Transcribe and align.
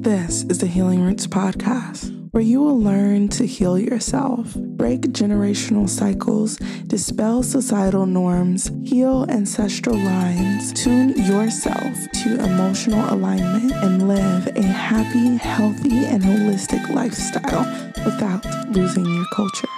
This 0.00 0.44
is 0.44 0.56
the 0.56 0.66
Healing 0.66 1.02
Roots 1.02 1.26
Podcast, 1.26 2.10
where 2.30 2.42
you 2.42 2.62
will 2.62 2.80
learn 2.80 3.28
to 3.28 3.44
heal 3.44 3.78
yourself, 3.78 4.54
break 4.54 5.02
generational 5.12 5.86
cycles, 5.90 6.56
dispel 6.86 7.42
societal 7.42 8.06
norms, 8.06 8.72
heal 8.82 9.26
ancestral 9.28 9.98
lines, 9.98 10.72
tune 10.72 11.10
yourself 11.18 11.94
to 12.22 12.42
emotional 12.42 13.12
alignment, 13.12 13.72
and 13.72 14.08
live 14.08 14.46
a 14.56 14.62
happy, 14.62 15.36
healthy, 15.36 16.06
and 16.06 16.22
holistic 16.22 16.88
lifestyle 16.94 17.66
without 18.02 18.42
losing 18.70 19.04
your 19.04 19.26
culture. 19.34 19.68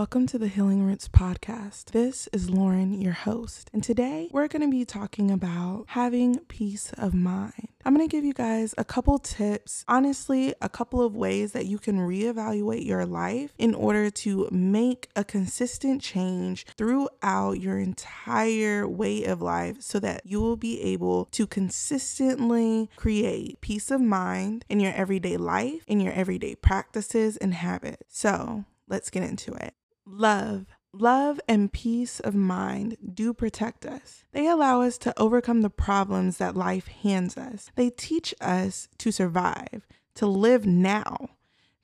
Welcome 0.00 0.26
to 0.28 0.38
the 0.38 0.48
Healing 0.48 0.82
Roots 0.82 1.08
podcast. 1.08 1.90
This 1.90 2.26
is 2.32 2.48
Lauren, 2.48 3.02
your 3.02 3.12
host, 3.12 3.68
and 3.74 3.84
today 3.84 4.30
we're 4.32 4.48
going 4.48 4.62
to 4.62 4.70
be 4.70 4.86
talking 4.86 5.30
about 5.30 5.84
having 5.88 6.38
peace 6.48 6.90
of 6.96 7.12
mind. 7.12 7.68
I'm 7.84 7.94
going 7.94 8.08
to 8.08 8.10
give 8.10 8.24
you 8.24 8.32
guys 8.32 8.74
a 8.78 8.84
couple 8.84 9.18
tips, 9.18 9.84
honestly, 9.88 10.54
a 10.62 10.70
couple 10.70 11.02
of 11.02 11.14
ways 11.14 11.52
that 11.52 11.66
you 11.66 11.76
can 11.76 11.98
reevaluate 11.98 12.86
your 12.86 13.04
life 13.04 13.52
in 13.58 13.74
order 13.74 14.08
to 14.10 14.48
make 14.50 15.10
a 15.16 15.22
consistent 15.22 16.00
change 16.00 16.64
throughout 16.78 17.60
your 17.60 17.78
entire 17.78 18.88
way 18.88 19.24
of 19.24 19.42
life 19.42 19.82
so 19.82 20.00
that 20.00 20.22
you 20.24 20.40
will 20.40 20.56
be 20.56 20.80
able 20.80 21.26
to 21.26 21.46
consistently 21.46 22.88
create 22.96 23.60
peace 23.60 23.90
of 23.90 24.00
mind 24.00 24.64
in 24.70 24.80
your 24.80 24.94
everyday 24.94 25.36
life, 25.36 25.84
in 25.86 26.00
your 26.00 26.14
everyday 26.14 26.54
practices 26.54 27.36
and 27.36 27.52
habits. 27.52 28.04
So, 28.08 28.64
let's 28.88 29.10
get 29.10 29.24
into 29.24 29.52
it. 29.52 29.74
Love. 30.06 30.66
Love 30.92 31.40
and 31.46 31.72
peace 31.72 32.18
of 32.18 32.34
mind 32.34 32.96
do 33.14 33.32
protect 33.32 33.86
us. 33.86 34.24
They 34.32 34.48
allow 34.48 34.82
us 34.82 34.98
to 34.98 35.18
overcome 35.18 35.62
the 35.62 35.70
problems 35.70 36.38
that 36.38 36.56
life 36.56 36.88
hands 36.88 37.36
us. 37.36 37.70
They 37.76 37.90
teach 37.90 38.34
us 38.40 38.88
to 38.98 39.12
survive, 39.12 39.86
to 40.16 40.26
live 40.26 40.66
now, 40.66 41.30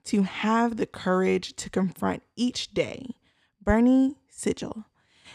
to 0.07 0.23
have 0.23 0.77
the 0.77 0.87
courage 0.87 1.55
to 1.57 1.71
confront 1.71 2.25
each 2.35 2.75
day. 2.75 3.15
Bernie 3.63 4.17
Siegel. 4.29 4.87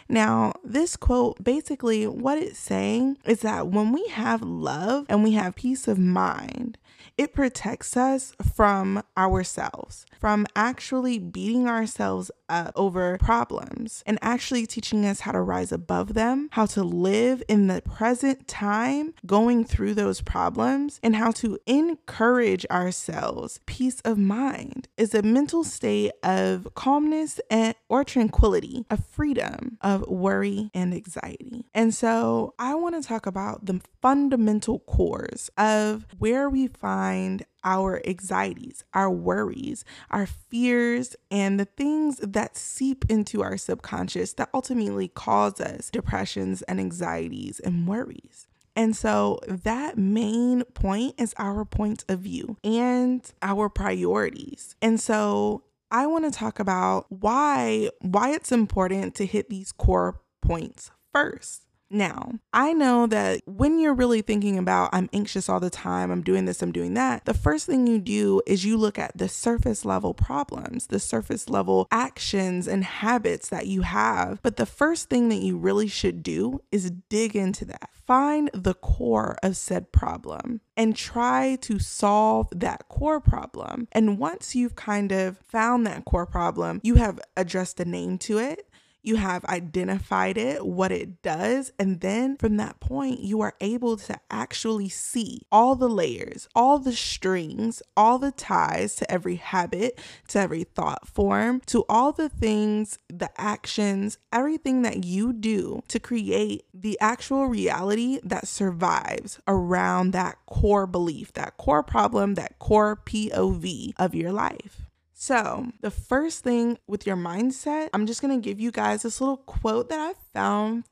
Now, 0.09 0.53
this 0.63 0.97
quote 0.97 1.41
basically 1.43 2.07
what 2.07 2.37
it's 2.37 2.59
saying 2.59 3.17
is 3.25 3.41
that 3.41 3.67
when 3.67 3.93
we 3.93 4.07
have 4.07 4.41
love 4.41 5.05
and 5.07 5.23
we 5.23 5.31
have 5.33 5.55
peace 5.55 5.87
of 5.87 5.97
mind, 5.97 6.77
it 7.17 7.33
protects 7.33 7.95
us 7.95 8.33
from 8.55 9.03
ourselves, 9.17 10.05
from 10.19 10.47
actually 10.55 11.19
beating 11.19 11.67
ourselves 11.67 12.31
up 12.51 12.73
over 12.75 13.17
problems 13.17 14.03
and 14.05 14.19
actually 14.21 14.65
teaching 14.65 15.05
us 15.05 15.21
how 15.21 15.31
to 15.31 15.41
rise 15.41 15.71
above 15.71 16.13
them, 16.13 16.49
how 16.51 16.65
to 16.67 16.83
live 16.83 17.41
in 17.47 17.67
the 17.67 17.81
present 17.81 18.47
time 18.47 19.13
going 19.25 19.63
through 19.63 19.93
those 19.93 20.21
problems, 20.21 20.99
and 21.01 21.15
how 21.15 21.31
to 21.31 21.57
encourage 21.65 22.65
ourselves. 22.69 23.59
Peace 23.65 24.01
of 24.01 24.17
mind 24.17 24.87
is 24.97 25.15
a 25.15 25.21
mental 25.21 25.63
state 25.63 26.11
of 26.23 26.67
calmness 26.75 27.39
and 27.49 27.73
or 27.89 28.03
tranquility, 28.03 28.85
of 28.89 29.05
freedom 29.05 29.77
of 29.81 30.07
worry 30.07 30.69
and 30.73 30.93
anxiety. 30.93 31.65
And 31.73 31.93
so 31.93 32.53
I 32.59 32.75
want 32.75 33.01
to 33.01 33.07
talk 33.07 33.25
about 33.25 33.65
the 33.65 33.81
fundamental 34.01 34.79
cores 34.79 35.49
of 35.57 36.05
where 36.19 36.49
we 36.49 36.67
find 36.67 37.45
our 37.63 38.01
anxieties, 38.05 38.83
our 38.93 39.09
worries, 39.09 39.85
our 40.09 40.25
fears, 40.25 41.15
and 41.29 41.59
the 41.59 41.65
things 41.65 42.17
that 42.17 42.57
seep 42.57 43.05
into 43.09 43.41
our 43.41 43.57
subconscious 43.57 44.33
that 44.33 44.49
ultimately 44.53 45.07
cause 45.07 45.59
us 45.59 45.89
depressions 45.89 46.61
and 46.63 46.79
anxieties 46.79 47.59
and 47.59 47.87
worries. 47.87 48.47
And 48.75 48.95
so 48.95 49.39
that 49.47 49.97
main 49.97 50.63
point 50.63 51.15
is 51.17 51.33
our 51.37 51.65
point 51.65 52.05
of 52.07 52.19
view 52.19 52.57
and 52.63 53.21
our 53.41 53.69
priorities. 53.69 54.75
And 54.81 54.99
so 54.99 55.63
I 55.91 56.07
want 56.07 56.23
to 56.25 56.31
talk 56.31 56.59
about 56.59 57.05
why 57.09 57.89
why 57.99 58.31
it's 58.31 58.51
important 58.51 59.13
to 59.15 59.25
hit 59.25 59.49
these 59.49 59.73
core 59.73 60.21
points 60.41 60.91
first. 61.13 61.63
Now, 61.93 62.39
I 62.53 62.71
know 62.71 63.05
that 63.07 63.41
when 63.45 63.77
you're 63.77 63.93
really 63.93 64.21
thinking 64.21 64.57
about, 64.57 64.91
I'm 64.93 65.09
anxious 65.11 65.49
all 65.49 65.59
the 65.59 65.69
time, 65.69 66.09
I'm 66.09 66.23
doing 66.23 66.45
this, 66.45 66.61
I'm 66.61 66.71
doing 66.71 66.93
that, 66.93 67.25
the 67.25 67.33
first 67.33 67.65
thing 67.65 67.85
you 67.85 67.99
do 67.99 68.41
is 68.47 68.63
you 68.63 68.77
look 68.77 68.97
at 68.97 69.17
the 69.17 69.27
surface 69.27 69.83
level 69.83 70.13
problems, 70.13 70.87
the 70.87 71.01
surface 71.01 71.49
level 71.49 71.89
actions 71.91 72.65
and 72.65 72.85
habits 72.85 73.49
that 73.49 73.67
you 73.67 73.81
have. 73.81 74.39
But 74.41 74.55
the 74.55 74.65
first 74.65 75.09
thing 75.09 75.27
that 75.29 75.41
you 75.41 75.57
really 75.57 75.87
should 75.87 76.23
do 76.23 76.61
is 76.71 76.91
dig 77.09 77.35
into 77.35 77.65
that. 77.65 77.89
Find 78.07 78.49
the 78.53 78.73
core 78.73 79.37
of 79.43 79.57
said 79.57 79.91
problem 79.91 80.61
and 80.77 80.95
try 80.95 81.57
to 81.61 81.77
solve 81.77 82.47
that 82.55 82.87
core 82.87 83.19
problem. 83.19 83.89
And 83.91 84.17
once 84.17 84.55
you've 84.55 84.75
kind 84.75 85.11
of 85.11 85.37
found 85.39 85.85
that 85.87 86.05
core 86.05 86.25
problem, 86.25 86.79
you 86.83 86.95
have 86.95 87.19
addressed 87.35 87.79
a 87.81 87.85
name 87.85 88.17
to 88.19 88.37
it 88.37 88.67
you 89.03 89.15
have 89.15 89.43
identified 89.45 90.37
it, 90.37 90.65
what 90.65 90.91
it 90.91 91.21
does, 91.21 91.71
and 91.79 92.01
then 92.01 92.37
from 92.37 92.57
that 92.57 92.79
point, 92.79 93.19
you 93.19 93.41
are 93.41 93.55
able 93.59 93.97
to 93.97 94.19
actually 94.29 94.89
see 94.89 95.41
all 95.51 95.75
the 95.75 95.89
layers, 95.89 96.47
all 96.55 96.77
the 96.79 96.93
strings, 96.93 97.81
all 97.97 98.19
the 98.19 98.31
ties 98.31 98.95
to 98.95 99.11
every 99.11 99.35
habit, 99.35 99.99
to 100.27 100.39
every 100.39 100.63
thought 100.63 101.07
form, 101.07 101.61
to 101.65 101.83
all 101.89 102.11
the 102.11 102.29
things, 102.29 102.99
the 103.09 103.29
actions, 103.37 104.17
everything 104.31 104.83
that 104.83 105.03
you 105.03 105.33
do 105.33 105.81
to 105.87 105.99
create 105.99 106.63
the 106.73 106.97
actual 106.99 107.47
reality 107.47 108.19
that 108.23 108.47
survives 108.47 109.39
around 109.47 110.11
that 110.11 110.37
core 110.45 110.87
belief, 110.87 111.33
that 111.33 111.57
core 111.57 111.83
problem, 111.83 112.35
that 112.35 112.59
core 112.59 112.95
POV 112.95 113.93
of 113.97 114.13
your 114.13 114.31
life. 114.31 114.90
So, 115.23 115.67
the 115.81 115.91
first 115.91 116.43
thing 116.43 116.79
with 116.87 117.05
your 117.05 117.15
mindset, 117.15 117.89
I'm 117.93 118.07
just 118.07 118.23
going 118.23 118.41
to 118.41 118.43
give 118.43 118.59
you 118.59 118.71
guys 118.71 119.03
this 119.03 119.21
little 119.21 119.37
quote 119.37 119.87
that 119.89 119.99
I 119.99 120.13
found. 120.33 120.85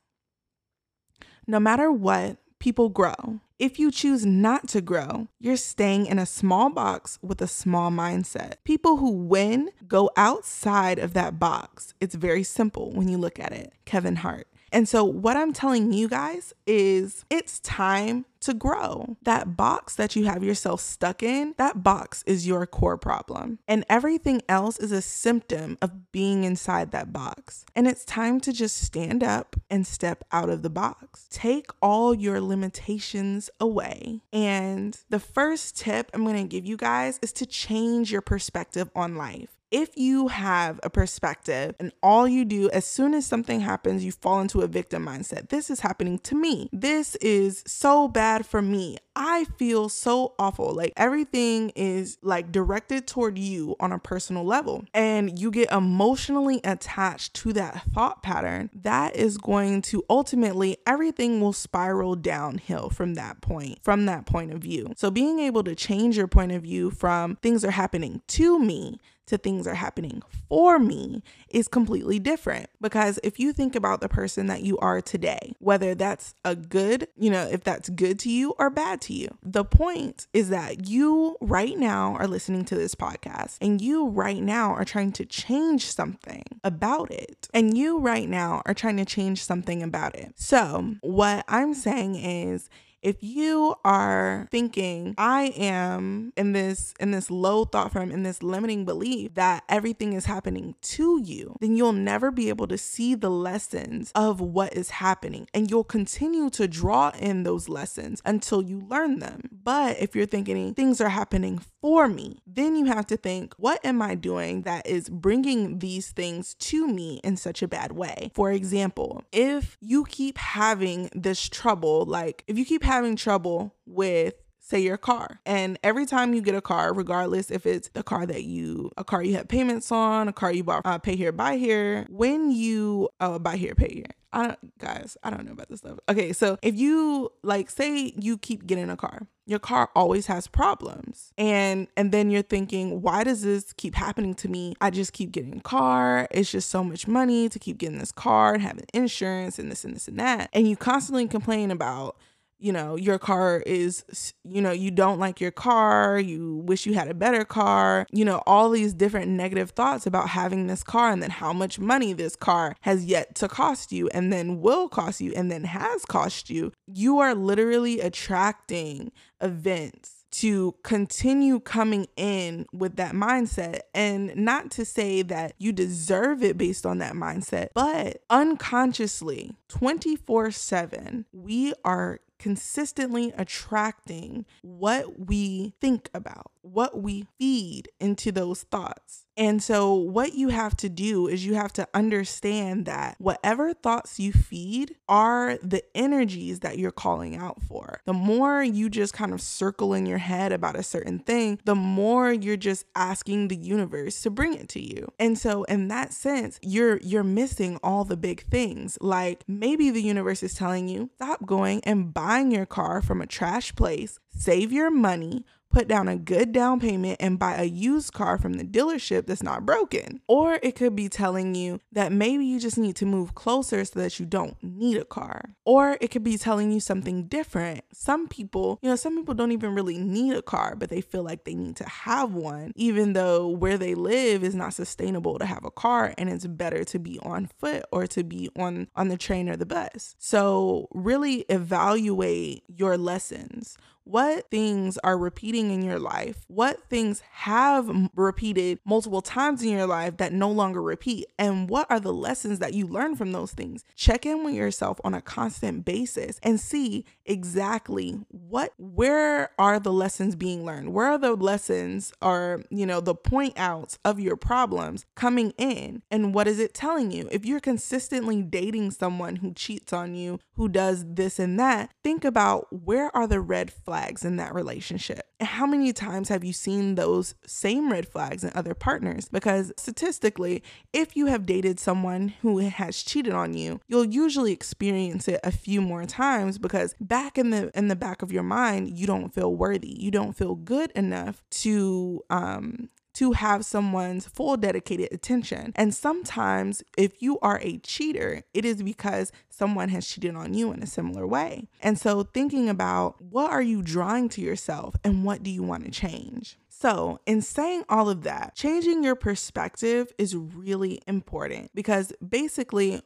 No 1.47 1.59
matter 1.59 1.91
what, 1.91 2.37
people 2.59 2.89
grow. 2.89 3.39
If 3.57 3.79
you 3.79 3.89
choose 3.89 4.27
not 4.27 4.67
to 4.67 4.81
grow, 4.81 5.29
you're 5.39 5.57
staying 5.57 6.05
in 6.05 6.19
a 6.19 6.27
small 6.27 6.69
box 6.69 7.17
with 7.23 7.41
a 7.41 7.47
small 7.47 7.89
mindset. 7.89 8.57
People 8.63 8.97
who 8.97 9.09
win 9.09 9.71
go 9.87 10.11
outside 10.15 10.99
of 10.99 11.15
that 11.15 11.39
box. 11.39 11.95
It's 11.99 12.13
very 12.13 12.43
simple 12.43 12.91
when 12.91 13.07
you 13.07 13.17
look 13.17 13.39
at 13.39 13.51
it. 13.51 13.73
Kevin 13.85 14.17
Hart. 14.17 14.47
And 14.71 14.87
so, 14.87 15.03
what 15.03 15.37
I'm 15.37 15.53
telling 15.53 15.93
you 15.93 16.07
guys 16.07 16.53
is 16.65 17.25
it's 17.29 17.59
time 17.59 18.25
to 18.41 18.53
grow. 18.53 19.17
That 19.23 19.57
box 19.57 19.95
that 19.95 20.15
you 20.15 20.25
have 20.25 20.43
yourself 20.43 20.81
stuck 20.81 21.21
in, 21.23 21.55
that 21.57 21.83
box 21.83 22.23
is 22.25 22.47
your 22.47 22.65
core 22.65 22.97
problem. 22.97 23.59
And 23.67 23.85
everything 23.89 24.41
else 24.47 24.79
is 24.79 24.91
a 24.91 25.01
symptom 25.01 25.77
of 25.81 26.11
being 26.11 26.43
inside 26.43 26.91
that 26.91 27.11
box. 27.11 27.65
And 27.75 27.87
it's 27.87 28.05
time 28.05 28.39
to 28.41 28.53
just 28.53 28.77
stand 28.77 29.23
up 29.23 29.55
and 29.69 29.85
step 29.85 30.23
out 30.31 30.49
of 30.49 30.61
the 30.61 30.69
box. 30.69 31.27
Take 31.29 31.67
all 31.81 32.13
your 32.13 32.39
limitations 32.39 33.49
away. 33.59 34.21
And 34.31 34.97
the 35.09 35.19
first 35.19 35.77
tip 35.77 36.09
I'm 36.13 36.25
to 36.25 36.43
give 36.43 36.65
you 36.65 36.77
guys 36.77 37.19
is 37.21 37.33
to 37.33 37.45
change 37.45 38.11
your 38.11 38.21
perspective 38.21 38.89
on 38.95 39.15
life 39.15 39.58
if 39.71 39.95
you 39.95 40.27
have 40.29 40.79
a 40.83 40.89
perspective 40.89 41.75
and 41.79 41.91
all 42.01 42.27
you 42.27 42.45
do 42.45 42.69
as 42.71 42.85
soon 42.85 43.13
as 43.13 43.25
something 43.25 43.59
happens, 43.59 44.03
you 44.03 44.11
fall 44.11 44.41
into 44.41 44.61
a 44.61 44.67
victim 44.67 45.05
mindset. 45.05 45.49
This 45.49 45.69
is 45.69 45.81
happening 45.81 46.19
to 46.19 46.35
me. 46.35 46.69
This 46.71 47.15
is 47.17 47.63
so 47.67 48.07
bad 48.07 48.45
for 48.45 48.61
me. 48.61 48.97
I 49.15 49.45
feel 49.57 49.89
so 49.89 50.33
awful. 50.39 50.73
Like 50.73 50.93
everything 50.95 51.71
is 51.75 52.17
like 52.21 52.51
directed 52.51 53.05
toward 53.05 53.37
you 53.37 53.75
on 53.79 53.91
a 53.91 53.99
personal 53.99 54.45
level, 54.45 54.85
and 54.93 55.37
you 55.37 55.51
get 55.51 55.71
emotionally 55.71 56.61
attached 56.63 57.33
to 57.35 57.53
that 57.53 57.83
thought 57.93 58.23
pattern. 58.23 58.69
That 58.73 59.15
is 59.15 59.37
going 59.37 59.81
to 59.83 60.03
ultimately, 60.09 60.77
everything 60.87 61.41
will 61.41 61.53
spiral 61.53 62.15
downhill 62.15 62.89
from 62.89 63.15
that 63.15 63.41
point, 63.41 63.79
from 63.83 64.05
that 64.05 64.25
point 64.25 64.53
of 64.53 64.59
view. 64.59 64.93
So, 64.95 65.11
being 65.11 65.39
able 65.39 65.65
to 65.65 65.75
change 65.75 66.15
your 66.15 66.27
point 66.27 66.53
of 66.53 66.63
view 66.63 66.89
from 66.89 67.35
things 67.41 67.65
are 67.65 67.71
happening 67.71 68.21
to 68.27 68.57
me 68.57 68.99
to 69.29 69.37
things 69.37 69.67
are 69.67 69.75
happening 69.75 70.21
for 70.47 70.79
me 70.79 71.23
is 71.49 71.67
completely 71.67 72.19
different. 72.19 72.69
Because 72.81 73.19
if 73.23 73.39
you 73.39 73.53
think 73.53 73.75
about 73.75 74.01
the 74.01 74.09
person 74.09 74.47
that 74.47 74.63
you 74.63 74.77
are 74.79 75.01
today, 75.01 75.53
whether 75.59 75.95
that's 75.95 76.35
a 76.43 76.55
good, 76.55 77.07
you 77.17 77.29
know, 77.29 77.43
if 77.43 77.63
that's 77.63 77.89
good 77.89 78.19
to 78.19 78.31
you 78.31 78.53
or 78.59 78.69
bad 78.69 79.01
to 79.01 79.13
you, 79.13 79.29
the 79.43 79.63
point 79.63 80.27
is 80.33 80.49
that 80.49 80.87
you 80.87 81.37
right 81.41 81.77
now 81.77 82.15
are 82.15 82.27
listening 82.27 82.65
to 82.65 82.75
this 82.75 82.95
podcast 82.95 83.57
and 83.61 83.81
you 83.81 84.07
right 84.07 84.41
now 84.41 84.73
are 84.73 84.85
trying 84.85 85.11
to 85.13 85.25
change 85.25 85.85
something 85.85 86.43
about 86.63 87.11
it. 87.11 87.47
And 87.53 87.77
you 87.77 87.99
right 87.99 88.27
now 88.27 88.61
are 88.65 88.73
trying 88.73 88.97
to 88.97 89.05
change 89.05 89.43
something 89.43 89.83
about 89.83 90.15
it. 90.15 90.33
So, 90.35 90.95
what 91.01 91.45
I'm 91.47 91.73
saying 91.73 92.15
is, 92.15 92.69
if 93.01 93.17
you 93.21 93.75
are 93.83 94.47
thinking 94.51 95.15
I 95.17 95.53
am 95.57 96.33
in 96.35 96.53
this 96.53 96.93
in 96.99 97.11
this 97.11 97.31
low 97.31 97.65
thought 97.65 97.91
frame 97.91 98.11
in 98.11 98.23
this 98.23 98.43
limiting 98.43 98.85
belief 98.85 99.35
that 99.35 99.63
everything 99.69 100.13
is 100.13 100.25
happening 100.25 100.75
to 100.81 101.21
you, 101.23 101.55
then 101.59 101.75
you'll 101.75 101.93
never 101.93 102.31
be 102.31 102.49
able 102.49 102.67
to 102.67 102.77
see 102.77 103.15
the 103.15 103.29
lessons 103.29 104.11
of 104.15 104.41
what 104.41 104.73
is 104.73 104.89
happening 104.91 105.47
and 105.53 105.69
you'll 105.69 105.83
continue 105.83 106.49
to 106.51 106.67
draw 106.67 107.11
in 107.19 107.43
those 107.43 107.69
lessons 107.69 108.21
until 108.25 108.61
you 108.61 108.79
learn 108.89 109.19
them. 109.19 109.49
But 109.51 109.99
if 109.99 110.15
you're 110.15 110.25
thinking 110.25 110.73
things 110.73 111.01
are 111.01 111.09
happening 111.09 111.59
for 111.81 112.07
me, 112.07 112.39
then 112.45 112.75
you 112.75 112.85
have 112.85 113.07
to 113.07 113.17
think, 113.17 113.53
what 113.57 113.83
am 113.85 114.01
I 114.01 114.15
doing 114.15 114.63
that 114.63 114.85
is 114.85 115.09
bringing 115.09 115.79
these 115.79 116.11
things 116.11 116.53
to 116.55 116.87
me 116.87 117.21
in 117.23 117.37
such 117.37 117.61
a 117.61 117.67
bad 117.67 117.93
way? 117.93 118.31
For 118.33 118.51
example, 118.51 119.23
if 119.31 119.77
you 119.79 120.05
keep 120.05 120.37
having 120.37 121.09
this 121.13 121.47
trouble, 121.47 122.05
like 122.05 122.43
if 122.47 122.57
you 122.57 122.65
keep 122.65 122.83
having 122.83 123.15
trouble 123.15 123.75
with 123.85 124.35
say 124.59 124.79
your 124.79 124.97
car 124.97 125.39
and 125.47 125.79
every 125.83 126.05
time 126.05 126.33
you 126.33 126.41
get 126.41 126.53
a 126.53 126.61
car 126.61 126.93
regardless 126.93 127.49
if 127.49 127.65
it's 127.65 127.89
the 127.93 128.03
car 128.03 128.27
that 128.27 128.43
you 128.43 128.91
a 128.97 129.03
car 129.03 129.23
you 129.23 129.33
have 129.33 129.47
payments 129.47 129.91
on 129.91 130.27
a 130.27 130.33
car 130.33 130.51
you 130.51 130.63
bought 130.63 130.85
uh, 130.85 130.99
pay 130.99 131.15
here 131.15 131.31
buy 131.31 131.57
here 131.57 132.05
when 132.09 132.51
you 132.51 133.09
uh, 133.19 133.39
buy 133.39 133.57
here 133.57 133.73
pay 133.73 133.91
here 133.91 134.18
I 134.31 134.47
don't, 134.47 134.77
guys, 134.77 135.17
I 135.23 135.29
don't 135.29 135.45
know 135.45 135.53
about 135.53 135.69
this 135.69 135.79
stuff. 135.79 135.99
Okay, 136.07 136.33
so 136.33 136.57
if 136.61 136.75
you 136.75 137.31
like 137.43 137.69
say 137.69 138.13
you 138.15 138.37
keep 138.37 138.67
getting 138.67 138.89
a 138.89 138.97
car, 138.97 139.27
your 139.45 139.59
car 139.59 139.89
always 139.95 140.27
has 140.27 140.47
problems. 140.47 141.33
And 141.37 141.87
and 141.97 142.11
then 142.11 142.29
you're 142.29 142.43
thinking, 142.43 143.01
why 143.01 143.23
does 143.23 143.41
this 143.41 143.73
keep 143.73 143.95
happening 143.95 144.35
to 144.35 144.47
me? 144.47 144.75
I 144.79 144.91
just 144.91 145.13
keep 145.13 145.31
getting 145.31 145.57
a 145.57 145.61
car. 145.61 146.27
It's 146.29 146.51
just 146.51 146.69
so 146.69 146.83
much 146.83 147.07
money 147.07 147.49
to 147.49 147.57
keep 147.57 147.79
getting 147.79 147.97
this 147.97 148.11
car 148.11 148.53
and 148.53 148.61
having 148.61 148.85
insurance 148.93 149.57
and 149.57 149.71
this 149.71 149.83
and 149.83 149.95
this 149.95 150.07
and 150.07 150.19
that. 150.19 150.49
And 150.53 150.67
you 150.67 150.77
constantly 150.77 151.27
complain 151.27 151.71
about 151.71 152.15
you 152.59 152.71
know, 152.71 152.95
your 152.95 153.17
car 153.17 153.63
is, 153.65 154.33
you 154.43 154.61
know, 154.61 154.71
you 154.71 154.91
don't 154.91 155.19
like 155.19 155.39
your 155.39 155.51
car, 155.51 156.19
you 156.19 156.57
wish 156.65 156.85
you 156.85 156.93
had 156.93 157.07
a 157.07 157.13
better 157.13 157.45
car, 157.45 158.05
you 158.11 158.25
know, 158.25 158.43
all 158.45 158.69
these 158.69 158.93
different 158.93 159.29
negative 159.31 159.71
thoughts 159.71 160.05
about 160.05 160.29
having 160.29 160.67
this 160.67 160.83
car 160.83 161.11
and 161.11 161.23
then 161.23 161.29
how 161.29 161.53
much 161.53 161.79
money 161.79 162.13
this 162.13 162.35
car 162.35 162.75
has 162.81 163.05
yet 163.05 163.35
to 163.35 163.47
cost 163.47 163.91
you 163.91 164.09
and 164.09 164.31
then 164.31 164.61
will 164.61 164.89
cost 164.89 165.21
you 165.21 165.33
and 165.35 165.51
then 165.51 165.63
has 165.63 166.05
cost 166.05 166.49
you. 166.49 166.71
You 166.85 167.19
are 167.19 167.33
literally 167.33 167.99
attracting 168.01 169.11
events 169.41 170.19
to 170.31 170.75
continue 170.83 171.59
coming 171.59 172.07
in 172.15 172.65
with 172.71 172.97
that 172.97 173.13
mindset. 173.13 173.81
And 173.93 174.35
not 174.35 174.71
to 174.71 174.85
say 174.85 175.21
that 175.23 175.53
you 175.57 175.71
deserve 175.71 176.43
it 176.43 176.57
based 176.57 176.85
on 176.85 176.99
that 176.99 177.13
mindset, 177.13 177.69
but 177.73 178.21
unconsciously, 178.29 179.55
24 179.69 180.51
7, 180.51 181.25
we 181.33 181.73
are 181.83 182.19
consistently 182.39 183.33
attracting 183.37 184.45
what 184.61 185.27
we 185.27 185.73
think 185.79 186.09
about, 186.13 186.51
what 186.61 187.01
we 187.01 187.27
feed 187.37 187.89
into 187.99 188.31
those 188.31 188.63
thoughts. 188.63 189.25
And 189.39 189.63
so, 189.63 189.93
what 189.93 190.33
you 190.33 190.49
have 190.49 190.75
to 190.77 190.89
do 190.89 191.27
is 191.27 191.45
you 191.45 191.53
have 191.55 191.71
to 191.73 191.87
understand 191.93 192.85
that 192.87 193.15
whatever 193.19 193.73
thoughts 193.73 194.19
you 194.19 194.33
feed 194.33 194.97
are 195.07 195.57
the 195.63 195.81
energies 195.95 196.59
that 196.59 196.77
you're 196.77 196.91
calling 196.91 197.37
out 197.37 197.61
for. 197.61 198.01
The 198.03 198.11
more 198.11 198.61
you 198.61 198.89
just 198.89 199.13
kind 199.13 199.33
of 199.33 199.39
circle 199.39 199.93
in 199.93 200.05
your 200.05 200.17
head 200.17 200.51
about 200.51 200.75
a 200.75 200.83
certain 200.83 201.19
thing, 201.19 201.57
the 201.63 201.73
more 201.73 202.33
you're 202.33 202.57
just 202.57 202.85
asking 202.97 203.47
the 203.47 203.55
universe 203.55 204.21
to 204.23 204.29
bring 204.29 204.55
it 204.55 204.67
to 204.69 204.81
you. 204.81 205.07
And 205.17 205.37
so, 205.37 205.63
in 205.63 205.87
that 205.87 206.11
sense, 206.11 206.59
you're 206.61 206.97
you're 206.97 207.23
missing 207.23 207.79
all 207.81 208.03
the 208.03 208.17
big 208.17 208.43
things. 208.47 208.97
Like 208.99 209.45
maybe 209.47 209.89
the 209.89 210.03
universe 210.03 210.43
is 210.43 210.53
telling 210.53 210.89
you, 210.89 211.11
stop 211.15 211.45
going 211.45 211.79
and 211.85 212.13
buying 212.13 212.51
your 212.51 212.65
car 212.65 213.01
from 213.01 213.21
a 213.21 213.25
trash 213.25 213.73
place, 213.73 214.19
save 214.31 214.73
your 214.73 214.91
money 214.91 215.45
put 215.69 215.87
down 215.87 216.07
a 216.07 216.17
good 216.17 216.51
down 216.51 216.79
payment 216.79 217.17
and 217.19 217.39
buy 217.39 217.55
a 217.55 217.63
used 217.63 218.13
car 218.13 218.37
from 218.37 218.53
the 218.53 218.63
dealership 218.63 219.25
that's 219.25 219.43
not 219.43 219.65
broken. 219.65 220.21
Or 220.27 220.59
it 220.63 220.75
could 220.75 220.95
be 220.95 221.09
telling 221.09 221.55
you 221.55 221.79
that 221.91 222.11
maybe 222.11 222.45
you 222.45 222.59
just 222.59 222.77
need 222.77 222.95
to 222.97 223.05
move 223.05 223.35
closer 223.35 223.85
so 223.85 223.99
that 223.99 224.19
you 224.19 224.25
don't 224.25 224.57
need 224.63 224.97
a 224.97 225.05
car. 225.05 225.55
Or 225.65 225.97
it 226.01 226.09
could 226.09 226.23
be 226.23 226.37
telling 226.37 226.71
you 226.71 226.79
something 226.79 227.27
different. 227.27 227.83
Some 227.93 228.27
people, 228.27 228.79
you 228.81 228.89
know, 228.89 228.95
some 228.95 229.15
people 229.15 229.33
don't 229.33 229.51
even 229.51 229.75
really 229.75 229.97
need 229.97 230.33
a 230.33 230.41
car, 230.41 230.75
but 230.75 230.89
they 230.89 231.01
feel 231.01 231.23
like 231.23 231.43
they 231.43 231.55
need 231.55 231.75
to 231.77 231.87
have 231.87 232.33
one, 232.33 232.73
even 232.75 233.13
though 233.13 233.47
where 233.47 233.77
they 233.77 233.95
live 233.95 234.43
is 234.43 234.55
not 234.55 234.73
sustainable 234.73 235.37
to 235.39 235.45
have 235.45 235.65
a 235.65 235.71
car 235.71 236.13
and 236.17 236.29
it's 236.29 236.47
better 236.47 236.83
to 236.83 236.99
be 236.99 237.19
on 237.19 237.49
foot 237.59 237.83
or 237.91 238.07
to 238.07 238.23
be 238.23 238.49
on 238.57 238.87
on 238.95 239.07
the 239.07 239.17
train 239.17 239.49
or 239.49 239.55
the 239.55 239.65
bus. 239.65 240.15
So 240.17 240.87
really 240.93 241.45
evaluate 241.49 242.63
your 242.67 242.97
lessons 242.97 243.77
what 244.09 244.49
things 244.49 244.97
are 245.03 245.17
repeating 245.17 245.69
in 245.69 245.83
your 245.83 245.99
life? 245.99 246.43
What 246.47 246.89
things 246.89 247.21
have 247.31 248.09
repeated 248.15 248.79
multiple 248.83 249.21
times 249.21 249.61
in 249.61 249.69
your 249.69 249.85
life 249.85 250.17
that 250.17 250.33
no 250.33 250.49
longer 250.49 250.81
repeat? 250.81 251.27
And 251.37 251.69
what 251.69 251.85
are 251.91 251.99
the 251.99 252.13
lessons 252.13 252.57
that 252.57 252.73
you 252.73 252.87
learn 252.87 253.15
from 253.15 253.33
those 253.33 253.51
things? 253.51 253.83
Check 253.95 254.25
in 254.25 254.43
with 254.43 254.55
yourself 254.55 254.99
on 255.03 255.13
a 255.13 255.21
constant 255.21 255.85
basis 255.85 256.39
and 256.41 256.59
see 256.59 257.05
exactly 257.23 258.19
what, 258.29 258.73
where 258.79 259.51
are 259.59 259.79
the 259.79 259.93
lessons 259.93 260.35
being 260.35 260.65
learned? 260.65 260.91
Where 260.91 261.11
are 261.11 261.19
the 261.19 261.35
lessons 261.35 262.11
or, 262.19 262.63
you 262.71 262.87
know, 262.87 263.01
the 263.01 263.13
point 263.13 263.53
outs 263.57 263.99
of 264.03 264.19
your 264.19 264.35
problems 264.35 265.05
coming 265.13 265.51
in? 265.59 266.01
And 266.09 266.33
what 266.33 266.47
is 266.47 266.57
it 266.57 266.73
telling 266.73 267.11
you? 267.11 267.29
If 267.31 267.45
you're 267.45 267.59
consistently 267.59 268.41
dating 268.41 268.89
someone 268.89 269.35
who 269.35 269.53
cheats 269.53 269.93
on 269.93 270.15
you, 270.15 270.39
who 270.53 270.67
does 270.67 271.05
this 271.07 271.37
and 271.37 271.59
that, 271.59 271.91
think 272.03 272.25
about 272.25 272.65
where 272.71 273.15
are 273.15 273.27
the 273.27 273.39
red 273.39 273.71
flags? 273.71 273.98
Flags 273.99 274.25
in 274.25 274.37
that 274.37 274.53
relationship. 274.53 275.21
How 275.41 275.65
many 275.65 275.93
times 275.93 276.29
have 276.29 276.43
you 276.43 276.53
seen 276.53 276.95
those 276.95 277.35
same 277.45 277.91
red 277.91 278.07
flags 278.07 278.43
in 278.43 278.51
other 278.55 278.73
partners? 278.73 279.27
Because 279.29 279.71
statistically, 279.77 280.63
if 280.93 281.15
you 281.15 281.27
have 281.27 281.45
dated 281.45 281.79
someone 281.79 282.29
who 282.41 282.59
has 282.59 283.03
cheated 283.03 283.33
on 283.33 283.53
you, 283.53 283.79
you'll 283.87 284.05
usually 284.05 284.51
experience 284.51 285.27
it 285.27 285.39
a 285.43 285.51
few 285.51 285.81
more 285.81 286.05
times 286.05 286.57
because 286.57 286.95
back 286.99 287.37
in 287.37 287.49
the 287.49 287.71
in 287.77 287.87
the 287.87 287.95
back 287.95 288.21
of 288.21 288.31
your 288.31 288.43
mind, 288.43 288.97
you 288.97 289.07
don't 289.07 289.33
feel 289.33 289.53
worthy. 289.53 289.95
You 289.99 290.11
don't 290.11 290.33
feel 290.33 290.55
good 290.55 290.91
enough 290.91 291.43
to 291.51 292.21
um 292.29 292.89
to 293.13 293.33
have 293.33 293.65
someone's 293.65 294.27
full 294.27 294.57
dedicated 294.57 295.11
attention. 295.11 295.73
And 295.75 295.93
sometimes, 295.93 296.83
if 296.97 297.21
you 297.21 297.39
are 297.39 297.59
a 297.61 297.77
cheater, 297.79 298.43
it 298.53 298.65
is 298.65 298.81
because 298.83 299.31
someone 299.49 299.89
has 299.89 300.07
cheated 300.07 300.35
on 300.35 300.53
you 300.53 300.71
in 300.71 300.81
a 300.81 300.87
similar 300.87 301.25
way. 301.27 301.67
And 301.81 301.97
so, 301.97 302.23
thinking 302.23 302.69
about 302.69 303.21
what 303.21 303.51
are 303.51 303.61
you 303.61 303.81
drawing 303.81 304.29
to 304.29 304.41
yourself 304.41 304.95
and 305.03 305.23
what 305.23 305.43
do 305.43 305.49
you 305.49 305.63
want 305.63 305.85
to 305.85 305.91
change? 305.91 306.57
So, 306.69 307.19
in 307.25 307.41
saying 307.41 307.83
all 307.89 308.09
of 308.09 308.23
that, 308.23 308.55
changing 308.55 309.03
your 309.03 309.15
perspective 309.15 310.13
is 310.17 310.35
really 310.35 311.01
important 311.07 311.71
because 311.75 312.13
basically, 312.25 313.01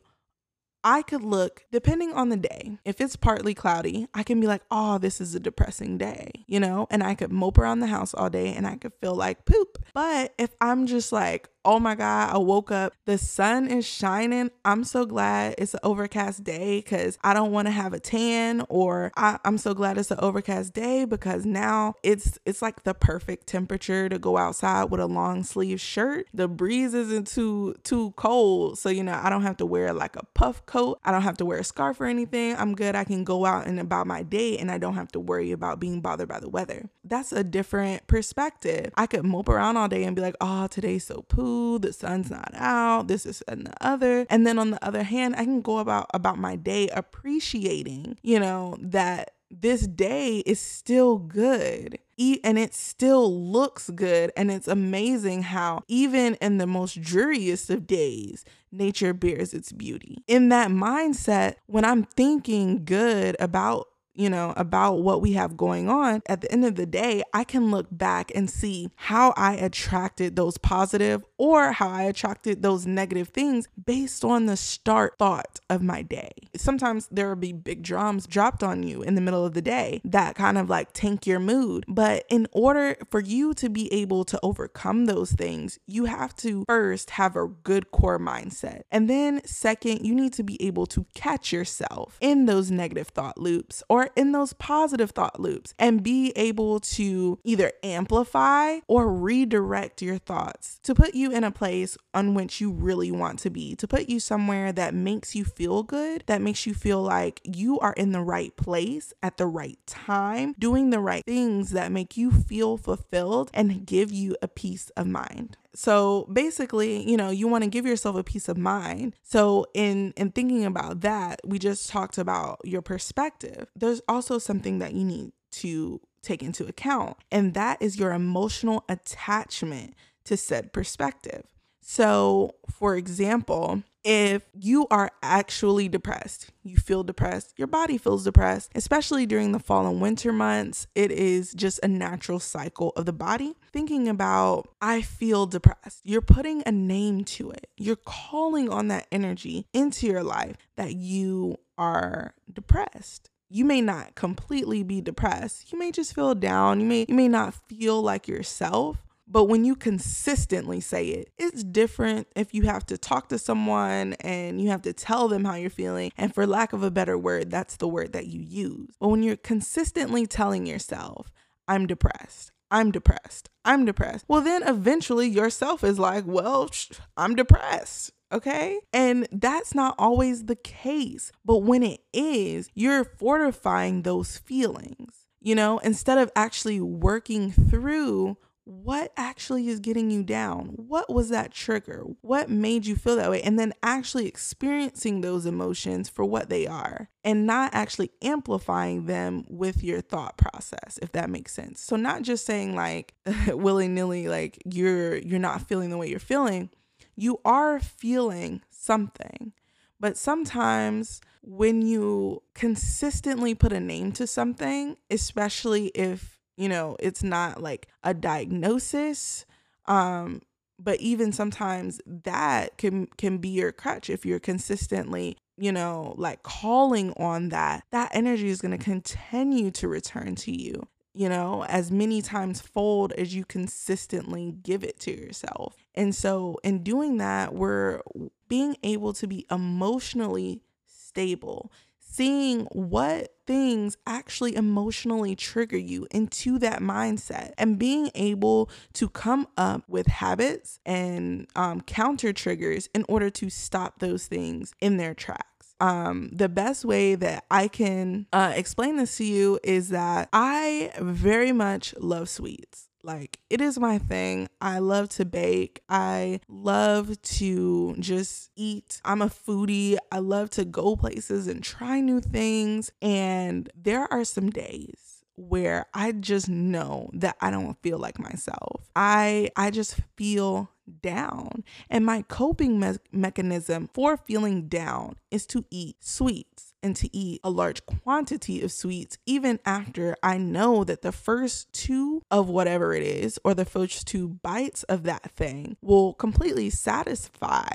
I 0.84 1.02
could 1.02 1.24
look, 1.24 1.64
depending 1.72 2.14
on 2.14 2.30
the 2.30 2.38
day, 2.38 2.78
if 2.84 3.00
it's 3.00 3.16
partly 3.16 3.54
cloudy, 3.54 4.08
I 4.14 4.24
can 4.24 4.42
be 4.42 4.48
like, 4.48 4.64
oh, 4.70 4.98
this 4.98 5.22
is 5.22 5.34
a 5.34 5.40
depressing 5.40 5.98
day, 5.98 6.32
you 6.48 6.60
know? 6.60 6.88
And 6.92 7.02
I 7.04 7.16
could 7.16 7.32
mope 7.32 7.58
around 7.58 7.80
the 7.80 7.88
house 7.88 8.14
all 8.14 8.30
day 8.30 8.54
and 8.54 8.68
I 8.68 8.76
could 8.76 8.94
feel 9.00 9.16
like 9.16 9.46
poop. 9.46 9.78
But 9.94 10.34
if 10.38 10.50
I'm 10.60 10.86
just 10.88 11.12
like, 11.12 11.50
oh 11.66 11.80
my 11.80 11.96
God, 11.96 12.34
I 12.34 12.38
woke 12.38 12.72
up, 12.72 12.94
the 13.06 13.18
sun 13.18 13.68
is 13.68 13.86
shining. 13.86 14.52
I'm 14.66 14.84
so 14.84 15.06
glad 15.06 15.56
it's 15.58 15.74
an 15.74 15.80
overcast 15.84 16.44
day 16.44 16.80
because 16.80 17.18
I 17.24 17.34
don't 17.34 17.52
want 17.52 17.68
to 17.68 17.72
have 17.72 17.94
a 17.94 18.00
tan, 18.00 18.66
or 18.70 19.12
I, 19.16 19.40
am 19.46 19.58
so 19.58 19.74
glad 19.74 19.98
it's 19.98 20.12
an 20.12 20.20
overcast 20.20 20.74
day 20.74 21.06
because 21.06 21.46
now 21.46 21.96
it's 22.04 22.38
it's 22.46 22.62
like 22.62 22.84
the 22.84 22.94
perfect 22.94 23.48
temperature 23.48 24.10
to 24.10 24.20
go 24.20 24.38
outside 24.38 24.86
with 24.86 25.00
a 25.00 25.06
long 25.06 25.44
sleeve 25.44 25.80
shirt. 25.80 26.28
The 26.34 26.48
breeze 26.48 26.94
isn't 26.94 27.28
too 27.28 27.76
too 27.84 28.14
cold. 28.16 28.78
So, 28.78 28.90
you 28.90 29.04
know, 29.04 29.20
I 29.22 29.30
don't 29.30 29.44
have 29.44 29.58
to 29.58 29.66
wear 29.66 29.94
like 29.94 30.16
a 30.16 30.26
puff 30.34 30.66
coat. 30.66 31.00
I 31.04 31.12
don't 31.12 31.22
have 31.22 31.38
to 31.38 31.46
wear 31.46 31.60
a 31.60 31.64
scarf 31.64 32.02
or 32.02 32.06
anything. 32.06 32.56
I'm 32.56 32.76
good. 32.76 32.96
I 32.96 33.04
can 33.04 33.24
go 33.24 33.46
out 33.46 33.68
and 33.68 33.80
about 33.80 34.08
my 34.08 34.24
day 34.24 34.58
and 34.58 34.72
I 34.72 34.78
don't 34.78 34.96
have 34.96 35.12
to 35.14 35.20
worry 35.20 35.52
about 35.52 35.80
being 35.80 36.02
bothered 36.02 36.30
by 36.30 36.40
the 36.40 36.50
weather. 36.50 36.90
That's 37.04 37.32
a 37.32 37.44
different 37.44 38.08
perspective. 38.08 38.92
I 38.96 39.08
could 39.08 39.24
mope 39.24 39.50
around 39.50 39.78
all 39.78 39.88
day 39.88 40.04
and 40.04 40.16
be 40.16 40.22
like, 40.22 40.36
oh, 40.42 40.68
today's 40.68 41.06
so 41.06 41.22
poo 41.28 41.53
the 41.80 41.94
sun's 41.94 42.30
not 42.30 42.52
out, 42.56 43.08
this 43.08 43.26
is 43.26 43.42
and 43.48 43.66
the 43.68 43.74
other. 43.82 44.26
And 44.30 44.46
then 44.46 44.60
on 44.60 44.72
the 44.72 44.86
other 44.86 45.04
hand, 45.04 45.36
I 45.36 45.44
can 45.44 45.62
go 45.62 45.80
about 45.80 46.08
about 46.14 46.38
my 46.38 46.56
day 46.56 46.90
appreciating, 46.90 48.18
you 48.22 48.40
know, 48.40 48.78
that 48.80 49.32
this 49.50 49.86
day 49.88 50.40
is 50.40 50.60
still 50.60 51.18
good. 51.18 52.00
And 52.44 52.58
it 52.58 52.74
still 52.74 53.52
looks 53.52 53.90
good. 53.90 54.32
And 54.38 54.50
it's 54.50 54.68
amazing 54.68 55.44
how 55.44 55.82
even 55.90 56.36
in 56.36 56.58
the 56.58 56.68
most 56.68 57.02
dreariest 57.02 57.70
of 57.70 57.86
days 57.86 58.46
nature 58.72 59.14
bears 59.14 59.54
its 59.54 59.72
beauty. 59.74 60.24
In 60.28 60.50
that 60.50 60.70
mindset 60.70 61.56
when 61.66 61.84
i'm 61.84 62.04
thinking 62.04 62.86
good 62.86 63.36
about 63.40 63.88
you 64.16 64.30
know, 64.30 64.54
about 64.56 65.02
what 65.02 65.22
we 65.22 65.34
have 65.34 65.58
going 65.58 65.90
on, 65.90 66.22
at 66.28 66.42
the 66.42 66.52
end 66.52 66.66
of 66.66 66.76
the 66.76 66.86
day, 66.86 67.24
I 67.34 67.44
can 67.44 67.72
look 67.72 67.88
back 67.92 68.32
and 68.36 68.50
see 68.50 68.90
how 68.96 69.34
I 69.36 69.56
attracted 69.56 70.36
those 70.36 70.58
positive 70.58 71.24
or 71.38 71.72
how 71.72 71.90
I 71.90 72.04
attracted 72.04 72.62
those 72.62 72.86
negative 72.86 73.30
things 73.30 73.68
based 73.84 74.24
on 74.24 74.46
the 74.46 74.58
start 74.58 75.16
thought 75.18 75.60
of 75.70 75.82
my 75.82 76.02
day. 76.02 76.32
Sometimes 76.56 77.08
there 77.12 77.30
will 77.30 77.36
be 77.36 77.54
big 77.54 77.82
drums 77.82 78.28
dropped 78.28 78.64
on 78.64 78.84
you 78.84 79.02
in 79.02 79.16
the 79.16 79.22
middle 79.22 79.46
of 79.46 79.54
the 79.54 79.62
day 79.62 80.02
that 80.06 80.36
kind 80.36 80.58
of 80.58 80.70
like 80.70 80.94
tank 80.94 81.26
your 81.26 81.40
mood. 81.40 81.86
But 81.88 82.26
in 82.30 82.48
order 82.52 82.96
for 83.10 83.20
you 83.20 83.54
to 83.56 83.70
be 83.70 83.92
able 83.92 84.24
to 84.26 84.40
overcome 84.44 85.06
those 85.06 85.32
things, 85.32 85.80
you 85.88 86.06
have 86.06 86.36
to 86.38 86.66
first 86.68 87.12
have 87.12 87.36
a 87.36 87.48
good 87.48 87.92
core 87.92 88.20
mindset. 88.20 88.84
And 88.92 89.10
then, 89.10 89.42
second, 89.46 90.06
you 90.06 90.14
need 90.14 90.34
to 90.34 90.44
be 90.44 90.62
able 90.62 90.86
to 90.88 91.06
catch 91.16 91.52
yourself 91.52 92.18
in 92.22 92.46
those 92.46 92.70
negative 92.70 93.08
thought 93.08 93.38
loops 93.38 93.84
or 93.90 94.03
in 94.16 94.32
those 94.32 94.54
positive 94.54 95.12
thought 95.12 95.40
loops 95.40 95.74
and 95.80 96.04
be 96.04 96.32
able 96.36 96.80
to 96.80 97.40
either 97.44 97.72
amplify 97.84 98.80
or 98.88 99.12
redirect 99.12 100.02
your 100.02 100.18
thoughts 100.18 100.80
to 100.84 100.96
put 100.96 101.16
you 101.16 101.32
in 101.32 101.44
a 101.44 101.52
place 101.52 101.98
on 102.14 102.34
which 102.34 102.62
you 102.62 102.72
really 102.72 103.12
want 103.12 103.40
to 103.40 103.50
be, 103.50 103.76
to 103.76 103.88
put 103.88 104.10
you 104.10 104.20
somewhere 104.20 104.72
that 104.72 104.94
makes 104.94 105.36
you 105.36 105.44
feel 105.46 105.84
good, 105.84 106.24
that 106.28 106.42
makes 106.42 106.66
you 106.66 106.74
feel 106.74 107.02
like 107.02 107.42
you 107.44 107.80
are 107.80 107.94
in 107.94 108.12
the 108.12 108.22
right 108.22 108.56
place 108.56 109.14
at 109.22 109.38
the 109.38 109.48
right 109.48 109.80
time, 109.86 110.56
doing 110.58 110.90
the 110.90 111.00
right 111.00 111.24
things 111.26 111.72
that 111.72 111.92
make 111.92 112.18
you 112.18 112.32
feel 112.32 112.78
fulfilled 112.78 113.50
and 113.54 113.86
give 113.86 114.12
you 114.12 114.36
a 114.42 114.48
peace 114.48 114.90
of 114.96 115.08
mind. 115.08 115.58
So 115.76 116.28
basically, 116.32 117.10
you 117.10 117.18
know, 117.18 117.30
you 117.30 117.48
want 117.48 117.64
to 117.64 117.70
give 117.70 117.86
yourself 117.86 118.16
a 118.16 118.24
peace 118.24 118.48
of 118.48 118.58
mind. 118.58 119.16
So 119.24 119.66
in 119.74 120.14
in 120.16 120.32
thinking 120.32 120.66
about 120.66 121.02
that, 121.02 121.42
we 121.46 121.60
just 121.60 121.90
talked 121.90 122.18
about 122.18 122.60
your 122.64 122.82
perspective. 122.82 123.68
There's 123.76 124.02
also 124.08 124.38
something 124.38 124.80
that 124.80 124.94
you 124.94 125.04
need 125.04 125.32
to 125.52 126.00
take 126.22 126.42
into 126.42 126.66
account, 126.66 127.18
and 127.32 127.54
that 127.54 127.82
is 127.82 127.98
your 127.98 128.14
emotional 128.14 128.84
attachment 128.88 129.94
to 130.26 130.38
said 130.38 130.72
perspective. 130.74 131.44
So, 131.82 132.56
for 132.70 132.96
example, 132.96 133.84
if 134.04 134.44
you 134.54 134.88
are 134.92 135.12
actually 135.22 135.88
depressed, 135.88 136.50
you 136.64 136.78
feel 136.78 137.04
depressed, 137.04 137.54
your 137.58 137.68
body 137.68 137.98
feels 137.98 138.24
depressed, 138.24 138.72
especially 138.76 139.26
during 139.26 139.52
the 139.52 139.60
fall 139.60 139.88
and 139.88 140.02
winter 140.02 140.34
months, 140.34 140.88
it 140.96 141.12
is 141.12 141.54
just 141.54 141.80
a 141.84 141.88
natural 141.88 142.40
cycle 142.40 142.92
of 142.96 143.06
the 143.06 143.14
body. 143.14 143.56
Thinking 143.72 144.08
about, 144.08 144.70
I 144.82 145.02
feel 145.02 145.46
depressed, 145.46 146.02
you're 146.04 146.22
putting 146.22 146.64
a 146.66 146.72
name 146.72 147.24
to 147.26 147.52
it. 147.52 147.68
You're 147.78 147.96
calling 147.96 148.70
on 148.70 148.90
that 148.90 149.08
energy 149.12 149.68
into 149.74 150.08
your 150.08 150.24
life 150.24 150.58
that 150.76 150.96
you 150.96 151.58
are 151.78 152.34
depressed 152.52 153.30
you 153.50 153.66
may 153.66 153.82
not 153.82 154.16
completely 154.16 154.82
be 154.82 155.00
depressed. 155.00 155.72
You 155.72 155.78
may 155.78 155.92
just 155.92 156.16
feel 156.16 156.34
down. 156.34 156.80
You 156.80 156.88
may 156.88 157.06
you 157.08 157.14
may 157.14 157.28
not 157.28 157.54
feel 157.54 158.02
like 158.02 158.28
yourself, 158.28 158.98
but 159.28 159.46
when 159.46 159.66
you 159.66 159.76
consistently 159.76 160.80
say 160.80 161.08
it, 161.08 161.32
it's 161.38 161.64
different 161.64 162.28
if 162.36 162.54
you 162.54 162.64
have 162.64 162.86
to 162.88 162.98
talk 162.98 163.30
to 163.30 163.40
someone 163.40 164.14
and 164.20 164.62
you 164.62 164.70
have 164.70 164.82
to 164.84 164.94
tell 164.94 165.28
them 165.28 165.46
how 165.46 165.56
you're 165.56 165.70
feeling. 165.70 166.12
And 166.18 166.34
for 166.34 166.46
lack 166.46 166.74
of 166.74 166.84
a 166.84 166.92
better 166.92 167.18
word, 167.18 167.50
that's 167.50 167.78
the 167.78 167.88
word 167.88 168.14
that 168.14 168.28
you 168.28 168.42
use. 168.42 168.96
But 169.00 169.10
when 169.10 169.24
you're 169.24 169.38
consistently 169.38 170.28
telling 170.28 170.66
yourself, 170.66 171.32
I'm 171.68 171.88
depressed, 171.88 172.52
I'm 172.70 172.92
depressed, 172.92 173.50
I'm 173.64 173.86
depressed, 173.86 174.26
well, 174.28 174.42
then 174.42 174.64
eventually 174.64 175.30
yourself 175.30 175.84
is 175.84 175.98
like, 175.98 176.26
well, 176.28 176.70
I'm 177.16 177.36
depressed. 177.36 178.12
Okay. 178.34 178.80
And 178.92 179.28
that's 179.32 179.76
not 179.76 179.94
always 180.00 180.46
the 180.46 180.56
case. 180.56 181.32
But 181.46 181.60
when 181.60 181.84
it 181.84 182.02
is, 182.12 182.70
you're 182.74 183.04
fortifying 183.04 184.02
those 184.02 184.38
feelings. 184.38 185.28
You 185.40 185.56
know, 185.56 185.78
instead 185.80 186.18
of 186.18 186.32
actually 186.36 186.80
working 186.80 187.52
through 187.52 188.38
what 188.66 189.12
actually 189.18 189.68
is 189.68 189.80
getting 189.80 190.10
you 190.10 190.24
down? 190.24 190.74
What 190.78 191.14
was 191.14 191.30
that 191.30 191.52
trigger? 191.52 192.06
What 192.22 192.50
made 192.50 192.86
you 192.86 192.96
feel 192.96 193.18
that 193.18 193.30
way? 193.30 193.42
And 193.42 193.60
then 193.60 193.74
actually 193.84 194.26
experiencing 194.26 195.22
those 195.22 195.46
emotions 195.46 196.08
for 196.08 196.24
what 196.24 196.50
they 196.50 196.66
are 196.66 197.10
and 197.26 197.46
not 197.46 197.74
actually 197.74 198.12
amplifying 198.22 199.06
them 199.06 199.44
with 199.50 199.84
your 199.84 200.00
thought 200.00 200.38
process, 200.38 200.98
if 201.02 201.12
that 201.12 201.30
makes 201.30 201.54
sense. 201.54 201.82
So 201.82 201.98
not 201.98 202.22
just 202.22 202.46
saying 202.46 202.74
like 202.76 203.14
willy-nilly 203.48 204.28
like 204.30 204.62
you're 204.66 205.18
you're 205.18 205.40
not 205.40 205.68
feeling 205.68 205.90
the 205.90 205.98
way 205.98 206.10
you're 206.10 206.20
feeling. 206.20 206.70
You 207.16 207.40
are 207.44 207.80
feeling 207.80 208.62
something. 208.70 209.54
But 210.00 210.18
sometimes 210.18 211.22
when 211.42 211.82
you 211.82 212.44
consistently 212.54 213.56
put 213.56 213.74
a 213.74 213.80
name 213.80 214.12
to 214.14 214.28
something, 214.28 214.98
especially 215.10 215.88
if 215.88 216.33
you 216.58 216.70
know 216.70 216.96
it's 217.00 217.24
not 217.24 217.62
like 217.62 217.88
a 218.04 218.14
diagnosis 218.14 219.46
um 219.86 220.42
but 220.80 221.00
even 221.00 221.32
sometimes 221.32 222.02
that 222.06 222.78
can 222.78 223.08
can 223.18 223.38
be 223.38 223.50
your 223.50 223.72
crutch 223.72 224.10
if 224.10 224.26
you're 224.26 224.40
consistently 224.40 225.38
you 225.58 225.72
know 225.72 226.14
like 226.18 226.44
calling 226.44 227.12
on 227.14 227.50
that 227.50 227.84
that 227.92 228.10
energy 228.14 228.50
is 228.50 228.62
going 228.62 228.78
to 228.78 228.84
continue 228.84 229.72
to 229.72 229.88
return 229.88 230.36
to 230.36 230.52
you 230.52 230.88
you 231.14 231.30
know 231.30 231.64
as 231.66 231.92
many 231.92 232.22
times 232.22 232.60
fold 232.60 233.12
as 233.14 233.36
you 233.36 233.46
consistently 233.46 234.56
give 234.64 234.84
it 234.84 235.00
to 235.00 235.12
yourself. 235.12 235.76
And 235.96 236.14
so 236.16 236.58
in 236.64 236.84
doing 236.84 237.18
that 237.18 237.54
we're 237.54 238.02
being 238.48 238.76
able 238.84 239.14
to 239.14 239.28
be 239.28 239.46
emotionally 239.52 240.62
stable 240.86 241.72
seeing 242.00 242.66
what 242.72 243.33
things 243.46 243.98
actually 244.06 244.56
emotionally 244.56 245.36
trigger 245.36 245.78
you 245.78 246.08
into 246.12 246.58
that 246.60 246.80
mindset 246.80 247.52
and 247.58 247.78
being 247.78 248.10
able 248.16 248.70
to 248.94 249.10
come 249.10 249.48
up 249.58 249.84
with 249.88 250.08
habits 250.08 250.80
and 250.86 251.48
um, 251.56 251.82
counter 251.82 252.34
triggers 252.34 252.90
in 252.94 253.06
order 253.08 253.30
to 253.30 253.50
stop 253.50 254.00
those 254.00 254.28
things 254.28 254.74
in 254.80 254.98
their 254.98 255.14
tracks. 255.14 255.76
Um, 255.80 256.30
the 256.32 256.48
best 256.48 256.86
way 256.86 257.16
that 257.16 257.46
I 257.52 257.68
can 257.68 258.28
uh, 258.32 258.54
explain 258.56 258.98
this 258.98 259.18
to 259.18 259.26
you 259.26 259.60
is 259.64 259.90
that 259.90 260.30
I 260.32 260.92
very 261.00 261.52
much 261.52 261.94
love 262.00 262.30
sweets. 262.30 262.88
Like, 263.04 263.40
it 263.50 263.60
is 263.60 263.78
my 263.78 263.98
thing. 263.98 264.48
I 264.62 264.80
love 264.80 265.10
to 265.10 265.26
bake. 265.26 265.82
I 265.90 266.40
love 266.48 267.22
to 267.22 267.96
just 268.00 268.50
eat. 268.56 269.02
I'm 269.04 269.22
a 269.22 269.28
foodie. 269.28 269.98
I 270.12 270.20
love 270.20 270.50
to 270.52 270.64
go 270.64 270.96
places 270.96 271.48
and 271.48 271.62
try 271.62 272.00
new 272.00 272.22
things. 272.22 272.92
And 273.02 273.70
there 273.76 274.12
are 274.12 274.24
some 274.24 274.50
days 274.50 275.24
where 275.36 275.88
I 275.94 276.14
just 276.14 276.48
know 276.48 277.10
that 277.14 277.36
I 277.42 277.52
don't 277.52 277.78
feel 277.82 277.98
like 277.98 278.20
myself. 278.20 278.88
I 278.96 279.50
I 279.56 279.72
just 279.72 280.00
feel 280.16 280.70
down. 281.02 281.64
And 281.90 282.06
my 282.06 282.22
coping 282.24 282.80
me- 282.80 282.98
mechanism 283.12 283.90
for 283.94 284.16
feeling 284.16 284.68
down 284.68 285.16
is 285.32 285.46
to 285.48 285.66
eat 285.72 285.98
sweets 286.04 286.73
and 286.84 286.96
to 286.98 287.16
eat 287.16 287.40
a 287.44 287.50
large 287.50 287.86
quantity 287.86 288.62
of 288.62 288.72
sweets, 288.72 289.18
even 289.26 289.60
after 289.66 290.16
I 290.22 290.38
know 290.38 290.84
that 290.84 291.02
the 291.02 291.12
first 291.12 291.72
two 291.74 292.22
of 292.30 292.50
whatever 292.50 292.94
it 292.94 293.04
is, 293.04 293.40
or 293.44 293.54
the 293.54 293.66
first 293.66 294.06
two 294.06 294.28
bites 294.28 294.84
of 294.84 295.04
that 295.04 295.32
thing, 295.32 295.78
will 295.82 296.14
completely 296.14 296.70
satisfy 296.70 297.70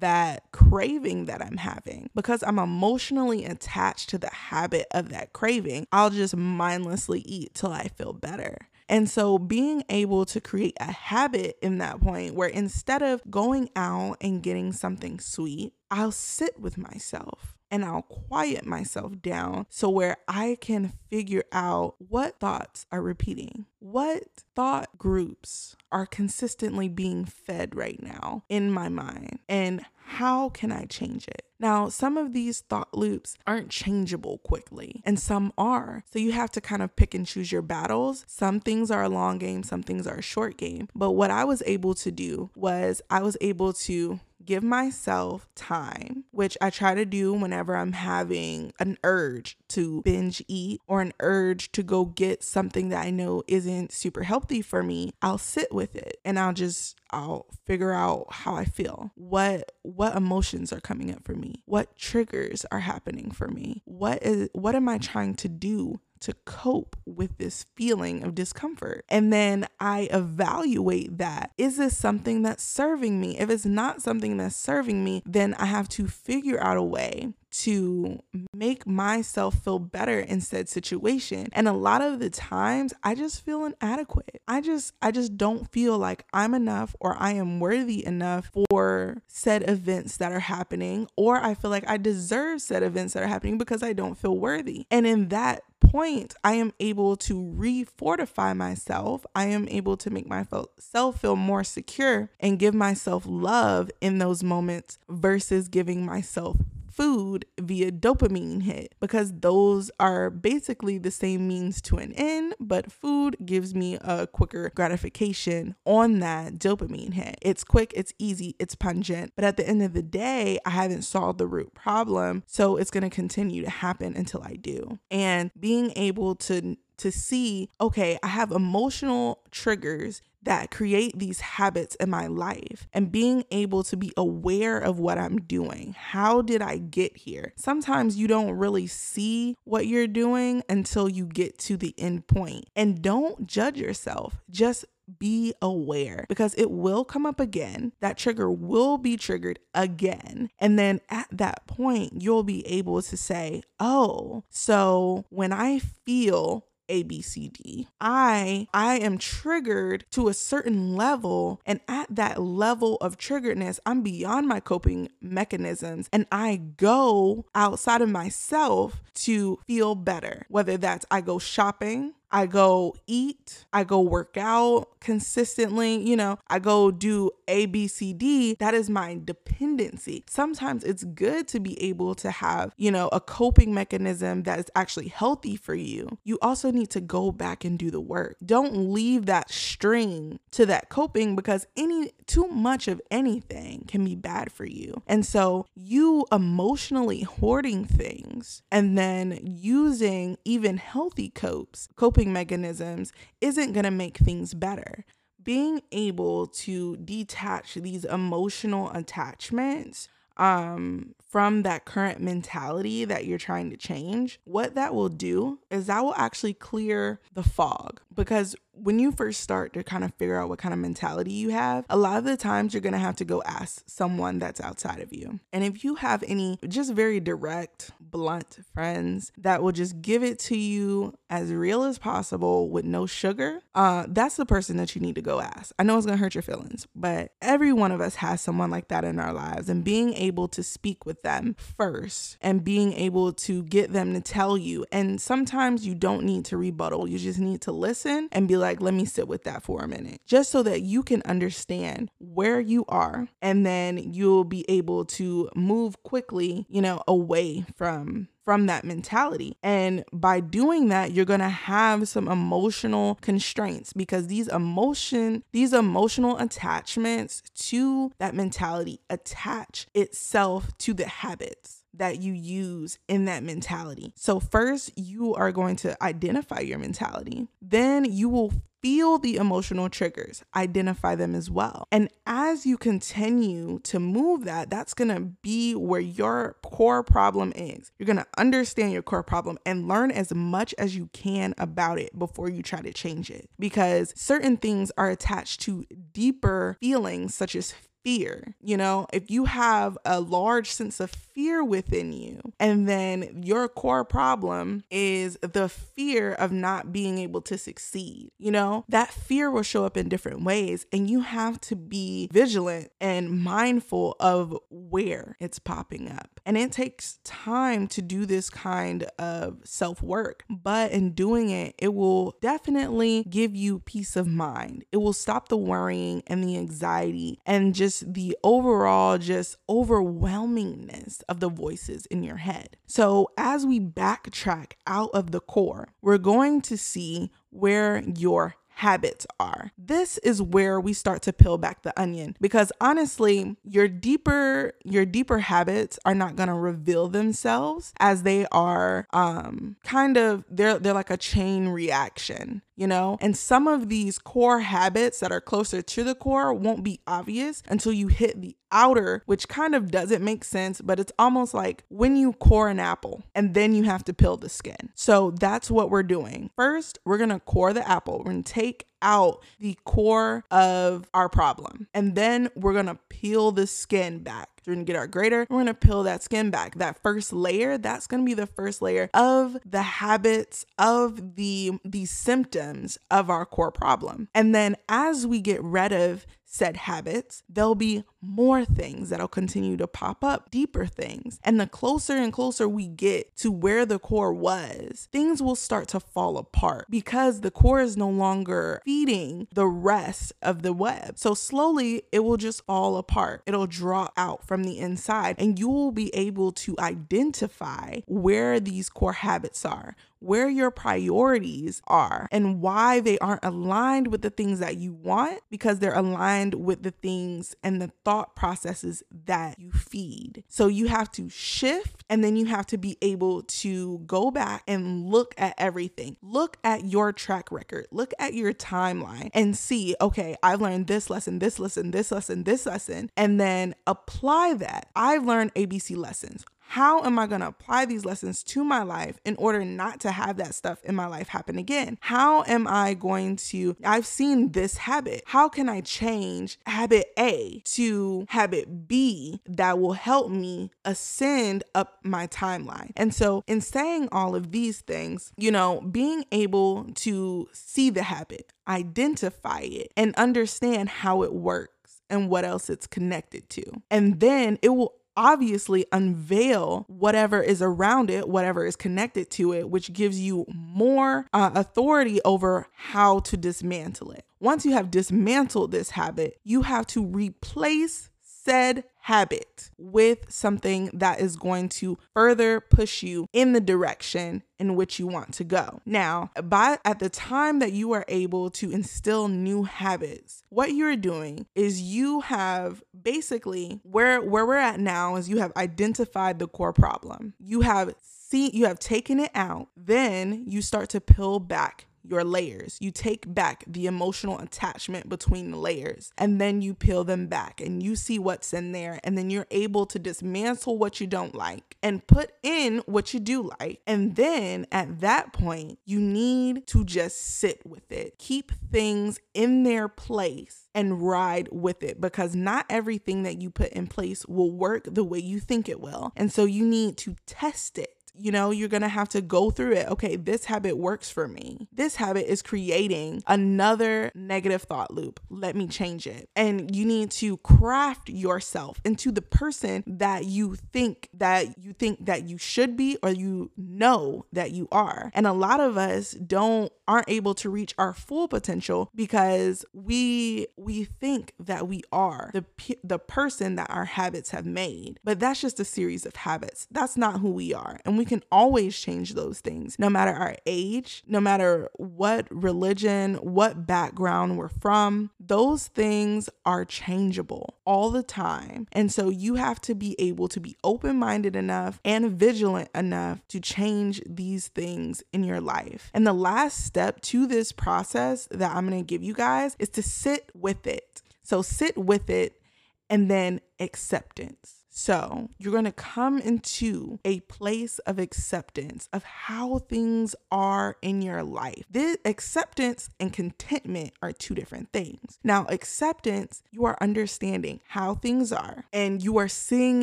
that 0.00 0.42
craving 0.52 1.26
that 1.26 1.44
I'm 1.44 1.58
having 1.58 2.10
because 2.14 2.42
I'm 2.42 2.58
emotionally 2.58 3.44
attached 3.44 4.08
to 4.10 4.18
the 4.18 4.30
habit 4.30 4.86
of 4.92 5.10
that 5.10 5.32
craving. 5.32 5.86
I'll 5.92 6.10
just 6.10 6.36
mindlessly 6.36 7.20
eat 7.20 7.54
till 7.54 7.72
I 7.72 7.88
feel 7.88 8.12
better. 8.12 8.56
And 8.88 9.08
so 9.08 9.38
being 9.38 9.84
able 9.90 10.24
to 10.26 10.40
create 10.40 10.76
a 10.80 10.90
habit 10.90 11.58
in 11.60 11.78
that 11.78 12.00
point 12.00 12.34
where 12.34 12.48
instead 12.48 13.02
of 13.02 13.22
going 13.30 13.68
out 13.76 14.16
and 14.20 14.42
getting 14.42 14.72
something 14.72 15.20
sweet, 15.20 15.74
I'll 15.90 16.10
sit 16.10 16.58
with 16.58 16.78
myself 16.78 17.57
and 17.70 17.84
I'll 17.84 18.02
quiet 18.02 18.66
myself 18.66 19.20
down 19.20 19.66
so 19.68 19.88
where 19.88 20.16
I 20.26 20.56
can 20.60 20.92
figure 21.10 21.44
out 21.52 21.96
what 21.98 22.40
thoughts 22.40 22.86
are 22.90 23.02
repeating, 23.02 23.66
what 23.78 24.44
thought 24.54 24.98
groups 24.98 25.76
are 25.90 26.06
consistently 26.06 26.88
being 26.88 27.24
fed 27.24 27.74
right 27.74 28.02
now 28.02 28.44
in 28.48 28.70
my 28.70 28.88
mind, 28.88 29.38
and 29.48 29.84
how 30.08 30.48
can 30.48 30.72
I 30.72 30.86
change 30.86 31.28
it? 31.28 31.42
Now, 31.60 31.88
some 31.88 32.16
of 32.16 32.32
these 32.32 32.60
thought 32.60 32.94
loops 32.94 33.36
aren't 33.46 33.68
changeable 33.68 34.38
quickly, 34.38 35.02
and 35.04 35.18
some 35.18 35.52
are. 35.58 36.04
So 36.10 36.18
you 36.18 36.32
have 36.32 36.50
to 36.52 36.60
kind 36.60 36.82
of 36.82 36.94
pick 36.94 37.14
and 37.14 37.26
choose 37.26 37.50
your 37.50 37.62
battles. 37.62 38.24
Some 38.28 38.60
things 38.60 38.90
are 38.90 39.02
a 39.02 39.08
long 39.08 39.38
game, 39.38 39.62
some 39.64 39.82
things 39.82 40.06
are 40.06 40.16
a 40.16 40.22
short 40.22 40.56
game. 40.56 40.88
But 40.94 41.12
what 41.12 41.30
I 41.30 41.44
was 41.44 41.62
able 41.66 41.94
to 41.96 42.10
do 42.10 42.50
was 42.54 43.02
I 43.10 43.22
was 43.22 43.36
able 43.40 43.72
to 43.72 44.20
give 44.48 44.64
myself 44.64 45.46
time, 45.54 46.24
which 46.30 46.56
I 46.58 46.70
try 46.70 46.94
to 46.94 47.04
do 47.04 47.34
whenever 47.34 47.76
I'm 47.76 47.92
having 47.92 48.72
an 48.80 48.96
urge 49.04 49.58
to 49.68 50.00
binge 50.00 50.42
eat 50.48 50.80
or 50.86 51.02
an 51.02 51.12
urge 51.20 51.70
to 51.72 51.82
go 51.82 52.06
get 52.06 52.42
something 52.42 52.88
that 52.88 53.04
I 53.04 53.10
know 53.10 53.42
isn't 53.46 53.92
super 53.92 54.22
healthy 54.22 54.62
for 54.62 54.82
me. 54.82 55.12
I'll 55.20 55.36
sit 55.36 55.70
with 55.70 55.94
it 55.94 56.16
and 56.24 56.38
I'll 56.38 56.54
just 56.54 56.98
I'll 57.10 57.44
figure 57.66 57.92
out 57.92 58.28
how 58.30 58.54
I 58.54 58.64
feel. 58.64 59.10
What 59.16 59.72
what 59.82 60.16
emotions 60.16 60.72
are 60.72 60.80
coming 60.80 61.12
up 61.12 61.24
for 61.24 61.34
me? 61.34 61.62
What 61.66 61.94
triggers 61.98 62.64
are 62.72 62.80
happening 62.80 63.30
for 63.30 63.48
me? 63.48 63.82
What 63.84 64.22
is 64.22 64.48
what 64.54 64.74
am 64.74 64.88
I 64.88 64.96
trying 64.96 65.34
to 65.36 65.48
do 65.50 66.00
to 66.20 66.34
cope 66.44 66.96
with 67.06 67.38
this 67.38 67.66
feeling 67.74 68.22
of 68.22 68.34
discomfort. 68.34 69.04
And 69.08 69.32
then 69.32 69.66
I 69.80 70.08
evaluate 70.10 71.18
that. 71.18 71.52
Is 71.58 71.76
this 71.76 71.96
something 71.96 72.42
that's 72.42 72.62
serving 72.62 73.20
me? 73.20 73.38
If 73.38 73.50
it's 73.50 73.66
not 73.66 74.02
something 74.02 74.36
that's 74.36 74.56
serving 74.56 75.04
me, 75.04 75.22
then 75.24 75.54
I 75.54 75.66
have 75.66 75.88
to 75.90 76.06
figure 76.06 76.60
out 76.60 76.76
a 76.76 76.82
way 76.82 77.32
to 77.50 78.20
make 78.54 78.86
myself 78.86 79.54
feel 79.64 79.78
better 79.78 80.20
in 80.20 80.40
said 80.40 80.68
situation. 80.68 81.48
And 81.52 81.66
a 81.66 81.72
lot 81.72 82.02
of 82.02 82.20
the 82.20 82.30
times 82.30 82.92
I 83.02 83.14
just 83.14 83.44
feel 83.44 83.64
inadequate. 83.64 84.40
I 84.46 84.60
just 84.60 84.92
I 85.00 85.10
just 85.10 85.36
don't 85.36 85.70
feel 85.72 85.98
like 85.98 86.24
I'm 86.32 86.54
enough 86.54 86.94
or 87.00 87.16
I 87.18 87.32
am 87.32 87.60
worthy 87.60 88.04
enough 88.04 88.50
for 88.70 89.22
said 89.26 89.68
events 89.68 90.16
that 90.18 90.32
are 90.32 90.40
happening 90.40 91.08
or 91.16 91.36
I 91.36 91.54
feel 91.54 91.70
like 91.70 91.88
I 91.88 91.96
deserve 91.96 92.60
said 92.60 92.82
events 92.82 93.14
that 93.14 93.22
are 93.22 93.28
happening 93.28 93.58
because 93.58 93.82
I 93.82 93.92
don't 93.92 94.16
feel 94.16 94.36
worthy. 94.36 94.86
And 94.90 95.06
in 95.06 95.28
that 95.28 95.62
point, 95.90 96.34
I 96.44 96.54
am 96.54 96.72
able 96.80 97.16
to 97.16 97.34
refortify 97.34 98.56
myself. 98.56 99.24
I 99.34 99.46
am 99.46 99.68
able 99.68 99.96
to 99.98 100.10
make 100.10 100.26
myself 100.26 101.20
feel 101.20 101.36
more 101.36 101.64
secure 101.64 102.30
and 102.40 102.58
give 102.58 102.74
myself 102.74 103.24
love 103.26 103.90
in 104.00 104.18
those 104.18 104.42
moments 104.42 104.98
versus 105.08 105.68
giving 105.68 106.04
myself 106.04 106.56
food 106.98 107.44
via 107.60 107.92
dopamine 107.92 108.60
hit 108.60 108.92
because 108.98 109.32
those 109.32 109.88
are 110.00 110.30
basically 110.30 110.98
the 110.98 111.12
same 111.12 111.46
means 111.46 111.80
to 111.80 111.96
an 111.96 112.12
end, 112.14 112.56
but 112.58 112.90
food 112.90 113.36
gives 113.46 113.72
me 113.72 113.96
a 114.00 114.26
quicker 114.26 114.72
gratification 114.74 115.76
on 115.84 116.18
that 116.18 116.54
dopamine 116.54 117.14
hit. 117.14 117.38
It's 117.40 117.62
quick, 117.62 117.92
it's 117.94 118.12
easy, 118.18 118.56
it's 118.58 118.74
pungent, 118.74 119.32
but 119.36 119.44
at 119.44 119.56
the 119.56 119.66
end 119.66 119.80
of 119.80 119.92
the 119.92 120.02
day, 120.02 120.58
I 120.66 120.70
haven't 120.70 121.02
solved 121.02 121.38
the 121.38 121.46
root 121.46 121.72
problem, 121.72 122.42
so 122.48 122.76
it's 122.76 122.90
going 122.90 123.08
to 123.08 123.14
continue 123.14 123.62
to 123.62 123.70
happen 123.70 124.16
until 124.16 124.42
I 124.42 124.56
do. 124.56 124.98
And 125.08 125.52
being 125.58 125.92
able 125.94 126.34
to 126.34 126.76
to 126.96 127.12
see, 127.12 127.70
okay, 127.80 128.18
I 128.24 128.26
have 128.26 128.50
emotional 128.50 129.38
triggers 129.52 130.20
that 130.42 130.70
create 130.70 131.18
these 131.18 131.40
habits 131.40 131.94
in 131.96 132.10
my 132.10 132.26
life 132.26 132.86
and 132.92 133.12
being 133.12 133.44
able 133.50 133.82
to 133.84 133.96
be 133.96 134.12
aware 134.16 134.78
of 134.78 134.98
what 134.98 135.18
I'm 135.18 135.38
doing. 135.40 135.94
How 135.98 136.42
did 136.42 136.62
I 136.62 136.78
get 136.78 137.16
here? 137.16 137.52
Sometimes 137.56 138.16
you 138.16 138.28
don't 138.28 138.52
really 138.52 138.86
see 138.86 139.56
what 139.64 139.86
you're 139.86 140.06
doing 140.06 140.62
until 140.68 141.08
you 141.08 141.26
get 141.26 141.58
to 141.60 141.76
the 141.76 141.94
end 141.98 142.26
point. 142.26 142.66
And 142.76 143.02
don't 143.02 143.46
judge 143.46 143.78
yourself. 143.78 144.40
Just 144.50 144.84
be 145.18 145.54
aware 145.62 146.26
because 146.28 146.54
it 146.54 146.70
will 146.70 147.04
come 147.04 147.24
up 147.24 147.40
again. 147.40 147.92
That 148.00 148.18
trigger 148.18 148.50
will 148.50 148.98
be 148.98 149.16
triggered 149.16 149.58
again. 149.74 150.50
And 150.58 150.78
then 150.78 151.00
at 151.08 151.28
that 151.32 151.66
point, 151.66 152.20
you'll 152.20 152.44
be 152.44 152.66
able 152.66 153.00
to 153.02 153.16
say, 153.16 153.62
oh, 153.80 154.44
so 154.50 155.24
when 155.30 155.52
I 155.52 155.78
feel 155.78 156.66
a 156.88 157.02
B 157.02 157.22
C 157.22 157.48
D. 157.48 157.88
I 158.00 158.68
I 158.72 158.98
am 158.98 159.18
triggered 159.18 160.04
to 160.12 160.28
a 160.28 160.34
certain 160.34 160.94
level 160.96 161.60
and 161.66 161.80
at 161.88 162.14
that 162.14 162.40
level 162.42 162.96
of 162.96 163.18
triggeredness, 163.18 163.78
I'm 163.86 164.02
beyond 164.02 164.48
my 164.48 164.60
coping 164.60 165.10
mechanisms 165.20 166.08
and 166.12 166.26
I 166.32 166.56
go 166.76 167.44
outside 167.54 168.00
of 168.00 168.08
myself 168.08 169.02
to 169.14 169.58
feel 169.66 169.94
better. 169.94 170.46
Whether 170.48 170.76
that's 170.76 171.06
I 171.10 171.20
go 171.20 171.38
shopping, 171.38 172.14
I 172.30 172.46
go 172.46 172.94
eat, 173.06 173.64
I 173.72 173.84
go 173.84 174.00
work 174.00 174.36
out 174.36 174.88
consistently, 175.00 175.96
you 175.96 176.16
know, 176.16 176.38
I 176.48 176.58
go 176.58 176.90
do 176.90 177.30
A, 177.46 177.66
B, 177.66 177.88
C, 177.88 178.12
D. 178.12 178.56
That 178.58 178.74
is 178.74 178.90
my 178.90 179.18
dependency. 179.22 180.24
Sometimes 180.28 180.84
it's 180.84 181.04
good 181.04 181.48
to 181.48 181.60
be 181.60 181.80
able 181.82 182.14
to 182.16 182.30
have, 182.30 182.72
you 182.76 182.90
know, 182.90 183.08
a 183.08 183.20
coping 183.20 183.72
mechanism 183.72 184.42
that 184.42 184.58
is 184.58 184.66
actually 184.74 185.08
healthy 185.08 185.56
for 185.56 185.74
you. 185.74 186.18
You 186.24 186.38
also 186.42 186.70
need 186.70 186.90
to 186.90 187.00
go 187.00 187.32
back 187.32 187.64
and 187.64 187.78
do 187.78 187.90
the 187.90 188.00
work. 188.00 188.36
Don't 188.44 188.92
leave 188.92 189.26
that 189.26 189.50
string 189.50 190.40
to 190.52 190.66
that 190.66 190.88
coping 190.88 191.36
because 191.36 191.66
any 191.76 192.12
too 192.26 192.48
much 192.48 192.88
of 192.88 193.00
anything 193.10 193.84
can 193.88 194.04
be 194.04 194.14
bad 194.14 194.52
for 194.52 194.66
you. 194.66 195.02
And 195.06 195.24
so 195.24 195.66
you 195.74 196.26
emotionally 196.30 197.22
hoarding 197.22 197.84
things 197.84 198.62
and 198.70 198.98
then 198.98 199.38
using 199.42 200.36
even 200.44 200.76
healthy 200.76 201.30
copes, 201.30 201.88
coping 201.96 202.17
coping 202.18 202.32
mechanisms 202.32 203.12
isn't 203.40 203.72
going 203.72 203.84
to 203.84 203.90
make 203.92 204.16
things 204.18 204.52
better. 204.52 205.04
Being 205.42 205.82
able 205.92 206.48
to 206.48 206.96
detach 206.96 207.74
these 207.74 208.04
emotional 208.04 208.90
attachments 208.90 210.08
um, 210.36 211.14
from 211.28 211.62
that 211.62 211.84
current 211.84 212.20
mentality 212.20 213.04
that 213.04 213.26
you're 213.26 213.38
trying 213.38 213.70
to 213.70 213.76
change, 213.76 214.40
what 214.44 214.74
that 214.74 214.94
will 214.94 215.10
do 215.10 215.58
is 215.70 215.86
that 215.86 216.02
will 216.02 216.14
actually 216.14 216.54
clear 216.54 217.20
the 217.34 217.42
fog. 217.42 218.00
Because 218.14 218.56
when 218.82 218.98
you 218.98 219.12
first 219.12 219.40
start 219.40 219.72
to 219.72 219.82
kind 219.82 220.04
of 220.04 220.14
figure 220.14 220.40
out 220.40 220.48
what 220.48 220.58
kind 220.58 220.72
of 220.72 220.78
mentality 220.78 221.32
you 221.32 221.50
have, 221.50 221.84
a 221.88 221.96
lot 221.96 222.18
of 222.18 222.24
the 222.24 222.36
times 222.36 222.72
you're 222.72 222.80
to 222.92 222.98
have 222.98 223.16
to 223.16 223.24
go 223.24 223.42
ask 223.44 223.82
someone 223.86 224.38
that's 224.38 224.60
outside 224.60 225.00
of 225.00 225.12
you. 225.12 225.40
And 225.52 225.64
if 225.64 225.84
you 225.84 225.96
have 225.96 226.24
any 226.26 226.58
just 226.66 226.92
very 226.92 227.20
direct, 227.20 227.90
blunt 228.00 228.58
friends 228.72 229.32
that 229.38 229.62
will 229.62 229.72
just 229.72 230.00
give 230.00 230.22
it 230.22 230.38
to 230.40 230.56
you 230.56 231.14
as 231.28 231.52
real 231.52 231.84
as 231.84 231.98
possible 231.98 232.70
with 232.70 232.84
no 232.84 233.06
sugar, 233.06 233.60
uh, 233.74 234.06
that's 234.08 234.36
the 234.36 234.46
person 234.46 234.76
that 234.78 234.94
you 234.94 235.00
need 235.00 235.16
to 235.16 235.22
go 235.22 235.40
ask. 235.40 235.74
I 235.78 235.82
know 235.82 235.96
it's 235.96 236.06
to 236.06 236.16
hurt 236.16 236.34
your 236.34 236.42
feelings, 236.42 236.86
but 236.94 237.32
every 237.42 237.72
one 237.72 237.92
of 237.92 238.00
us 238.00 238.16
has 238.16 238.40
someone 238.40 238.70
like 238.70 238.88
that 238.88 239.04
in 239.04 239.18
our 239.18 239.32
lives. 239.32 239.68
And 239.68 239.84
being 239.84 240.14
able 240.14 240.48
to 240.48 240.62
speak 240.62 241.04
with 241.04 241.17
them 241.22 241.56
first 241.58 242.38
and 242.40 242.64
being 242.64 242.92
able 242.94 243.32
to 243.32 243.62
get 243.64 243.92
them 243.92 244.14
to 244.14 244.20
tell 244.20 244.56
you, 244.56 244.86
and 244.92 245.20
sometimes 245.20 245.86
you 245.86 245.94
don't 245.94 246.24
need 246.24 246.44
to 246.46 246.56
rebuttal, 246.56 247.08
you 247.08 247.18
just 247.18 247.38
need 247.38 247.60
to 247.62 247.72
listen 247.72 248.28
and 248.32 248.48
be 248.48 248.56
like, 248.56 248.68
like, 248.68 248.82
let 248.82 248.94
me 248.94 249.04
sit 249.04 249.26
with 249.26 249.44
that 249.44 249.62
for 249.62 249.82
a 249.82 249.88
minute, 249.88 250.20
just 250.26 250.50
so 250.50 250.62
that 250.62 250.82
you 250.82 251.02
can 251.02 251.22
understand 251.24 252.10
where 252.18 252.60
you 252.60 252.84
are. 252.88 253.28
And 253.40 253.64
then 253.64 254.12
you'll 254.12 254.44
be 254.44 254.64
able 254.68 255.04
to 255.06 255.48
move 255.54 256.02
quickly, 256.02 256.66
you 256.68 256.82
know, 256.82 257.02
away 257.08 257.64
from 257.76 258.28
from 258.48 258.64
that 258.64 258.82
mentality. 258.82 259.58
And 259.62 260.04
by 260.10 260.40
doing 260.40 260.88
that, 260.88 261.12
you're 261.12 261.26
going 261.26 261.40
to 261.40 261.50
have 261.50 262.08
some 262.08 262.28
emotional 262.28 263.16
constraints 263.16 263.92
because 263.92 264.28
these 264.28 264.48
emotion, 264.48 265.44
these 265.52 265.74
emotional 265.74 266.38
attachments 266.38 267.42
to 267.66 268.10
that 268.16 268.34
mentality 268.34 269.00
attach 269.10 269.86
itself 269.92 270.70
to 270.78 270.94
the 270.94 271.06
habits 271.06 271.84
that 271.92 272.20
you 272.20 272.32
use 272.32 272.98
in 273.06 273.26
that 273.26 273.42
mentality. 273.42 274.14
So, 274.16 274.40
first, 274.40 274.92
you 274.96 275.34
are 275.34 275.52
going 275.52 275.76
to 275.76 276.02
identify 276.02 276.60
your 276.60 276.78
mentality. 276.78 277.48
Then, 277.60 278.06
you 278.06 278.30
will 278.30 278.54
feel 278.82 279.18
the 279.18 279.36
emotional 279.36 279.88
triggers, 279.88 280.42
identify 280.54 281.14
them 281.14 281.34
as 281.34 281.50
well. 281.50 281.86
And 281.90 282.10
as 282.26 282.66
you 282.66 282.76
continue 282.76 283.80
to 283.80 283.98
move 283.98 284.44
that, 284.44 284.70
that's 284.70 284.94
going 284.94 285.08
to 285.08 285.20
be 285.42 285.74
where 285.74 286.00
your 286.00 286.56
core 286.62 287.02
problem 287.02 287.52
is. 287.56 287.90
You're 287.98 288.06
going 288.06 288.16
to 288.18 288.26
understand 288.36 288.92
your 288.92 289.02
core 289.02 289.22
problem 289.22 289.58
and 289.66 289.88
learn 289.88 290.10
as 290.10 290.32
much 290.34 290.74
as 290.78 290.96
you 290.96 291.08
can 291.12 291.54
about 291.58 291.98
it 291.98 292.18
before 292.18 292.48
you 292.48 292.62
try 292.62 292.80
to 292.80 292.92
change 292.92 293.30
it. 293.30 293.50
Because 293.58 294.12
certain 294.16 294.56
things 294.56 294.92
are 294.96 295.10
attached 295.10 295.60
to 295.62 295.84
deeper 296.12 296.76
feelings, 296.80 297.34
such 297.34 297.56
as 297.56 297.74
fear. 298.08 298.54
You 298.62 298.78
know, 298.78 299.06
if 299.12 299.30
you 299.30 299.44
have 299.44 299.98
a 300.06 300.18
large 300.18 300.70
sense 300.70 300.98
of 300.98 301.10
fear 301.10 301.62
within 301.62 302.10
you, 302.14 302.40
and 302.58 302.88
then 302.88 303.42
your 303.44 303.68
core 303.68 304.04
problem 304.04 304.82
is 304.90 305.36
the 305.42 305.68
fear 305.68 306.32
of 306.32 306.50
not 306.50 306.90
being 306.90 307.18
able 307.18 307.42
to 307.42 307.58
succeed, 307.58 308.30
you 308.38 308.50
know, 308.50 308.86
that 308.88 309.12
fear 309.12 309.50
will 309.50 309.62
show 309.62 309.84
up 309.84 309.98
in 309.98 310.08
different 310.08 310.42
ways. 310.42 310.86
And 310.90 311.10
you 311.10 311.20
have 311.20 311.60
to 311.62 311.76
be 311.76 312.30
vigilant 312.32 312.92
and 312.98 313.42
mindful 313.42 314.16
of 314.20 314.56
where 314.70 315.36
it's 315.38 315.58
popping 315.58 316.10
up. 316.10 316.40
And 316.46 316.56
it 316.56 316.72
takes 316.72 317.18
time 317.24 317.88
to 317.88 318.00
do 318.00 318.24
this 318.24 318.48
kind 318.48 319.02
of 319.18 319.58
self 319.64 320.02
work, 320.02 320.44
but 320.48 320.92
in 320.92 321.12
doing 321.12 321.50
it, 321.50 321.74
it 321.76 321.92
will 321.92 322.36
definitely 322.40 323.24
give 323.28 323.54
you 323.54 323.80
peace 323.80 324.16
of 324.16 324.26
mind. 324.26 324.86
It 324.92 324.96
will 324.96 325.12
stop 325.12 325.50
the 325.50 325.58
worrying 325.58 326.22
and 326.26 326.42
the 326.42 326.56
anxiety 326.56 327.38
and 327.44 327.74
just 327.74 327.97
just 327.98 328.14
the 328.14 328.36
overall 328.42 329.18
just 329.18 329.56
overwhelmingness 329.68 331.22
of 331.28 331.40
the 331.40 331.48
voices 331.48 332.06
in 332.06 332.22
your 332.22 332.36
head. 332.36 332.76
So 332.86 333.30
as 333.36 333.66
we 333.66 333.80
backtrack 333.80 334.72
out 334.86 335.10
of 335.12 335.30
the 335.30 335.40
core, 335.40 335.88
we're 336.02 336.18
going 336.18 336.60
to 336.62 336.76
see 336.76 337.30
where 337.50 338.02
your 338.16 338.56
habits 338.68 339.26
are. 339.40 339.72
This 339.76 340.18
is 340.18 340.40
where 340.40 340.80
we 340.80 340.92
start 340.92 341.22
to 341.22 341.32
peel 341.32 341.58
back 341.58 341.82
the 341.82 341.98
onion 342.00 342.36
because 342.40 342.70
honestly, 342.80 343.56
your 343.64 343.88
deeper 343.88 344.72
your 344.84 345.04
deeper 345.04 345.40
habits 345.40 345.98
are 346.04 346.14
not 346.14 346.36
going 346.36 346.48
to 346.48 346.54
reveal 346.54 347.08
themselves 347.08 347.92
as 347.98 348.22
they 348.22 348.46
are 348.52 349.06
um 349.12 349.76
kind 349.82 350.16
of 350.16 350.44
they're 350.48 350.78
they're 350.78 350.94
like 350.94 351.10
a 351.10 351.16
chain 351.16 351.68
reaction 351.68 352.62
you 352.78 352.86
know? 352.86 353.18
And 353.20 353.36
some 353.36 353.66
of 353.66 353.88
these 353.88 354.18
core 354.18 354.60
habits 354.60 355.20
that 355.20 355.32
are 355.32 355.40
closer 355.40 355.82
to 355.82 356.04
the 356.04 356.14
core 356.14 356.54
won't 356.54 356.84
be 356.84 357.00
obvious 357.06 357.62
until 357.68 357.92
you 357.92 358.06
hit 358.06 358.40
the 358.40 358.56
outer, 358.70 359.22
which 359.26 359.48
kind 359.48 359.74
of 359.74 359.90
doesn't 359.90 360.22
make 360.22 360.44
sense, 360.44 360.80
but 360.80 361.00
it's 361.00 361.12
almost 361.18 361.54
like 361.54 361.84
when 361.88 362.16
you 362.16 362.34
core 362.34 362.68
an 362.68 362.78
apple 362.78 363.22
and 363.34 363.54
then 363.54 363.74
you 363.74 363.82
have 363.82 364.04
to 364.04 364.14
peel 364.14 364.36
the 364.36 364.48
skin. 364.48 364.90
So 364.94 365.32
that's 365.32 365.70
what 365.70 365.90
we're 365.90 366.02
doing. 366.02 366.50
First, 366.54 366.98
we're 367.04 367.18
gonna 367.18 367.40
core 367.40 367.72
the 367.72 367.86
apple. 367.88 368.18
We're 368.18 368.32
gonna 368.32 368.42
take 368.42 368.86
out 369.02 369.42
the 369.58 369.76
core 369.84 370.44
of 370.50 371.08
our 371.14 371.28
problem. 371.28 371.88
And 371.94 372.14
then 372.14 372.50
we're 372.54 372.74
gonna 372.74 372.98
peel 373.08 373.52
the 373.52 373.66
skin 373.66 374.20
back. 374.20 374.57
We're 374.66 374.74
gonna 374.74 374.84
get 374.84 374.96
our 374.96 375.06
grater, 375.06 375.46
we're 375.48 375.58
gonna 375.58 375.74
peel 375.74 376.02
that 376.04 376.22
skin 376.22 376.50
back. 376.50 376.76
That 376.76 377.02
first 377.02 377.32
layer, 377.32 377.78
that's 377.78 378.06
gonna 378.06 378.24
be 378.24 378.34
the 378.34 378.46
first 378.46 378.82
layer 378.82 379.10
of 379.14 379.56
the 379.64 379.82
habits 379.82 380.64
of 380.78 381.36
the 381.36 381.72
the 381.84 382.06
symptoms 382.06 382.98
of 383.10 383.30
our 383.30 383.46
core 383.46 383.72
problem. 383.72 384.28
And 384.34 384.54
then 384.54 384.76
as 384.88 385.26
we 385.26 385.40
get 385.40 385.62
rid 385.62 385.92
of 385.92 386.26
said 386.44 386.76
habits, 386.76 387.42
there'll 387.48 387.74
be 387.74 388.04
more 388.20 388.64
things 388.64 389.10
that'll 389.10 389.28
continue 389.28 389.76
to 389.76 389.86
pop 389.86 390.24
up, 390.24 390.50
deeper 390.50 390.86
things. 390.86 391.38
And 391.44 391.60
the 391.60 391.66
closer 391.66 392.16
and 392.16 392.32
closer 392.32 392.68
we 392.68 392.88
get 392.88 393.36
to 393.38 393.50
where 393.50 393.86
the 393.86 393.98
core 393.98 394.32
was, 394.32 395.08
things 395.12 395.42
will 395.42 395.56
start 395.56 395.88
to 395.88 396.00
fall 396.00 396.36
apart 396.36 396.86
because 396.90 397.40
the 397.40 397.50
core 397.50 397.80
is 397.80 397.96
no 397.96 398.08
longer 398.08 398.80
feeding 398.84 399.48
the 399.54 399.66
rest 399.66 400.32
of 400.42 400.62
the 400.62 400.72
web. 400.72 401.18
So 401.18 401.34
slowly 401.34 402.02
it 402.12 402.20
will 402.20 402.36
just 402.36 402.64
fall 402.64 402.96
apart. 402.96 403.42
It'll 403.46 403.66
draw 403.66 404.08
out 404.16 404.46
from 404.46 404.64
the 404.64 404.78
inside, 404.78 405.36
and 405.38 405.58
you 405.58 405.68
will 405.68 405.92
be 405.92 406.14
able 406.14 406.52
to 406.52 406.74
identify 406.78 408.00
where 408.06 408.60
these 408.60 408.88
core 408.88 409.12
habits 409.12 409.64
are 409.64 409.94
where 410.20 410.48
your 410.48 410.70
priorities 410.70 411.80
are 411.86 412.28
and 412.32 412.60
why 412.60 413.00
they 413.00 413.18
aren't 413.18 413.44
aligned 413.44 414.08
with 414.08 414.22
the 414.22 414.30
things 414.30 414.58
that 414.58 414.76
you 414.76 414.92
want 414.92 415.40
because 415.50 415.78
they're 415.78 415.94
aligned 415.94 416.54
with 416.54 416.82
the 416.82 416.90
things 416.90 417.54
and 417.62 417.80
the 417.80 417.90
thought 418.08 418.34
processes 418.34 419.02
that 419.26 419.58
you 419.58 419.70
feed. 419.70 420.42
So 420.48 420.66
you 420.66 420.86
have 420.86 421.12
to 421.12 421.28
shift 421.28 422.04
and 422.08 422.24
then 422.24 422.36
you 422.36 422.46
have 422.46 422.64
to 422.68 422.78
be 422.78 422.96
able 423.02 423.42
to 423.42 423.98
go 424.06 424.30
back 424.30 424.62
and 424.66 425.10
look 425.10 425.34
at 425.36 425.52
everything. 425.58 426.16
Look 426.22 426.56
at 426.64 426.86
your 426.86 427.12
track 427.12 427.52
record, 427.52 427.86
look 427.90 428.14
at 428.18 428.32
your 428.32 428.54
timeline 428.54 429.28
and 429.34 429.54
see, 429.54 429.94
okay, 430.00 430.36
I've 430.42 430.62
learned 430.62 430.86
this 430.86 431.10
lesson, 431.10 431.38
this 431.38 431.58
lesson, 431.58 431.90
this 431.90 432.10
lesson, 432.10 432.44
this 432.44 432.64
lesson, 432.64 433.10
and 433.14 433.38
then 433.38 433.74
apply 433.86 434.54
that. 434.54 434.88
I've 434.96 435.26
learned 435.26 435.52
ABC 435.52 435.94
lessons 435.94 436.46
how 436.68 437.02
am 437.02 437.18
I 437.18 437.26
going 437.26 437.40
to 437.40 437.48
apply 437.48 437.86
these 437.86 438.04
lessons 438.04 438.42
to 438.44 438.62
my 438.62 438.82
life 438.82 439.18
in 439.24 439.36
order 439.36 439.64
not 439.64 440.00
to 440.00 440.10
have 440.10 440.36
that 440.36 440.54
stuff 440.54 440.84
in 440.84 440.94
my 440.94 441.06
life 441.06 441.28
happen 441.28 441.58
again? 441.58 441.96
How 442.02 442.44
am 442.44 442.66
I 442.68 442.92
going 442.92 443.36
to? 443.36 443.74
I've 443.82 444.04
seen 444.04 444.52
this 444.52 444.76
habit. 444.76 445.22
How 445.24 445.48
can 445.48 445.70
I 445.70 445.80
change 445.80 446.58
habit 446.66 447.06
A 447.18 447.62
to 447.72 448.26
habit 448.28 448.86
B 448.86 449.40
that 449.46 449.78
will 449.78 449.94
help 449.94 450.30
me 450.30 450.70
ascend 450.84 451.64
up 451.74 452.00
my 452.02 452.26
timeline? 452.26 452.92
And 452.96 453.14
so, 453.14 453.44
in 453.46 453.62
saying 453.62 454.10
all 454.12 454.36
of 454.36 454.52
these 454.52 454.82
things, 454.82 455.32
you 455.38 455.50
know, 455.50 455.80
being 455.80 456.26
able 456.32 456.84
to 456.96 457.48
see 457.50 457.88
the 457.88 458.02
habit, 458.02 458.52
identify 458.68 459.60
it, 459.60 459.90
and 459.96 460.14
understand 460.16 460.90
how 460.90 461.22
it 461.22 461.32
works 461.32 462.02
and 462.10 462.28
what 462.28 462.44
else 462.44 462.70
it's 462.70 462.86
connected 462.86 463.48
to. 463.50 463.62
And 463.90 464.20
then 464.20 464.58
it 464.62 464.70
will 464.70 464.94
obviously 465.18 465.84
unveil 465.90 466.86
whatever 466.88 467.42
is 467.42 467.60
around 467.60 468.08
it, 468.08 468.28
whatever 468.28 468.64
is 468.64 468.76
connected 468.76 469.28
to 469.32 469.52
it, 469.52 469.68
which 469.68 469.92
gives 469.92 470.20
you 470.20 470.46
more 470.54 471.26
uh, 471.32 471.50
authority 471.56 472.20
over 472.24 472.68
how 472.72 473.18
to 473.18 473.36
dismantle 473.36 474.12
it. 474.12 474.24
Once 474.38 474.64
you 474.64 474.72
have 474.72 474.92
dismantled 474.92 475.72
this 475.72 475.90
habit, 475.90 476.38
you 476.44 476.62
have 476.62 476.86
to 476.86 477.04
replace 477.04 478.10
said 478.20 478.84
habit 479.08 479.70
with 479.78 480.30
something 480.30 480.90
that 480.92 481.18
is 481.18 481.34
going 481.34 481.66
to 481.66 481.96
further 482.12 482.60
push 482.60 483.02
you 483.02 483.26
in 483.32 483.54
the 483.54 483.60
direction 483.60 484.42
in 484.58 484.76
which 484.76 484.98
you 484.98 485.06
want 485.06 485.32
to 485.32 485.44
go. 485.44 485.80
Now, 485.86 486.30
by 486.44 486.76
at 486.84 486.98
the 486.98 487.08
time 487.08 487.58
that 487.60 487.72
you 487.72 487.92
are 487.92 488.04
able 488.08 488.50
to 488.50 488.70
instill 488.70 489.28
new 489.28 489.62
habits, 489.62 490.42
what 490.50 490.74
you're 490.74 490.94
doing 490.94 491.46
is 491.54 491.80
you 491.80 492.20
have 492.20 492.82
basically 493.00 493.80
where 493.82 494.20
where 494.20 494.44
we're 494.44 494.56
at 494.56 494.78
now 494.78 495.16
is 495.16 495.26
you 495.26 495.38
have 495.38 495.52
identified 495.56 496.38
the 496.38 496.46
core 496.46 496.74
problem. 496.74 497.32
You 497.38 497.62
have 497.62 497.94
seen 498.02 498.50
you 498.52 498.66
have 498.66 498.78
taken 498.78 499.20
it 499.20 499.30
out, 499.34 499.68
then 499.74 500.44
you 500.46 500.60
start 500.60 500.90
to 500.90 501.00
peel 501.00 501.38
back 501.38 501.86
your 502.08 502.24
layers. 502.24 502.78
You 502.80 502.90
take 502.90 503.32
back 503.32 503.64
the 503.66 503.86
emotional 503.86 504.38
attachment 504.38 505.08
between 505.08 505.50
the 505.50 505.58
layers 505.58 506.12
and 506.16 506.40
then 506.40 506.62
you 506.62 506.74
peel 506.74 507.04
them 507.04 507.26
back 507.26 507.60
and 507.60 507.82
you 507.82 507.96
see 507.96 508.18
what's 508.18 508.52
in 508.52 508.72
there. 508.72 509.00
And 509.04 509.16
then 509.16 509.30
you're 509.30 509.46
able 509.50 509.86
to 509.86 509.98
dismantle 509.98 510.78
what 510.78 511.00
you 511.00 511.06
don't 511.06 511.34
like 511.34 511.76
and 511.82 512.06
put 512.06 512.32
in 512.42 512.78
what 512.86 513.12
you 513.14 513.20
do 513.20 513.50
like. 513.60 513.80
And 513.86 514.16
then 514.16 514.66
at 514.72 515.00
that 515.00 515.32
point, 515.32 515.78
you 515.84 516.00
need 516.00 516.66
to 516.68 516.84
just 516.84 517.20
sit 517.20 517.64
with 517.66 517.90
it, 517.92 518.18
keep 518.18 518.52
things 518.70 519.20
in 519.34 519.62
their 519.62 519.88
place 519.88 520.68
and 520.74 521.02
ride 521.02 521.48
with 521.50 521.82
it 521.82 522.00
because 522.00 522.34
not 522.34 522.66
everything 522.70 523.22
that 523.24 523.40
you 523.40 523.50
put 523.50 523.72
in 523.72 523.86
place 523.86 524.24
will 524.26 524.52
work 524.52 524.86
the 524.90 525.04
way 525.04 525.18
you 525.18 525.40
think 525.40 525.68
it 525.68 525.80
will. 525.80 526.12
And 526.16 526.32
so 526.32 526.44
you 526.44 526.64
need 526.64 526.96
to 526.98 527.16
test 527.26 527.78
it 527.78 527.97
you 528.18 528.32
know, 528.32 528.50
you're 528.50 528.68
going 528.68 528.82
to 528.82 528.88
have 528.88 529.08
to 529.10 529.20
go 529.20 529.50
through 529.50 529.72
it. 529.72 529.88
Okay, 529.88 530.16
this 530.16 530.44
habit 530.46 530.76
works 530.76 531.10
for 531.10 531.28
me. 531.28 531.68
This 531.72 531.96
habit 531.96 532.30
is 532.30 532.42
creating 532.42 533.22
another 533.26 534.10
negative 534.14 534.62
thought 534.62 534.92
loop. 534.92 535.20
Let 535.30 535.56
me 535.56 535.66
change 535.66 536.06
it. 536.06 536.28
And 536.36 536.74
you 536.74 536.84
need 536.84 537.10
to 537.12 537.36
craft 537.38 538.08
yourself 538.08 538.80
into 538.84 539.10
the 539.10 539.22
person 539.22 539.84
that 539.86 540.24
you 540.24 540.56
think 540.72 541.08
that 541.14 541.58
you 541.58 541.72
think 541.72 542.06
that 542.06 542.28
you 542.28 542.38
should 542.38 542.76
be 542.76 542.96
or 543.02 543.10
you 543.10 543.50
know 543.56 544.26
that 544.32 544.52
you 544.52 544.68
are. 544.72 545.10
And 545.14 545.26
a 545.26 545.32
lot 545.32 545.60
of 545.60 545.76
us 545.76 546.12
don't 546.12 546.72
aren't 546.86 547.08
able 547.08 547.34
to 547.34 547.50
reach 547.50 547.74
our 547.78 547.92
full 547.92 548.28
potential 548.28 548.90
because 548.94 549.64
we 549.72 550.46
we 550.56 550.84
think 550.84 551.34
that 551.38 551.68
we 551.68 551.82
are 551.92 552.30
the 552.32 552.44
the 552.82 552.98
person 552.98 553.56
that 553.56 553.70
our 553.70 553.84
habits 553.84 554.30
have 554.30 554.46
made. 554.46 554.98
But 555.04 555.20
that's 555.20 555.40
just 555.40 555.60
a 555.60 555.64
series 555.64 556.06
of 556.06 556.16
habits. 556.16 556.66
That's 556.70 556.96
not 556.96 557.20
who 557.20 557.30
we 557.30 557.52
are. 557.54 557.80
And 557.84 557.98
we 557.98 558.04
can 558.08 558.22
always 558.32 558.78
change 558.78 559.14
those 559.14 559.40
things, 559.40 559.78
no 559.78 559.88
matter 559.88 560.12
our 560.12 560.36
age, 560.46 561.02
no 561.06 561.20
matter 561.20 561.68
what 561.74 562.26
religion, 562.30 563.14
what 563.16 563.66
background 563.66 564.36
we're 564.36 564.48
from. 564.48 565.10
Those 565.20 565.68
things 565.68 566.28
are 566.44 566.64
changeable 566.64 567.54
all 567.64 567.90
the 567.90 568.02
time. 568.02 568.66
And 568.72 568.90
so 568.90 569.08
you 569.08 569.36
have 569.36 569.60
to 569.62 569.74
be 569.74 569.94
able 569.98 570.28
to 570.28 570.40
be 570.40 570.56
open 570.64 570.96
minded 570.96 571.36
enough 571.36 571.80
and 571.84 572.12
vigilant 572.12 572.70
enough 572.74 573.26
to 573.28 573.40
change 573.40 574.02
these 574.06 574.48
things 574.48 575.02
in 575.12 575.22
your 575.22 575.40
life. 575.40 575.90
And 575.94 576.06
the 576.06 576.12
last 576.12 576.64
step 576.64 577.00
to 577.02 577.26
this 577.26 577.52
process 577.52 578.26
that 578.30 578.54
I'm 578.54 578.68
going 578.68 578.82
to 578.82 578.86
give 578.86 579.02
you 579.02 579.14
guys 579.14 579.54
is 579.58 579.68
to 579.70 579.82
sit 579.82 580.30
with 580.34 580.66
it. 580.66 581.02
So 581.22 581.42
sit 581.42 581.76
with 581.76 582.08
it 582.08 582.40
and 582.88 583.10
then 583.10 583.40
acceptance. 583.60 584.57
So 584.78 585.28
you're 585.38 585.50
going 585.50 585.64
to 585.64 585.72
come 585.72 586.20
into 586.20 587.00
a 587.04 587.18
place 587.20 587.80
of 587.80 587.98
acceptance 587.98 588.88
of 588.92 589.02
how 589.02 589.58
things 589.58 590.14
are 590.30 590.76
in 590.82 591.02
your 591.02 591.24
life. 591.24 591.64
This 591.68 591.96
acceptance 592.04 592.88
and 593.00 593.12
contentment 593.12 593.94
are 594.00 594.12
two 594.12 594.36
different 594.36 594.72
things. 594.72 595.18
Now, 595.24 595.46
acceptance, 595.48 596.44
you 596.52 596.64
are 596.64 596.78
understanding 596.80 597.58
how 597.66 597.96
things 597.96 598.32
are 598.32 598.66
and 598.72 599.02
you 599.02 599.18
are 599.18 599.26
seeing 599.26 599.82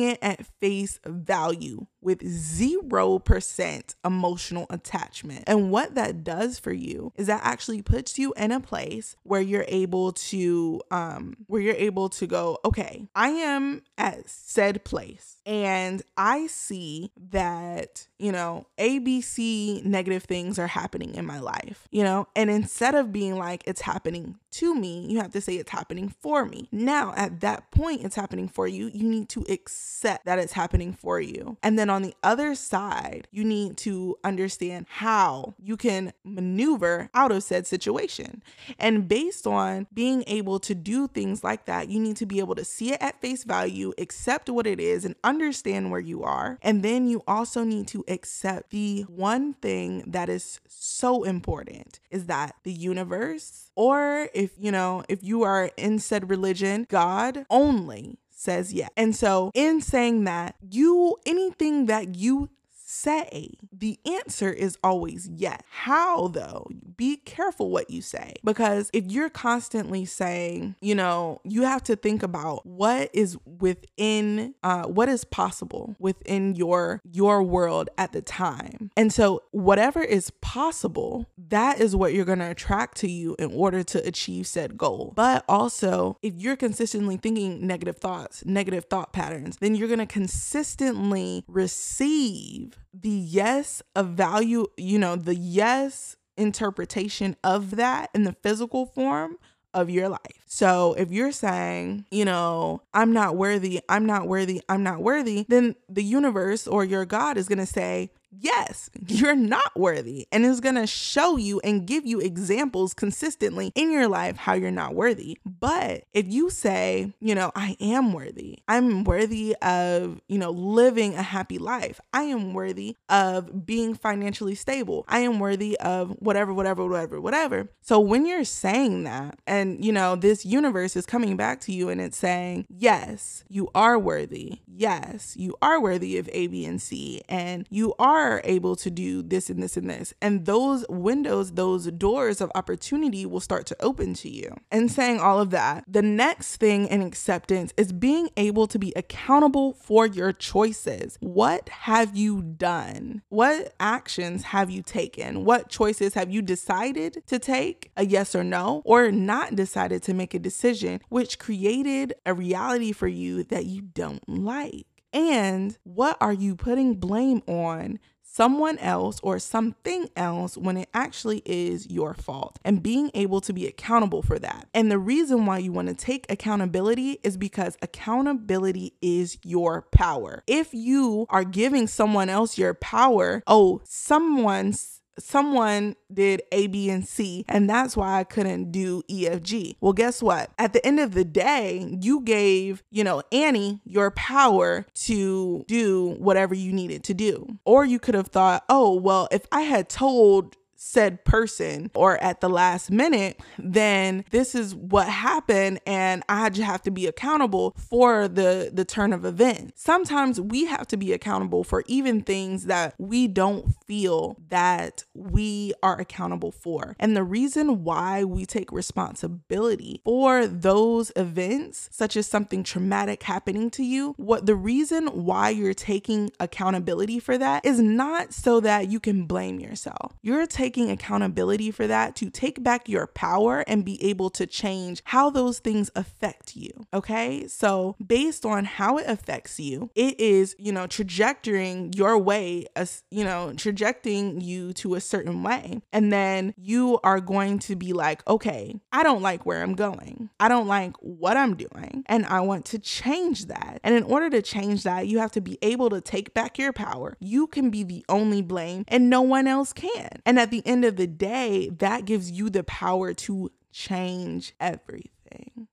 it 0.00 0.18
at 0.22 0.46
face 0.60 0.98
value 1.04 1.84
with 2.06 2.20
0% 2.20 3.94
emotional 4.04 4.66
attachment. 4.70 5.42
And 5.48 5.72
what 5.72 5.96
that 5.96 6.22
does 6.22 6.58
for 6.58 6.72
you 6.72 7.12
is 7.16 7.26
that 7.26 7.40
actually 7.44 7.82
puts 7.82 8.16
you 8.16 8.32
in 8.34 8.52
a 8.52 8.60
place 8.60 9.16
where 9.24 9.40
you're 9.40 9.66
able 9.66 10.12
to 10.12 10.80
um 10.92 11.36
where 11.48 11.60
you're 11.60 11.74
able 11.74 12.08
to 12.10 12.26
go, 12.28 12.58
okay, 12.64 13.08
I 13.14 13.30
am 13.30 13.82
at 13.98 14.30
said 14.30 14.84
place. 14.86 15.38
And 15.44 16.00
I 16.16 16.46
see 16.46 17.10
that, 17.30 18.06
you 18.20 18.30
know, 18.30 18.68
ABC 18.78 19.84
negative 19.84 20.22
things 20.22 20.60
are 20.60 20.68
happening 20.68 21.16
in 21.16 21.26
my 21.26 21.40
life, 21.40 21.88
you 21.90 22.04
know, 22.04 22.28
and 22.36 22.48
instead 22.48 22.94
of 22.94 23.12
being 23.12 23.36
like 23.36 23.64
it's 23.66 23.80
happening 23.80 24.38
to 24.56 24.74
me. 24.74 25.06
You 25.08 25.18
have 25.20 25.32
to 25.32 25.40
say 25.40 25.54
it's 25.54 25.70
happening 25.70 26.08
for 26.08 26.44
me. 26.44 26.68
Now, 26.72 27.12
at 27.16 27.40
that 27.40 27.70
point, 27.70 28.04
it's 28.04 28.16
happening 28.16 28.48
for 28.48 28.66
you. 28.66 28.90
You 28.92 29.08
need 29.08 29.28
to 29.30 29.44
accept 29.48 30.24
that 30.24 30.38
it's 30.38 30.52
happening 30.52 30.94
for 30.94 31.20
you. 31.20 31.58
And 31.62 31.78
then 31.78 31.90
on 31.90 32.02
the 32.02 32.14
other 32.22 32.54
side, 32.54 33.28
you 33.30 33.44
need 33.44 33.76
to 33.78 34.16
understand 34.24 34.86
how 34.88 35.54
you 35.62 35.76
can 35.76 36.12
maneuver 36.24 37.10
out 37.12 37.32
of 37.32 37.42
said 37.42 37.66
situation. 37.66 38.42
And 38.78 39.06
based 39.06 39.46
on 39.46 39.86
being 39.92 40.24
able 40.26 40.58
to 40.60 40.74
do 40.74 41.08
things 41.08 41.44
like 41.44 41.66
that, 41.66 41.88
you 41.88 42.00
need 42.00 42.16
to 42.16 42.26
be 42.26 42.38
able 42.38 42.54
to 42.54 42.64
see 42.64 42.92
it 42.92 43.02
at 43.02 43.20
face 43.20 43.44
value, 43.44 43.92
accept 43.98 44.48
what 44.48 44.66
it 44.66 44.80
is, 44.80 45.04
and 45.04 45.14
understand 45.22 45.90
where 45.90 46.00
you 46.00 46.22
are. 46.22 46.58
And 46.62 46.82
then 46.82 47.06
you 47.06 47.22
also 47.26 47.62
need 47.62 47.88
to 47.88 48.04
accept 48.08 48.70
the 48.70 49.02
one 49.02 49.54
thing 49.54 50.04
that 50.06 50.28
is 50.28 50.60
so 50.66 51.24
important 51.24 52.00
is 52.10 52.26
that 52.26 52.56
the 52.62 52.72
universe, 52.72 53.65
or 53.76 54.28
if 54.34 54.52
you 54.58 54.72
know, 54.72 55.04
if 55.08 55.22
you 55.22 55.42
are 55.42 55.70
in 55.76 55.98
said 55.98 56.28
religion, 56.30 56.86
God 56.88 57.46
only 57.50 58.18
says 58.30 58.72
yes. 58.72 58.90
And 58.96 59.14
so, 59.14 59.50
in 59.54 59.80
saying 59.80 60.24
that, 60.24 60.56
you 60.68 61.16
anything 61.26 61.86
that 61.86 62.16
you 62.16 62.48
say? 62.96 63.50
The 63.72 63.98
answer 64.06 64.50
is 64.50 64.78
always 64.82 65.28
yes. 65.28 65.60
How 65.70 66.28
though? 66.28 66.66
Be 66.96 67.16
careful 67.16 67.70
what 67.70 67.90
you 67.90 68.02
say 68.02 68.34
because 68.44 68.90
if 68.92 69.04
you're 69.06 69.30
constantly 69.30 70.04
saying, 70.04 70.76
you 70.80 70.94
know, 70.94 71.40
you 71.44 71.62
have 71.62 71.82
to 71.84 71.96
think 71.96 72.22
about 72.22 72.64
what 72.66 73.10
is 73.12 73.36
within 73.44 74.54
uh, 74.62 74.84
what 74.84 75.08
is 75.08 75.24
possible 75.24 75.94
within 75.98 76.54
your 76.54 77.00
your 77.10 77.42
world 77.42 77.90
at 77.98 78.12
the 78.12 78.22
time. 78.22 78.90
And 78.96 79.12
so 79.12 79.42
whatever 79.50 80.02
is 80.02 80.30
possible, 80.40 81.26
that 81.48 81.80
is 81.80 81.94
what 81.94 82.14
you're 82.14 82.24
going 82.24 82.38
to 82.38 82.50
attract 82.50 82.96
to 82.98 83.10
you 83.10 83.36
in 83.38 83.52
order 83.52 83.82
to 83.82 84.06
achieve 84.06 84.46
said 84.46 84.78
goal. 84.78 85.12
But 85.14 85.44
also, 85.48 86.18
if 86.22 86.34
you're 86.36 86.56
consistently 86.56 87.16
thinking 87.16 87.66
negative 87.66 87.96
thoughts, 87.98 88.44
negative 88.44 88.86
thought 88.86 89.12
patterns, 89.12 89.58
then 89.60 89.74
you're 89.74 89.88
going 89.88 89.98
to 89.98 90.06
consistently 90.06 91.44
receive 91.46 92.78
the 93.02 93.08
yes 93.08 93.82
of 93.94 94.08
value, 94.08 94.66
you 94.76 94.98
know, 94.98 95.16
the 95.16 95.34
yes 95.34 96.16
interpretation 96.36 97.36
of 97.42 97.76
that 97.76 98.10
in 98.14 98.24
the 98.24 98.32
physical 98.42 98.86
form 98.86 99.36
of 99.74 99.90
your 99.90 100.08
life. 100.08 100.42
So 100.46 100.94
if 100.94 101.10
you're 101.10 101.32
saying, 101.32 102.06
you 102.10 102.24
know, 102.24 102.82
I'm 102.94 103.12
not 103.12 103.36
worthy, 103.36 103.80
I'm 103.88 104.06
not 104.06 104.26
worthy, 104.26 104.62
I'm 104.68 104.82
not 104.82 105.02
worthy, 105.02 105.44
then 105.48 105.76
the 105.88 106.02
universe 106.02 106.66
or 106.66 106.84
your 106.84 107.04
God 107.04 107.36
is 107.36 107.48
going 107.48 107.58
to 107.58 107.66
say, 107.66 108.10
yes, 108.30 108.90
you're 109.06 109.36
not 109.36 109.76
worthy. 109.76 110.26
And 110.32 110.44
it's 110.44 110.60
going 110.60 110.74
to 110.74 110.86
show 110.86 111.36
you 111.36 111.60
and 111.60 111.86
give 111.86 112.06
you 112.06 112.20
examples 112.20 112.94
consistently 112.94 113.72
in 113.74 113.90
your 113.90 114.08
life 114.08 114.36
how 114.36 114.54
you're 114.54 114.70
not 114.70 114.94
worthy. 114.94 115.38
But 115.44 116.04
if 116.12 116.26
you 116.28 116.50
say, 116.50 117.12
you 117.20 117.34
know, 117.34 117.52
I 117.54 117.76
am 117.80 118.12
worthy, 118.12 118.58
I'm 118.68 119.04
worthy 119.04 119.54
of, 119.62 120.20
you 120.28 120.38
know, 120.38 120.50
living 120.50 121.14
a 121.14 121.22
happy 121.22 121.58
life, 121.58 122.00
I 122.12 122.22
am 122.22 122.54
worthy 122.54 122.96
of 123.08 123.66
being 123.66 123.94
financially 123.94 124.54
stable, 124.54 125.04
I 125.08 125.20
am 125.20 125.38
worthy 125.38 125.78
of 125.78 126.10
whatever, 126.18 126.52
whatever, 126.52 126.86
whatever, 126.86 127.20
whatever. 127.20 127.68
So 127.80 128.00
when 128.00 128.26
you're 128.26 128.44
saying 128.44 129.04
that, 129.04 129.38
and, 129.46 129.84
you 129.84 129.92
know, 129.92 130.16
this 130.16 130.44
universe 130.44 130.96
is 130.96 131.06
coming 131.06 131.36
back 131.36 131.60
to 131.62 131.72
you 131.72 131.88
and 131.88 132.00
it's 132.00 132.16
saying, 132.16 132.66
yes, 132.68 133.44
you 133.48 133.70
are 133.74 133.98
worthy. 133.98 134.60
Yes, 134.66 135.36
you 135.36 135.54
are 135.62 135.80
worthy 135.80 136.18
of 136.18 136.28
A, 136.32 136.46
B, 136.48 136.64
and 136.64 136.80
C. 136.80 137.22
And 137.28 137.66
you 137.70 137.94
are 137.98 138.15
are 138.16 138.40
able 138.44 138.76
to 138.76 138.90
do 138.90 139.22
this 139.22 139.50
and 139.50 139.62
this 139.62 139.76
and 139.76 139.88
this. 139.88 140.14
And 140.20 140.46
those 140.46 140.84
windows, 140.88 141.52
those 141.52 141.90
doors 141.92 142.40
of 142.40 142.50
opportunity 142.54 143.26
will 143.26 143.40
start 143.40 143.66
to 143.66 143.76
open 143.80 144.14
to 144.14 144.28
you. 144.28 144.54
And 144.70 144.90
saying 144.90 145.20
all 145.20 145.40
of 145.40 145.50
that, 145.50 145.84
the 145.86 146.02
next 146.02 146.56
thing 146.56 146.86
in 146.86 147.02
acceptance 147.02 147.72
is 147.76 147.92
being 147.92 148.30
able 148.36 148.66
to 148.68 148.78
be 148.78 148.92
accountable 148.96 149.74
for 149.74 150.06
your 150.06 150.32
choices. 150.32 151.18
What 151.20 151.68
have 151.68 152.16
you 152.16 152.42
done? 152.42 153.22
What 153.28 153.74
actions 153.78 154.44
have 154.44 154.70
you 154.70 154.82
taken? 154.82 155.44
What 155.44 155.68
choices 155.68 156.14
have 156.14 156.30
you 156.30 156.42
decided 156.42 157.22
to 157.26 157.38
take, 157.38 157.90
a 157.96 158.06
yes 158.06 158.34
or 158.34 158.44
no, 158.44 158.82
or 158.84 159.10
not 159.10 159.56
decided 159.56 160.02
to 160.04 160.14
make 160.14 160.34
a 160.34 160.38
decision, 160.38 161.00
which 161.08 161.38
created 161.38 162.14
a 162.24 162.34
reality 162.34 162.92
for 162.92 163.08
you 163.08 163.44
that 163.44 163.66
you 163.66 163.82
don't 163.82 164.26
like? 164.28 164.86
And 165.12 165.76
what 165.84 166.16
are 166.20 166.32
you 166.32 166.56
putting 166.56 166.94
blame 166.94 167.42
on 167.46 167.98
someone 168.36 168.76
else 168.78 169.18
or 169.22 169.38
something 169.38 170.10
else 170.14 170.58
when 170.58 170.76
it 170.76 170.90
actually 170.92 171.40
is 171.46 171.90
your 171.90 172.12
fault 172.12 172.58
and 172.66 172.82
being 172.82 173.10
able 173.14 173.40
to 173.40 173.50
be 173.50 173.66
accountable 173.66 174.20
for 174.20 174.38
that. 174.38 174.68
And 174.74 174.90
the 174.90 174.98
reason 174.98 175.46
why 175.46 175.58
you 175.58 175.72
want 175.72 175.88
to 175.88 175.94
take 175.94 176.26
accountability 176.28 177.18
is 177.22 177.38
because 177.38 177.78
accountability 177.80 178.92
is 179.00 179.38
your 179.42 179.86
power. 179.90 180.42
If 180.46 180.74
you 180.74 181.24
are 181.30 181.44
giving 181.44 181.86
someone 181.86 182.28
else 182.28 182.58
your 182.58 182.74
power, 182.74 183.42
oh, 183.46 183.80
someone's 183.84 184.95
someone 185.18 185.96
did 186.12 186.42
A, 186.52 186.66
B, 186.66 186.90
and 186.90 187.06
C, 187.06 187.44
and 187.48 187.68
that's 187.68 187.96
why 187.96 188.18
I 188.18 188.24
couldn't 188.24 188.70
do 188.72 189.02
E, 189.08 189.26
F, 189.28 189.42
G. 189.42 189.76
Well, 189.80 189.92
guess 189.92 190.22
what? 190.22 190.50
At 190.58 190.72
the 190.72 190.84
end 190.86 191.00
of 191.00 191.12
the 191.12 191.24
day, 191.24 191.96
you 192.00 192.20
gave, 192.20 192.82
you 192.90 193.04
know, 193.04 193.22
Annie 193.32 193.80
your 193.84 194.10
power 194.10 194.86
to 194.94 195.64
do 195.66 196.16
whatever 196.18 196.54
you 196.54 196.72
needed 196.72 197.04
to 197.04 197.14
do. 197.14 197.58
Or 197.64 197.84
you 197.84 197.98
could 197.98 198.14
have 198.14 198.28
thought, 198.28 198.64
oh, 198.68 198.94
well, 198.94 199.28
if 199.30 199.46
I 199.52 199.62
had 199.62 199.88
told 199.88 200.56
said 200.86 201.24
person 201.24 201.90
or 201.94 202.22
at 202.22 202.40
the 202.40 202.48
last 202.48 202.90
minute, 202.90 203.40
then 203.58 204.24
this 204.30 204.54
is 204.54 204.74
what 204.74 205.08
happened 205.08 205.80
and 205.86 206.22
I 206.28 206.48
just 206.50 206.62
have 206.62 206.82
to 206.82 206.90
be 206.90 207.06
accountable 207.06 207.74
for 207.76 208.28
the 208.28 208.70
the 208.72 208.84
turn 208.84 209.12
of 209.12 209.24
events. 209.24 209.82
Sometimes 209.82 210.40
we 210.40 210.66
have 210.66 210.86
to 210.88 210.96
be 210.96 211.12
accountable 211.12 211.64
for 211.64 211.82
even 211.86 212.22
things 212.22 212.66
that 212.66 212.94
we 212.98 213.26
don't 213.26 213.74
feel 213.86 214.36
that 214.48 215.04
we 215.14 215.72
are 215.82 215.98
accountable 216.00 216.52
for. 216.52 216.94
And 216.98 217.16
the 217.16 217.24
reason 217.24 217.82
why 217.84 218.24
we 218.24 218.46
take 218.46 218.70
responsibility 218.70 220.00
for 220.04 220.46
those 220.46 221.10
events, 221.16 221.88
such 221.92 222.16
as 222.16 222.26
something 222.26 222.62
traumatic 222.62 223.22
happening 223.24 223.70
to 223.70 223.82
you, 223.82 224.14
what 224.16 224.46
the 224.46 224.54
reason 224.54 225.06
why 225.08 225.50
you're 225.50 225.74
taking 225.74 226.30
accountability 226.38 227.18
for 227.18 227.36
that 227.38 227.64
is 227.64 227.80
not 227.80 228.32
so 228.32 228.60
that 228.60 228.88
you 228.88 229.00
can 229.00 229.24
blame 229.24 229.58
yourself. 229.58 230.12
You're 230.22 230.46
taking 230.46 230.75
taking 230.76 230.90
accountability 230.90 231.70
for 231.70 231.86
that 231.86 232.14
to 232.16 232.28
take 232.28 232.62
back 232.62 232.86
your 232.88 233.06
power 233.06 233.64
and 233.66 233.84
be 233.84 234.02
able 234.04 234.28
to 234.28 234.46
change 234.46 235.00
how 235.04 235.30
those 235.30 235.58
things 235.58 235.90
affect 235.96 236.54
you. 236.54 236.70
Okay. 236.92 237.46
So, 237.48 237.96
based 238.04 238.44
on 238.44 238.64
how 238.66 238.98
it 238.98 239.06
affects 239.06 239.58
you, 239.58 239.90
it 239.94 240.20
is, 240.20 240.54
you 240.58 240.72
know, 240.72 240.86
trajectorying 240.86 241.96
your 241.96 242.18
way, 242.18 242.66
as, 242.76 243.02
you 243.10 243.24
know, 243.24 243.54
trajecting 243.56 244.40
you 244.42 244.74
to 244.74 244.94
a 244.94 245.00
certain 245.00 245.42
way. 245.42 245.80
And 245.92 246.12
then 246.12 246.52
you 246.58 246.98
are 247.02 247.20
going 247.20 247.58
to 247.60 247.76
be 247.76 247.94
like, 247.94 248.26
okay, 248.28 248.78
I 248.92 249.02
don't 249.02 249.22
like 249.22 249.46
where 249.46 249.62
I'm 249.62 249.74
going. 249.74 250.28
I 250.38 250.48
don't 250.48 250.66
like 250.66 250.94
what 251.00 251.38
I'm 251.38 251.56
doing. 251.56 252.04
And 252.06 252.26
I 252.26 252.40
want 252.40 252.66
to 252.66 252.78
change 252.78 253.46
that. 253.46 253.80
And 253.82 253.94
in 253.94 254.02
order 254.02 254.28
to 254.30 254.42
change 254.42 254.82
that, 254.82 255.08
you 255.08 255.20
have 255.20 255.32
to 255.32 255.40
be 255.40 255.56
able 255.62 255.88
to 255.90 256.02
take 256.02 256.34
back 256.34 256.58
your 256.58 256.74
power. 256.74 257.16
You 257.18 257.46
can 257.46 257.70
be 257.70 257.82
the 257.82 258.04
only 258.08 258.42
blame, 258.42 258.84
and 258.88 259.08
no 259.08 259.22
one 259.22 259.46
else 259.46 259.72
can. 259.72 260.20
And 260.26 260.38
at 260.38 260.50
the 260.50 260.55
the 260.56 260.66
end 260.66 260.84
of 260.84 260.96
the 260.96 261.06
day, 261.06 261.70
that 261.78 262.04
gives 262.04 262.30
you 262.30 262.48
the 262.48 262.64
power 262.64 263.12
to 263.12 263.50
change 263.72 264.54
everything. 264.58 265.10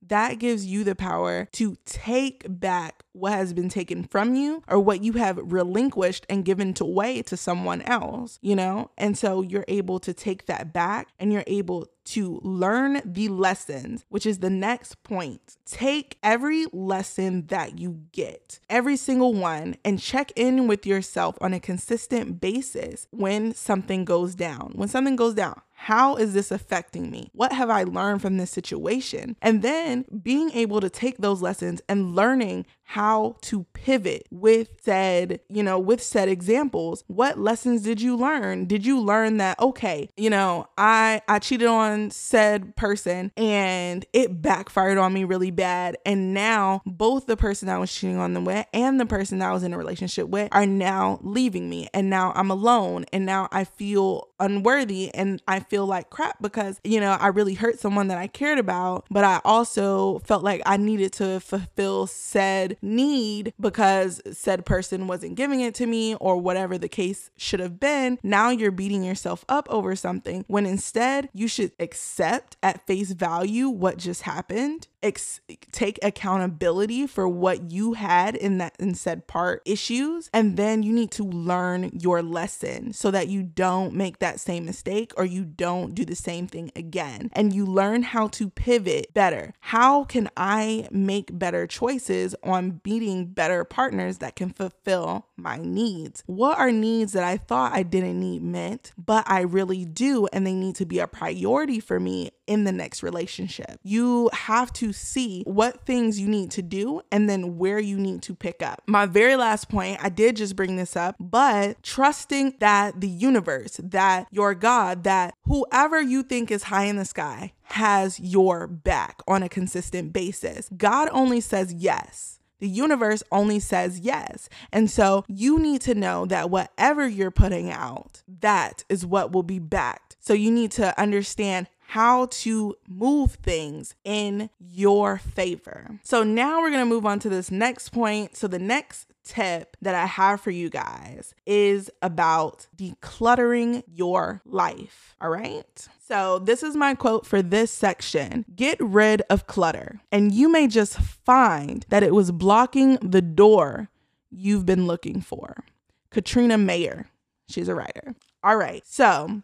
That 0.07 0.39
gives 0.39 0.65
you 0.65 0.83
the 0.83 0.95
power 0.95 1.47
to 1.53 1.77
take 1.85 2.45
back 2.47 3.03
what 3.13 3.33
has 3.33 3.53
been 3.53 3.69
taken 3.69 4.03
from 4.03 4.35
you 4.35 4.63
or 4.67 4.79
what 4.79 5.03
you 5.03 5.13
have 5.13 5.39
relinquished 5.41 6.25
and 6.29 6.43
given 6.43 6.73
away 6.79 7.21
to 7.23 7.37
someone 7.37 7.81
else, 7.83 8.39
you 8.41 8.55
know? 8.55 8.91
And 8.97 9.17
so 9.17 9.41
you're 9.41 9.65
able 9.67 9.99
to 9.99 10.13
take 10.13 10.47
that 10.47 10.73
back 10.73 11.09
and 11.19 11.31
you're 11.31 11.43
able 11.47 11.87
to 12.05 12.41
learn 12.43 13.01
the 13.05 13.29
lessons, 13.29 14.05
which 14.09 14.25
is 14.25 14.39
the 14.39 14.49
next 14.49 15.01
point. 15.03 15.57
Take 15.65 16.17
every 16.21 16.65
lesson 16.73 17.47
that 17.47 17.79
you 17.79 18.01
get, 18.11 18.59
every 18.69 18.97
single 18.97 19.33
one, 19.33 19.75
and 19.85 19.99
check 19.99 20.31
in 20.35 20.67
with 20.67 20.85
yourself 20.85 21.37
on 21.39 21.53
a 21.53 21.59
consistent 21.59 22.41
basis 22.41 23.07
when 23.11 23.53
something 23.53 24.03
goes 24.03 24.35
down. 24.35 24.73
When 24.75 24.89
something 24.89 25.15
goes 25.15 25.33
down, 25.33 25.61
how 25.83 26.15
is 26.15 26.33
this 26.33 26.49
affecting 26.49 27.11
me? 27.11 27.29
What 27.33 27.51
have 27.51 27.69
I 27.69 27.83
learned 27.83 28.21
from 28.21 28.37
this 28.37 28.51
situation? 28.51 29.35
And 29.41 29.61
then 29.61 30.05
being 30.23 30.49
able 30.51 30.79
to 30.79 30.89
take 30.89 31.17
those 31.17 31.41
lessons 31.41 31.81
and 31.89 32.15
learning 32.15 32.65
how 32.83 33.35
to 33.41 33.65
pivot 33.73 34.27
with 34.29 34.69
said, 34.81 35.39
you 35.49 35.63
know, 35.63 35.79
with 35.79 36.01
said 36.01 36.29
examples. 36.29 37.03
What 37.07 37.39
lessons 37.39 37.81
did 37.81 38.01
you 38.01 38.15
learn? 38.15 38.65
Did 38.65 38.85
you 38.85 38.99
learn 38.99 39.37
that 39.37 39.59
okay, 39.59 40.09
you 40.15 40.29
know, 40.29 40.67
I 40.77 41.21
I 41.27 41.39
cheated 41.39 41.67
on 41.67 42.11
said 42.11 42.75
person 42.75 43.31
and 43.35 44.05
it 44.13 44.41
backfired 44.41 44.97
on 44.97 45.13
me 45.13 45.23
really 45.23 45.51
bad 45.51 45.97
and 46.05 46.33
now 46.33 46.81
both 46.85 47.25
the 47.25 47.37
person 47.37 47.69
I 47.69 47.77
was 47.77 47.91
cheating 47.91 48.17
on 48.17 48.33
them 48.33 48.45
with 48.45 48.65
and 48.73 48.99
the 48.99 49.05
person 49.05 49.41
I 49.41 49.53
was 49.53 49.63
in 49.63 49.73
a 49.73 49.77
relationship 49.77 50.27
with 50.27 50.49
are 50.51 50.65
now 50.65 51.19
leaving 51.23 51.69
me 51.69 51.87
and 51.93 52.09
now 52.09 52.31
I'm 52.35 52.51
alone 52.51 53.05
and 53.11 53.25
now 53.25 53.47
I 53.51 53.63
feel 53.63 54.29
unworthy 54.39 55.13
and 55.13 55.41
I 55.47 55.61
feel 55.61 55.85
like 55.85 56.09
crap 56.09 56.41
because, 56.41 56.79
you 56.83 56.99
know, 56.99 57.13
I 57.13 57.27
really 57.27 57.53
hurt 57.53 57.79
someone 57.79 58.09
that 58.09 58.17
I 58.17 58.27
cared 58.27 58.59
about, 58.59 59.05
but 59.09 59.23
I 59.23 59.41
also 59.43 60.19
felt 60.19 60.43
like 60.43 60.61
I 60.65 60.77
needed 60.77 61.13
to 61.13 61.39
fulfill 61.39 62.07
said 62.07 62.77
need 62.83 63.53
because 63.59 64.21
said 64.31 64.65
person 64.65 65.07
wasn't 65.07 65.35
giving 65.35 65.61
it 65.61 65.73
to 65.75 65.87
me 65.87 66.15
or 66.15 66.37
whatever 66.37 66.77
the 66.77 66.89
case 66.89 67.31
should 67.37 67.59
have 67.59 67.79
been. 67.79 68.19
Now 68.21 68.49
you're 68.49 68.71
beating 68.71 69.03
yourself 69.03 69.45
up 69.49 69.67
over 69.69 69.95
something 69.95 70.45
when 70.47 70.65
instead 70.65 71.29
you 71.33 71.47
should 71.47 71.71
accept 71.79 72.57
at 72.61 72.85
face 72.85 73.11
value 73.11 73.69
what 73.69 73.97
just 73.97 74.23
happened 74.23 74.87
ex- 75.03 75.41
take 75.71 75.99
accountability 76.01 77.05
for 77.05 77.27
what 77.27 77.71
you 77.71 77.93
had 77.93 78.35
in 78.35 78.57
that 78.57 78.75
in 78.79 78.95
said 78.95 79.27
part 79.27 79.61
issues 79.65 80.29
and 80.33 80.57
then 80.57 80.83
you 80.83 80.93
need 80.93 81.11
to 81.11 81.23
learn 81.23 81.91
your 81.93 82.21
lesson 82.21 82.93
so 82.93 83.11
that 83.11 83.27
you 83.27 83.43
don't 83.43 83.93
make 83.93 84.19
that 84.19 84.39
same 84.39 84.65
mistake 84.65 85.13
or 85.17 85.25
you 85.25 85.43
don't 85.43 85.93
do 85.93 86.05
the 86.05 86.15
same 86.15 86.47
thing 86.47 86.71
again. 86.75 87.29
And 87.33 87.53
you 87.53 87.65
learn 87.65 88.03
how 88.03 88.27
to 88.29 88.49
pivot 88.49 89.13
better. 89.13 89.53
How 89.59 90.03
can 90.05 90.29
i 90.37 90.87
make 90.91 91.37
better 91.37 91.67
choices 91.67 92.35
on 92.43 92.81
beating 92.83 93.25
better 93.25 93.63
partners 93.63 94.19
that 94.19 94.35
can 94.35 94.49
fulfill 94.49 95.27
my 95.35 95.57
needs? 95.57 96.23
What 96.25 96.57
are 96.57 96.71
needs 96.71 97.13
that 97.13 97.23
i 97.23 97.37
thought 97.37 97.73
i 97.73 97.83
didn't 97.83 98.19
need 98.19 98.41
meant 98.41 98.91
but 98.97 99.23
i 99.27 99.41
really 99.41 99.85
do 99.85 100.27
and 100.31 100.45
they 100.45 100.53
need 100.53 100.75
to 100.75 100.85
be 100.85 100.99
a 100.99 101.07
priority 101.07 101.79
for 101.79 101.99
me 101.99 102.31
in 102.47 102.63
the 102.63 102.71
next 102.71 103.03
relationship. 103.03 103.79
You 103.83 104.29
have 104.33 104.71
to 104.73 104.92
see 104.93 105.43
what 105.45 105.85
things 105.85 106.19
you 106.19 106.27
need 106.27 106.51
to 106.51 106.61
do 106.61 107.01
and 107.11 107.29
then 107.29 107.57
where 107.57 107.79
you 107.79 107.97
need 107.97 108.21
to 108.23 108.35
pick 108.35 108.61
up. 108.61 108.81
My 108.87 109.05
very 109.05 109.35
last 109.35 109.69
point, 109.69 109.99
I 110.01 110.09
did 110.09 110.35
just 110.35 110.55
bring 110.55 110.75
this 110.75 110.95
up, 110.95 111.15
but 111.19 111.81
trusting 111.83 112.55
that 112.59 113.01
the 113.01 113.07
universe, 113.07 113.79
that 113.83 114.27
your 114.31 114.55
God, 114.55 115.03
that 115.03 115.35
whoever 115.43 116.01
you 116.01 116.23
think 116.23 116.51
is 116.51 116.63
high 116.63 116.85
in 116.85 116.95
the 116.95 117.05
sky 117.05 117.53
has 117.63 118.19
your 118.19 118.67
back 118.67 119.21
on 119.27 119.43
a 119.43 119.49
consistent 119.49 120.13
basis. 120.13 120.69
God 120.77 121.09
only 121.11 121.41
says 121.41 121.73
yes. 121.73 122.39
The 122.59 122.69
universe 122.69 123.23
only 123.29 123.59
says 123.59 123.99
yes. 123.99 124.47
And 124.71 124.89
so 124.89 125.25
you 125.27 125.59
need 125.59 125.81
to 125.81 125.95
know 125.95 126.25
that 126.27 126.49
whatever 126.49 127.05
you're 127.05 127.29
putting 127.29 127.69
out, 127.69 128.23
that 128.39 128.85
is 128.87 129.05
what 129.05 129.33
will 129.33 129.43
be 129.43 129.59
backed. 129.59 130.15
So 130.21 130.33
you 130.33 130.49
need 130.49 130.71
to 130.71 130.97
understand 130.97 131.67
how 131.93 132.25
to 132.25 132.75
move 132.89 133.33
things 133.33 133.93
in 134.03 134.49
your 134.59 135.19
favor. 135.19 135.99
So 136.01 136.23
now 136.23 136.59
we're 136.59 136.71
going 136.71 136.81
to 136.81 136.89
move 136.89 137.05
on 137.05 137.19
to 137.19 137.29
this 137.29 137.51
next 137.51 137.89
point. 137.89 138.35
So 138.35 138.47
the 138.47 138.57
next 138.57 139.13
tip 139.23 139.77
that 139.79 139.93
I 139.93 140.07
have 140.07 140.41
for 140.41 140.49
you 140.49 140.71
guys 140.71 141.35
is 141.45 141.91
about 142.01 142.65
decluttering 142.75 143.83
your 143.85 144.41
life. 144.43 145.15
All 145.21 145.29
right. 145.29 145.87
So, 145.99 146.39
this 146.39 146.63
is 146.63 146.75
my 146.75 146.95
quote 146.95 147.27
for 147.27 147.43
this 147.43 147.71
section 147.71 148.43
Get 148.53 148.77
rid 148.81 149.21
of 149.29 149.47
clutter, 149.47 150.01
and 150.11 150.33
you 150.33 150.51
may 150.51 150.67
just 150.67 150.97
find 150.97 151.85
that 151.89 152.03
it 152.03 152.13
was 152.13 152.31
blocking 152.31 152.95
the 152.95 153.21
door 153.21 153.89
you've 154.29 154.65
been 154.65 154.85
looking 154.87 155.21
for. 155.21 155.63
Katrina 156.09 156.57
Mayer, 156.57 157.07
she's 157.47 157.69
a 157.69 157.75
writer. 157.75 158.15
All 158.43 158.57
right. 158.57 158.85
So, 158.85 159.43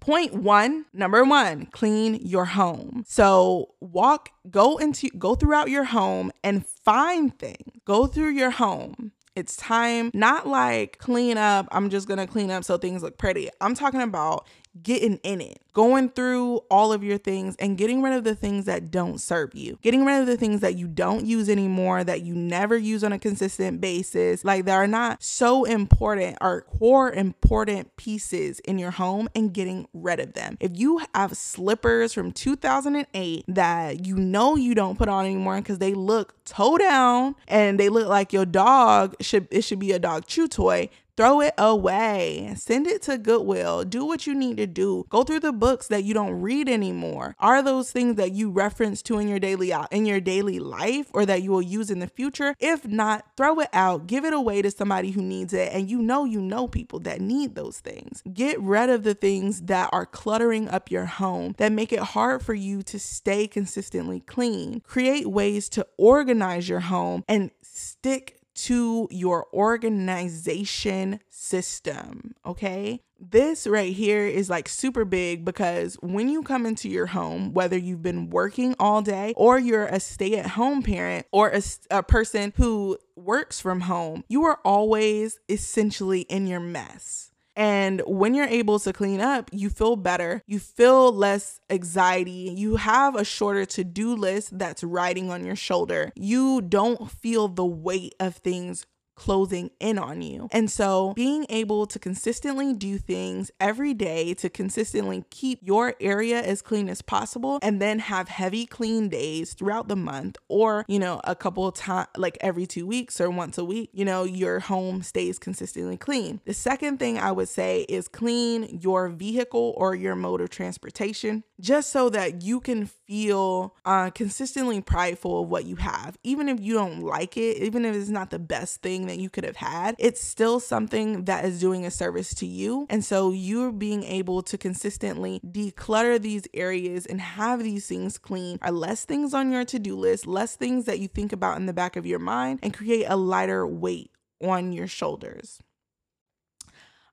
Point 0.00 0.34
one, 0.34 0.86
number 0.94 1.24
one, 1.24 1.66
clean 1.66 2.14
your 2.14 2.46
home. 2.46 3.04
So 3.06 3.74
walk, 3.80 4.30
go 4.50 4.78
into, 4.78 5.10
go 5.18 5.34
throughout 5.34 5.68
your 5.68 5.84
home 5.84 6.32
and 6.42 6.66
find 6.66 7.38
things. 7.38 7.80
Go 7.84 8.06
through 8.06 8.30
your 8.30 8.50
home. 8.50 9.12
It's 9.36 9.56
time, 9.56 10.10
not 10.12 10.48
like 10.48 10.98
clean 10.98 11.38
up. 11.38 11.68
I'm 11.70 11.90
just 11.90 12.08
gonna 12.08 12.26
clean 12.26 12.50
up 12.50 12.64
so 12.64 12.78
things 12.78 13.02
look 13.02 13.16
pretty. 13.18 13.48
I'm 13.60 13.74
talking 13.74 14.02
about 14.02 14.46
getting 14.82 15.16
in 15.18 15.40
it, 15.40 15.60
going 15.72 16.08
through 16.10 16.58
all 16.70 16.92
of 16.92 17.02
your 17.02 17.18
things 17.18 17.56
and 17.58 17.76
getting 17.76 18.02
rid 18.02 18.12
of 18.12 18.24
the 18.24 18.34
things 18.34 18.64
that 18.66 18.90
don't 18.90 19.20
serve 19.20 19.54
you, 19.54 19.78
getting 19.82 20.04
rid 20.04 20.20
of 20.20 20.26
the 20.26 20.36
things 20.36 20.60
that 20.60 20.76
you 20.76 20.86
don't 20.86 21.26
use 21.26 21.48
anymore, 21.48 22.04
that 22.04 22.22
you 22.22 22.34
never 22.34 22.76
use 22.76 23.02
on 23.02 23.12
a 23.12 23.18
consistent 23.18 23.80
basis, 23.80 24.44
like 24.44 24.64
that 24.64 24.74
are 24.74 24.86
not 24.86 25.22
so 25.22 25.64
important 25.64 26.36
or 26.40 26.62
core 26.62 27.12
important 27.12 27.96
pieces 27.96 28.60
in 28.60 28.78
your 28.78 28.92
home 28.92 29.28
and 29.34 29.52
getting 29.52 29.88
rid 29.92 30.20
of 30.20 30.34
them. 30.34 30.56
If 30.60 30.72
you 30.74 31.00
have 31.14 31.36
slippers 31.36 32.12
from 32.12 32.32
2008 32.32 33.44
that 33.48 34.06
you 34.06 34.16
know 34.16 34.56
you 34.56 34.74
don't 34.74 34.98
put 34.98 35.08
on 35.08 35.24
anymore 35.24 35.56
because 35.56 35.78
they 35.78 35.94
look 35.94 36.34
toe 36.44 36.78
down 36.78 37.34
and 37.48 37.78
they 37.78 37.88
look 37.88 38.08
like 38.08 38.32
your 38.32 38.46
dog 38.46 39.14
should 39.20 39.46
it 39.50 39.62
should 39.62 39.78
be 39.78 39.92
a 39.92 39.98
dog 39.98 40.26
chew 40.26 40.48
toy 40.48 40.88
Throw 41.20 41.42
it 41.42 41.52
away. 41.58 42.54
Send 42.56 42.86
it 42.86 43.02
to 43.02 43.18
Goodwill. 43.18 43.84
Do 43.84 44.06
what 44.06 44.26
you 44.26 44.34
need 44.34 44.56
to 44.56 44.66
do. 44.66 45.04
Go 45.10 45.22
through 45.22 45.40
the 45.40 45.52
books 45.52 45.86
that 45.88 46.02
you 46.02 46.14
don't 46.14 46.40
read 46.40 46.66
anymore. 46.66 47.36
Are 47.38 47.60
those 47.60 47.92
things 47.92 48.16
that 48.16 48.32
you 48.32 48.50
reference 48.50 49.02
to 49.02 49.18
in 49.18 49.28
your 49.28 49.38
daily 49.38 49.70
uh, 49.70 49.84
in 49.90 50.06
your 50.06 50.20
daily 50.20 50.58
life 50.58 51.10
or 51.12 51.26
that 51.26 51.42
you 51.42 51.50
will 51.50 51.60
use 51.60 51.90
in 51.90 51.98
the 51.98 52.06
future? 52.06 52.56
If 52.58 52.88
not, 52.88 53.26
throw 53.36 53.60
it 53.60 53.68
out. 53.74 54.06
Give 54.06 54.24
it 54.24 54.32
away 54.32 54.62
to 54.62 54.70
somebody 54.70 55.10
who 55.10 55.20
needs 55.20 55.52
it 55.52 55.70
and 55.74 55.90
you 55.90 56.00
know 56.00 56.24
you 56.24 56.40
know 56.40 56.66
people 56.66 57.00
that 57.00 57.20
need 57.20 57.54
those 57.54 57.80
things. 57.80 58.22
Get 58.32 58.58
rid 58.58 58.88
of 58.88 59.02
the 59.02 59.12
things 59.12 59.60
that 59.64 59.90
are 59.92 60.06
cluttering 60.06 60.70
up 60.70 60.90
your 60.90 61.04
home 61.04 61.54
that 61.58 61.70
make 61.70 61.92
it 61.92 62.00
hard 62.00 62.42
for 62.42 62.54
you 62.54 62.82
to 62.84 62.98
stay 62.98 63.46
consistently 63.46 64.20
clean. 64.20 64.80
Create 64.86 65.26
ways 65.26 65.68
to 65.68 65.86
organize 65.98 66.66
your 66.66 66.80
home 66.80 67.26
and 67.28 67.50
stick 67.60 68.39
to 68.54 69.08
your 69.10 69.46
organization 69.52 71.20
system. 71.28 72.34
Okay. 72.44 73.02
This 73.18 73.66
right 73.66 73.92
here 73.92 74.26
is 74.26 74.48
like 74.48 74.68
super 74.68 75.04
big 75.04 75.44
because 75.44 75.96
when 76.00 76.28
you 76.28 76.42
come 76.42 76.64
into 76.64 76.88
your 76.88 77.06
home, 77.06 77.52
whether 77.52 77.76
you've 77.76 78.02
been 78.02 78.30
working 78.30 78.74
all 78.78 79.02
day 79.02 79.34
or 79.36 79.58
you're 79.58 79.86
a 79.86 80.00
stay 80.00 80.38
at 80.38 80.46
home 80.46 80.82
parent 80.82 81.26
or 81.30 81.50
a, 81.50 81.62
a 81.90 82.02
person 82.02 82.54
who 82.56 82.96
works 83.16 83.60
from 83.60 83.82
home, 83.82 84.24
you 84.28 84.44
are 84.44 84.58
always 84.64 85.38
essentially 85.48 86.22
in 86.22 86.46
your 86.46 86.60
mess 86.60 87.29
and 87.60 88.00
when 88.06 88.34
you're 88.34 88.46
able 88.46 88.78
to 88.78 88.90
clean 88.90 89.20
up, 89.20 89.50
you 89.52 89.68
feel 89.68 89.94
better. 89.94 90.42
You 90.46 90.58
feel 90.58 91.12
less 91.12 91.60
anxiety. 91.68 92.54
You 92.56 92.76
have 92.76 93.14
a 93.14 93.22
shorter 93.22 93.66
to 93.66 93.84
do 93.84 94.14
list 94.14 94.58
that's 94.58 94.82
riding 94.82 95.30
on 95.30 95.44
your 95.44 95.56
shoulder. 95.56 96.10
You 96.16 96.62
don't 96.62 97.10
feel 97.10 97.48
the 97.48 97.66
weight 97.66 98.14
of 98.18 98.36
things 98.36 98.86
closing 99.20 99.70
in 99.80 99.98
on 99.98 100.22
you. 100.22 100.48
And 100.50 100.70
so 100.70 101.12
being 101.12 101.44
able 101.50 101.84
to 101.84 101.98
consistently 101.98 102.72
do 102.72 102.96
things 102.96 103.50
every 103.60 103.92
day 103.92 104.32
to 104.32 104.48
consistently 104.48 105.24
keep 105.28 105.58
your 105.62 105.94
area 106.00 106.40
as 106.40 106.62
clean 106.62 106.88
as 106.88 107.02
possible 107.02 107.58
and 107.60 107.82
then 107.82 107.98
have 107.98 108.30
heavy 108.30 108.64
clean 108.64 109.10
days 109.10 109.52
throughout 109.52 109.88
the 109.88 109.96
month 109.96 110.38
or, 110.48 110.86
you 110.88 110.98
know, 110.98 111.20
a 111.24 111.36
couple 111.36 111.68
of 111.68 111.74
times 111.74 112.06
like 112.16 112.38
every 112.40 112.66
2 112.66 112.86
weeks 112.86 113.20
or 113.20 113.28
once 113.28 113.58
a 113.58 113.64
week, 113.64 113.90
you 113.92 114.06
know, 114.06 114.24
your 114.24 114.58
home 114.58 115.02
stays 115.02 115.38
consistently 115.38 115.98
clean. 115.98 116.40
The 116.46 116.54
second 116.54 116.96
thing 116.96 117.18
I 117.18 117.30
would 117.30 117.50
say 117.50 117.82
is 117.90 118.08
clean 118.08 118.78
your 118.80 119.10
vehicle 119.10 119.74
or 119.76 119.94
your 119.94 120.16
mode 120.16 120.40
of 120.40 120.48
transportation 120.48 121.44
just 121.60 121.90
so 121.90 122.08
that 122.08 122.42
you 122.42 122.58
can 122.60 122.86
feel 122.86 123.76
uh, 123.84 124.08
consistently 124.08 124.80
prideful 124.80 125.42
of 125.42 125.50
what 125.50 125.66
you 125.66 125.76
have. 125.76 126.16
Even 126.24 126.48
if 126.48 126.58
you 126.58 126.72
don't 126.72 127.02
like 127.02 127.36
it, 127.36 127.58
even 127.58 127.84
if 127.84 127.94
it's 127.94 128.08
not 128.08 128.30
the 128.30 128.38
best 128.38 128.80
thing 128.80 129.09
that 129.10 129.18
you 129.18 129.28
could 129.28 129.44
have 129.44 129.56
had, 129.56 129.96
it's 129.98 130.22
still 130.22 130.60
something 130.60 131.24
that 131.24 131.44
is 131.44 131.60
doing 131.60 131.84
a 131.84 131.90
service 131.90 132.32
to 132.34 132.46
you. 132.46 132.86
And 132.88 133.04
so 133.04 133.32
you're 133.32 133.72
being 133.72 134.04
able 134.04 134.42
to 134.44 134.56
consistently 134.56 135.40
declutter 135.44 136.20
these 136.20 136.44
areas 136.54 137.06
and 137.06 137.20
have 137.20 137.62
these 137.62 137.86
things 137.86 138.18
clean 138.18 138.58
are 138.62 138.70
less 138.70 139.04
things 139.04 139.34
on 139.34 139.50
your 139.50 139.64
to 139.64 139.78
do 139.78 139.96
list, 139.96 140.26
less 140.26 140.54
things 140.56 140.84
that 140.84 141.00
you 141.00 141.08
think 141.08 141.32
about 141.32 141.56
in 141.56 141.66
the 141.66 141.72
back 141.72 141.96
of 141.96 142.06
your 142.06 142.20
mind, 142.20 142.60
and 142.62 142.72
create 142.72 143.04
a 143.08 143.16
lighter 143.16 143.66
weight 143.66 144.12
on 144.40 144.72
your 144.72 144.86
shoulders. 144.86 145.60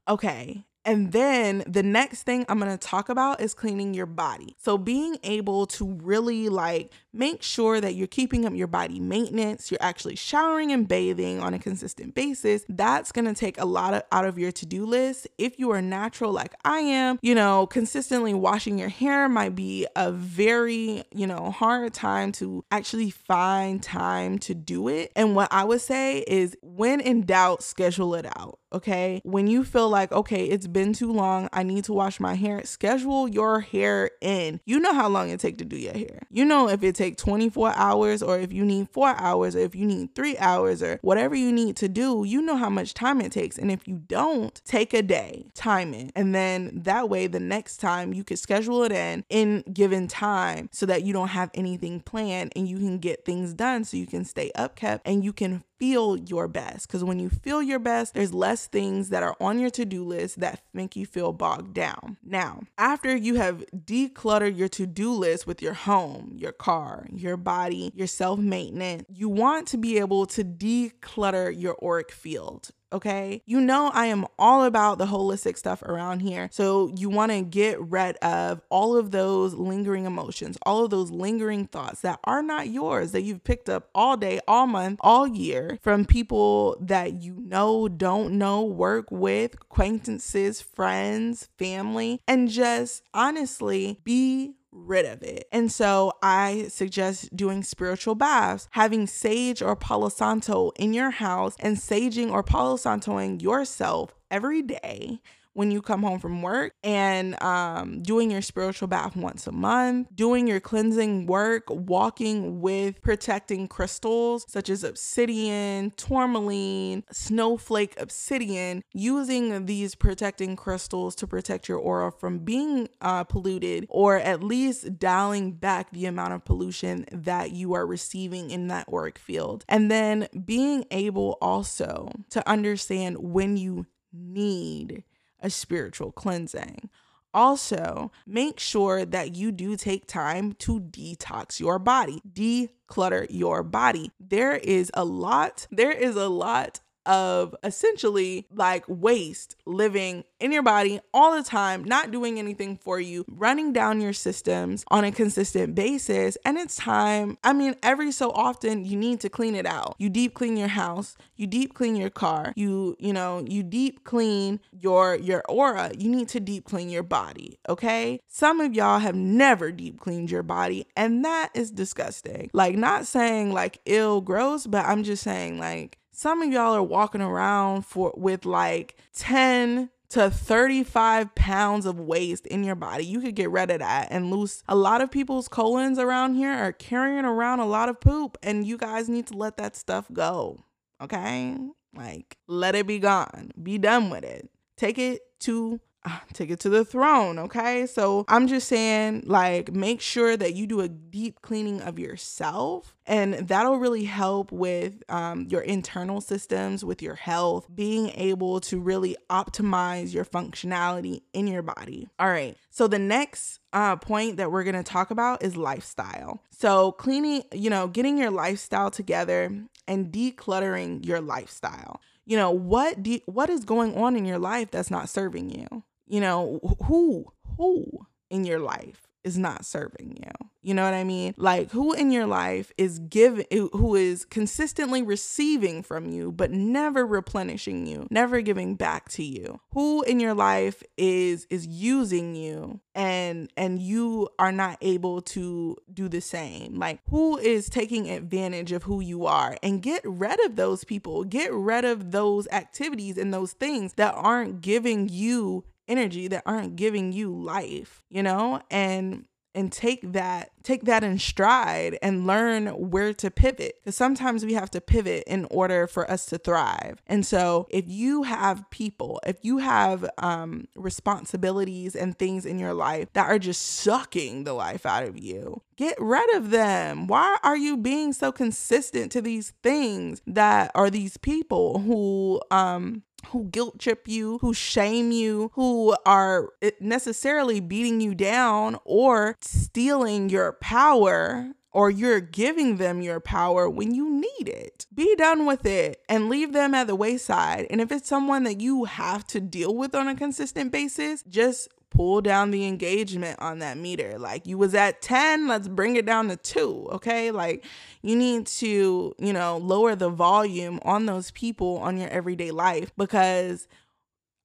Okay, 0.07 0.63
And 0.87 1.11
then 1.11 1.65
the 1.67 1.83
next 1.83 2.23
thing 2.23 2.45
I'm 2.47 2.59
going 2.59 2.71
to 2.71 2.77
talk 2.77 3.09
about 3.09 3.41
is 3.41 3.53
cleaning 3.53 3.93
your 3.93 4.05
body. 4.05 4.55
So 4.57 4.77
being 4.77 5.17
able 5.21 5.67
to 5.67 5.85
really 6.01 6.47
like 6.47 6.93
make 7.11 7.43
sure 7.43 7.81
that 7.81 7.95
you're 7.95 8.07
keeping 8.07 8.45
up 8.45 8.53
your 8.53 8.67
body 8.67 9.01
maintenance, 9.01 9.69
you're 9.69 9.81
actually 9.81 10.15
showering 10.15 10.71
and 10.71 10.87
bathing 10.87 11.41
on 11.41 11.53
a 11.53 11.59
consistent 11.59 12.15
basis. 12.15 12.63
That's 12.69 13.11
going 13.11 13.25
to 13.25 13.33
take 13.33 13.59
a 13.59 13.65
lot 13.65 13.93
of 13.93 14.03
out 14.13 14.23
of 14.25 14.39
your 14.39 14.53
to-do 14.53 14.85
list. 14.85 15.27
If 15.37 15.59
you 15.59 15.71
are 15.71 15.81
natural 15.81 16.31
like 16.31 16.55
I 16.63 16.79
am, 16.79 17.19
you 17.21 17.35
know, 17.35 17.67
consistently 17.67 18.33
washing 18.33 18.79
your 18.79 18.87
hair 18.87 19.27
might 19.27 19.55
be 19.55 19.87
a 19.95 20.11
very, 20.11 21.03
you 21.13 21.27
know, 21.27 21.51
hard 21.51 21.93
time 21.93 22.31
to 22.33 22.63
actually 22.71 23.09
find 23.09 23.83
time 23.83 24.39
to 24.39 24.55
do 24.55 24.87
it. 24.87 25.11
And 25.17 25.35
what 25.35 25.51
I 25.51 25.65
would 25.65 25.81
say 25.81 26.19
is 26.19 26.55
when 26.61 27.01
in 27.01 27.25
doubt, 27.25 27.61
schedule 27.61 28.15
it 28.15 28.25
out. 28.37 28.59
Okay. 28.73 29.21
When 29.23 29.47
you 29.47 29.63
feel 29.63 29.89
like, 29.89 30.11
okay, 30.11 30.45
it's 30.45 30.67
been 30.67 30.93
too 30.93 31.11
long, 31.11 31.47
I 31.53 31.63
need 31.63 31.85
to 31.85 31.93
wash 31.93 32.19
my 32.19 32.35
hair, 32.35 32.63
schedule 32.65 33.27
your 33.27 33.61
hair 33.61 34.11
in. 34.21 34.59
You 34.65 34.79
know 34.79 34.93
how 34.93 35.07
long 35.07 35.29
it 35.29 35.39
takes 35.39 35.57
to 35.59 35.65
do 35.65 35.77
your 35.77 35.93
hair. 35.93 36.23
You 36.29 36.43
know 36.43 36.67
if 36.67 36.83
it 36.83 36.95
takes 36.95 37.21
24 37.21 37.73
hours 37.75 38.21
or 38.21 38.37
if 38.37 38.51
you 38.51 38.65
need 38.65 38.89
four 38.89 39.09
hours 39.17 39.55
or 39.55 39.59
if 39.59 39.73
you 39.73 39.85
need 39.85 40.15
three 40.15 40.37
hours 40.37 40.83
or 40.83 40.99
whatever 41.01 41.35
you 41.35 41.51
need 41.51 41.77
to 41.77 41.87
do, 41.87 42.25
you 42.25 42.41
know 42.41 42.57
how 42.57 42.69
much 42.69 42.93
time 42.93 43.21
it 43.21 43.31
takes. 43.31 43.57
And 43.57 43.71
if 43.71 43.87
you 43.87 44.03
don't, 44.05 44.59
take 44.65 44.93
a 44.93 45.01
day, 45.01 45.45
time 45.53 45.93
it. 45.93 46.11
And 46.15 46.35
then 46.35 46.81
that 46.83 47.09
way, 47.09 47.27
the 47.27 47.39
next 47.39 47.77
time 47.77 48.13
you 48.13 48.23
can 48.23 48.37
schedule 48.37 48.83
it 48.83 48.91
in 48.91 49.23
in 49.29 49.63
given 49.71 50.07
time 50.07 50.69
so 50.71 50.85
that 50.85 51.03
you 51.03 51.13
don't 51.13 51.29
have 51.29 51.49
anything 51.53 52.01
planned 52.01 52.51
and 52.55 52.67
you 52.67 52.77
can 52.77 52.97
get 52.97 53.23
things 53.23 53.53
done 53.53 53.85
so 53.85 53.95
you 53.95 54.07
can 54.07 54.25
stay 54.25 54.51
upkept 54.57 55.01
and 55.05 55.23
you 55.23 55.31
can 55.31 55.63
feel 55.79 56.17
your 56.17 56.47
best. 56.47 56.87
Because 56.87 57.03
when 57.03 57.19
you 57.19 57.29
feel 57.29 57.61
your 57.61 57.79
best, 57.79 58.13
there's 58.13 58.33
less 58.33 58.67
things 58.67 59.09
that 59.09 59.23
are 59.23 59.35
on 59.39 59.59
your 59.59 59.69
to 59.71 59.85
do 59.85 60.03
list 60.03 60.39
that 60.39 60.61
make 60.73 60.95
you 60.95 61.05
feel 61.05 61.33
bogged 61.33 61.73
down. 61.73 62.17
Now, 62.23 62.61
after 62.77 63.15
you 63.15 63.35
have 63.35 63.63
decluttered 63.75 64.57
your 64.57 64.69
to 64.69 64.85
do 64.85 65.13
list 65.13 65.47
with 65.47 65.61
your 65.61 65.73
home, 65.73 66.33
your 66.35 66.51
car, 66.51 67.07
your 67.13 67.37
body, 67.37 67.91
your 67.95 68.07
self 68.07 68.39
maintenance, 68.39 69.03
you 69.09 69.29
want 69.29 69.67
to 69.69 69.77
be 69.77 69.97
able 69.99 70.25
to 70.27 70.43
declutter 70.43 71.53
your 71.57 71.77
auric 71.83 72.11
field 72.11 72.71
okay? 72.91 73.41
You 73.45 73.59
know, 73.61 73.91
I 73.93 74.07
am 74.07 74.25
all 74.37 74.63
about 74.63 74.97
the 74.97 75.05
holistic 75.05 75.57
stuff 75.57 75.81
around 75.81 76.21
here. 76.21 76.49
So, 76.51 76.91
you 76.95 77.09
want 77.09 77.31
to 77.31 77.41
get 77.41 77.79
rid 77.81 78.15
of 78.17 78.61
all 78.69 78.95
of 78.95 79.11
those 79.11 79.53
lingering 79.53 80.05
emotions, 80.05 80.57
all 80.63 80.85
of 80.85 80.91
those 80.91 81.11
lingering 81.11 81.67
thoughts 81.67 82.01
that 82.01 82.19
are 82.23 82.41
not 82.41 82.69
yours, 82.69 83.11
that 83.11 83.21
you've 83.21 83.43
picked 83.43 83.69
up 83.69 83.89
all 83.93 84.17
day, 84.17 84.39
all 84.47 84.67
month, 84.67 84.99
all 85.01 85.27
year 85.27 85.77
from 85.81 86.05
people 86.05 86.77
that 86.81 87.21
you 87.21 87.35
know, 87.39 87.87
don't 87.87 88.37
know, 88.37 88.63
work 88.63 89.07
with, 89.11 89.55
acquaintances, 89.55 90.61
friends, 90.61 91.49
family, 91.57 92.21
and 92.27 92.49
just 92.49 93.03
honestly 93.13 93.99
be 94.03 94.53
rid 94.85 95.05
of 95.05 95.23
it. 95.23 95.47
And 95.51 95.71
so 95.71 96.13
I 96.21 96.67
suggest 96.69 97.35
doing 97.35 97.63
spiritual 97.63 98.15
baths, 98.15 98.67
having 98.71 99.07
sage 99.07 99.61
or 99.61 99.75
palo 99.75 100.09
santo 100.09 100.71
in 100.77 100.93
your 100.93 101.11
house 101.11 101.55
and 101.59 101.77
saging 101.77 102.31
or 102.31 102.43
palo 102.43 102.77
santoing 102.77 103.41
yourself 103.41 104.13
every 104.29 104.61
day 104.61 105.21
when 105.57 105.71
you 105.71 105.81
come 105.81 106.03
home 106.03 106.19
from 106.19 106.43
work 106.43 106.71
and 106.83 107.41
um, 107.41 108.03
doing 108.03 108.29
your 108.29 108.43
spiritual 108.43 108.87
bath 108.87 109.15
once 109.15 109.47
a 109.47 109.51
month, 109.51 110.07
doing 110.13 110.45
your 110.45 110.59
cleansing 110.59 111.25
work, 111.25 111.63
walking 111.67 112.61
with 112.61 113.01
protecting 113.01 113.67
crystals 113.67 114.45
such 114.47 114.69
as 114.69 114.83
obsidian, 114.83 115.89
tourmaline, 115.97 117.03
snowflake 117.11 117.99
obsidian, 117.99 118.83
using 118.93 119.65
these 119.65 119.95
protecting 119.95 120.55
crystals 120.55 121.15
to 121.15 121.25
protect 121.25 121.67
your 121.67 121.79
aura 121.79 122.11
from 122.11 122.37
being 122.37 122.87
uh, 123.01 123.23
polluted 123.23 123.87
or 123.89 124.17
at 124.17 124.43
least 124.43 124.99
dialing 124.99 125.53
back 125.53 125.89
the 125.89 126.05
amount 126.05 126.33
of 126.33 126.45
pollution 126.45 127.03
that 127.11 127.51
you 127.51 127.73
are 127.73 127.87
receiving 127.87 128.51
in 128.51 128.67
that 128.67 128.87
auric 128.93 129.17
field. 129.17 129.65
And 129.67 129.89
then 129.89 130.27
being 130.45 130.85
able 130.91 131.39
also 131.41 132.11
to 132.29 132.47
understand 132.47 133.17
when 133.17 133.57
you 133.57 133.87
need 134.13 135.03
a 135.41 135.49
spiritual 135.49 136.11
cleansing. 136.11 136.89
Also, 137.33 138.11
make 138.25 138.59
sure 138.59 139.05
that 139.05 139.35
you 139.35 139.51
do 139.51 139.75
take 139.75 140.07
time 140.07 140.53
to 140.53 140.79
detox 140.79 141.59
your 141.59 141.77
body, 141.77 142.21
declutter 142.27 143.27
your 143.29 143.63
body. 143.63 144.11
There 144.19 144.55
is 144.55 144.89
a 144.93 145.05
lot, 145.05 145.67
there 145.69 145.91
is 145.91 146.15
a 146.15 146.29
lot 146.29 146.79
of 147.07 147.55
essentially 147.63 148.45
like 148.53 148.83
waste 148.87 149.55
living 149.65 150.23
in 150.39 150.51
your 150.51 150.61
body 150.61 150.99
all 151.13 151.35
the 151.35 151.43
time, 151.43 151.83
not 151.83 152.11
doing 152.11 152.37
anything 152.37 152.77
for 152.77 152.99
you, 152.99 153.25
running 153.27 153.73
down 153.73 154.01
your 154.01 154.13
systems 154.13 154.83
on 154.89 155.03
a 155.03 155.11
consistent 155.11 155.73
basis. 155.73 156.37
And 156.45 156.57
it's 156.57 156.75
time, 156.75 157.37
I 157.43 157.53
mean, 157.53 157.75
every 157.81 158.11
so 158.11 158.31
often 158.31 158.85
you 158.85 158.97
need 158.97 159.19
to 159.21 159.29
clean 159.29 159.55
it 159.55 159.65
out. 159.65 159.95
You 159.97 160.09
deep 160.09 160.33
clean 160.33 160.57
your 160.57 160.67
house, 160.67 161.15
you 161.35 161.47
deep 161.47 161.73
clean 161.73 161.95
your 161.95 162.09
car, 162.09 162.53
you, 162.55 162.95
you 162.99 163.13
know, 163.13 163.43
you 163.47 163.63
deep 163.63 164.03
clean 164.03 164.59
your 164.71 165.15
your 165.15 165.43
aura. 165.49 165.91
You 165.97 166.09
need 166.09 166.27
to 166.29 166.39
deep 166.39 166.65
clean 166.65 166.89
your 166.89 167.03
body, 167.03 167.59
okay? 167.69 168.19
Some 168.27 168.59
of 168.59 168.73
y'all 168.73 168.99
have 168.99 169.15
never 169.15 169.71
deep 169.71 169.99
cleaned 169.99 170.29
your 170.29 170.43
body, 170.43 170.85
and 170.95 171.23
that 171.25 171.49
is 171.53 171.71
disgusting. 171.71 172.49
Like 172.53 172.75
not 172.75 173.07
saying 173.07 173.51
like 173.53 173.79
ill 173.85 174.21
gross, 174.21 174.67
but 174.67 174.85
I'm 174.85 175.03
just 175.03 175.23
saying 175.23 175.59
like 175.59 175.97
some 176.17 176.41
of 176.41 176.51
y'all 176.51 176.73
are 176.73 176.81
walking 176.81 177.21
around 177.21 177.85
for 177.85 178.11
with 178.17 178.43
like 178.43 178.97
10 179.13 179.91
to 180.09 180.31
35 180.31 181.35
pounds 181.35 181.85
of 181.85 181.99
waste 181.99 182.47
in 182.47 182.63
your 182.63 182.73
body. 182.73 183.05
You 183.05 183.21
could 183.21 183.35
get 183.35 183.51
rid 183.51 183.69
of 183.69 183.79
that 183.79 184.07
and 184.09 184.31
lose 184.31 184.63
a 184.67 184.73
lot 184.73 185.01
of 185.01 185.11
people's 185.11 185.47
colons 185.47 185.99
around 185.99 186.33
here 186.33 186.51
are 186.51 186.71
carrying 186.71 187.23
around 187.23 187.59
a 187.59 187.67
lot 187.67 187.87
of 187.87 187.99
poop 187.99 188.35
and 188.41 188.65
you 188.65 188.79
guys 188.79 189.07
need 189.07 189.27
to 189.27 189.37
let 189.37 189.57
that 189.57 189.75
stuff 189.75 190.07
go. 190.11 190.63
Okay? 190.99 191.55
Like 191.95 192.35
let 192.47 192.73
it 192.73 192.87
be 192.87 192.97
gone. 192.97 193.51
Be 193.61 193.77
done 193.77 194.09
with 194.09 194.23
it. 194.23 194.49
Take 194.75 194.97
it 194.97 195.21
to 195.41 195.79
take 196.33 196.49
it 196.49 196.59
to 196.61 196.69
the 196.69 196.85
throne, 196.85 197.39
okay? 197.39 197.85
So 197.85 198.25
I'm 198.27 198.47
just 198.47 198.67
saying, 198.67 199.23
like, 199.25 199.71
make 199.71 200.01
sure 200.01 200.37
that 200.37 200.55
you 200.55 200.67
do 200.67 200.81
a 200.81 200.87
deep 200.87 201.41
cleaning 201.41 201.81
of 201.81 201.99
yourself, 201.99 202.95
and 203.05 203.33
that'll 203.47 203.77
really 203.77 204.05
help 204.05 204.51
with 204.51 205.03
um, 205.09 205.47
your 205.49 205.61
internal 205.61 206.21
systems, 206.21 206.83
with 206.83 207.01
your 207.01 207.15
health, 207.15 207.67
being 207.73 208.09
able 208.15 208.59
to 208.61 208.79
really 208.79 209.15
optimize 209.29 210.13
your 210.13 210.25
functionality 210.25 211.21
in 211.33 211.47
your 211.47 211.61
body. 211.61 212.07
All 212.19 212.29
right, 212.29 212.57
so 212.69 212.87
the 212.87 212.99
next 212.99 213.59
uh, 213.73 213.95
point 213.95 214.37
that 214.37 214.51
we're 214.51 214.63
gonna 214.63 214.83
talk 214.83 215.11
about 215.11 215.43
is 215.43 215.55
lifestyle. 215.55 216.41
So, 216.51 216.91
cleaning, 216.93 217.43
you 217.53 217.69
know, 217.69 217.87
getting 217.87 218.17
your 218.17 218.31
lifestyle 218.31 218.89
together 218.89 219.51
and 219.87 220.11
decluttering 220.11 221.05
your 221.05 221.21
lifestyle 221.21 222.01
you 222.27 222.37
know 222.37 222.51
what 222.51 223.01
do, 223.01 223.19
what 223.25 223.49
is 223.49 223.63
going 223.63 223.95
on 223.95 224.15
in 224.15 224.25
your 224.25 224.37
life 224.37 224.69
that's 224.69 224.91
not 224.91 225.09
serving 225.09 225.49
you 225.49 225.83
you 226.07 226.21
know, 226.21 226.59
who, 226.85 227.25
who 227.57 227.85
in 228.29 228.45
your 228.45 228.59
life 228.59 229.07
is 229.23 229.37
not 229.37 229.65
serving 229.65 230.17
you? 230.23 230.47
You 230.67 230.73
know 230.73 230.83
what 230.83 230.93
I 230.93 231.05
mean? 231.05 231.33
Like 231.37 231.71
who 231.71 231.93
in 231.93 232.11
your 232.11 232.25
life 232.25 232.73
is 232.77 232.99
giving, 232.99 233.45
who 233.51 233.95
is 233.95 234.25
consistently 234.25 235.01
receiving 235.01 235.81
from 235.81 236.09
you, 236.09 236.31
but 236.31 236.51
never 236.51 237.05
replenishing 237.05 237.87
you, 237.87 238.05
never 238.09 238.41
giving 238.41 238.75
back 238.75 239.07
to 239.11 239.23
you? 239.23 239.61
Who 239.73 240.01
in 240.03 240.19
your 240.19 240.33
life 240.33 240.83
is, 240.97 241.47
is 241.49 241.65
using 241.65 242.35
you 242.35 242.81
and, 242.95 243.49
and 243.55 243.79
you 243.79 244.27
are 244.39 244.51
not 244.51 244.77
able 244.81 245.21
to 245.21 245.77
do 245.93 246.09
the 246.09 246.21
same? 246.21 246.75
Like 246.75 246.99
who 247.09 247.37
is 247.37 247.69
taking 247.69 248.09
advantage 248.09 248.73
of 248.73 248.83
who 248.83 248.99
you 248.99 249.25
are 249.25 249.57
and 249.63 249.81
get 249.81 250.01
rid 250.03 250.43
of 250.45 250.57
those 250.57 250.83
people, 250.83 251.23
get 251.23 251.53
rid 251.53 251.85
of 251.85 252.11
those 252.11 252.45
activities 252.51 253.17
and 253.17 253.33
those 253.33 253.53
things 253.53 253.93
that 253.93 254.13
aren't 254.15 254.59
giving 254.59 255.07
you 255.07 255.63
energy 255.87 256.27
that 256.27 256.43
aren't 256.45 256.75
giving 256.75 257.11
you 257.11 257.33
life, 257.33 258.03
you 258.09 258.23
know? 258.23 258.61
And 258.69 259.25
and 259.57 259.71
take 259.71 260.13
that 260.13 260.51
take 260.61 260.83
that 260.83 261.03
in 261.03 261.17
stride 261.17 261.97
and 262.03 262.27
learn 262.27 262.67
where 262.67 263.11
to 263.11 263.31
pivot 263.31 263.73
because 263.83 263.97
sometimes 263.97 264.45
we 264.45 264.53
have 264.53 264.69
to 264.69 264.79
pivot 264.79 265.23
in 265.25 265.47
order 265.49 265.87
for 265.87 266.09
us 266.09 266.27
to 266.27 266.37
thrive 266.37 267.01
and 267.07 267.25
so 267.25 267.65
if 267.71 267.85
you 267.87 268.21
have 268.21 268.69
people 268.69 269.19
if 269.25 269.37
you 269.41 269.57
have 269.57 270.07
um, 270.19 270.67
responsibilities 270.75 271.95
and 271.95 272.19
things 272.19 272.45
in 272.45 272.59
your 272.59 272.73
life 272.73 273.11
that 273.13 273.25
are 273.25 273.39
just 273.39 273.61
sucking 273.61 274.43
the 274.43 274.53
life 274.53 274.85
out 274.85 275.03
of 275.03 275.17
you 275.17 275.59
get 275.75 275.95
rid 275.99 276.35
of 276.35 276.51
them 276.51 277.07
why 277.07 277.37
are 277.43 277.57
you 277.57 277.75
being 277.75 278.13
so 278.13 278.31
consistent 278.31 279.11
to 279.11 279.21
these 279.23 279.53
things 279.63 280.21
that 280.27 280.69
are 280.75 280.91
these 280.91 281.17
people 281.17 281.79
who 281.79 282.39
um 282.51 283.01
who 283.27 283.45
guilt 283.45 283.79
trip 283.79 284.07
you, 284.07 284.37
who 284.39 284.53
shame 284.53 285.11
you, 285.11 285.51
who 285.53 285.95
are 286.05 286.49
eh, 286.61 286.71
necessarily 286.79 287.59
beating 287.59 288.01
you 288.01 288.15
down 288.15 288.77
or 288.85 289.35
stealing 289.41 290.29
your 290.29 290.53
power 290.53 291.51
or 291.71 291.91
you're 291.91 292.19
giving 292.19 292.77
them 292.77 293.01
your 293.01 293.19
power 293.19 293.69
when 293.69 293.93
you 293.93 294.09
need 294.09 294.49
it. 294.49 294.87
Be 294.93 295.15
done 295.15 295.45
with 295.45 295.65
it 295.65 296.01
and 296.09 296.29
leave 296.29 296.53
them 296.53 296.73
at 296.73 296.87
the 296.87 296.95
wayside. 296.95 297.67
And 297.69 297.81
if 297.81 297.91
it's 297.91 298.07
someone 298.07 298.43
that 298.45 298.59
you 298.61 298.85
have 298.85 299.27
to 299.27 299.39
deal 299.39 299.75
with 299.75 299.93
on 299.93 300.07
a 300.07 300.15
consistent 300.15 300.71
basis, 300.71 301.23
just 301.29 301.67
pull 301.89 302.21
down 302.21 302.51
the 302.51 302.65
engagement 302.65 303.39
on 303.39 303.59
that 303.59 303.77
meter. 303.77 304.17
Like 304.19 304.45
you 304.45 304.57
was 304.57 304.75
at 304.75 305.01
10, 305.01 305.47
let's 305.47 305.67
bring 305.67 305.95
it 305.95 306.05
down 306.05 306.27
to 306.29 306.35
2, 306.35 306.89
okay? 306.93 307.31
Like 307.31 307.65
you 308.01 308.15
need 308.15 308.47
to, 308.47 309.13
you 309.17 309.33
know, 309.33 309.57
lower 309.57 309.95
the 309.95 310.09
volume 310.09 310.79
on 310.83 311.05
those 311.05 311.31
people 311.31 311.77
on 311.77 311.97
your 311.97 312.09
everyday 312.09 312.51
life 312.51 312.91
because 312.97 313.67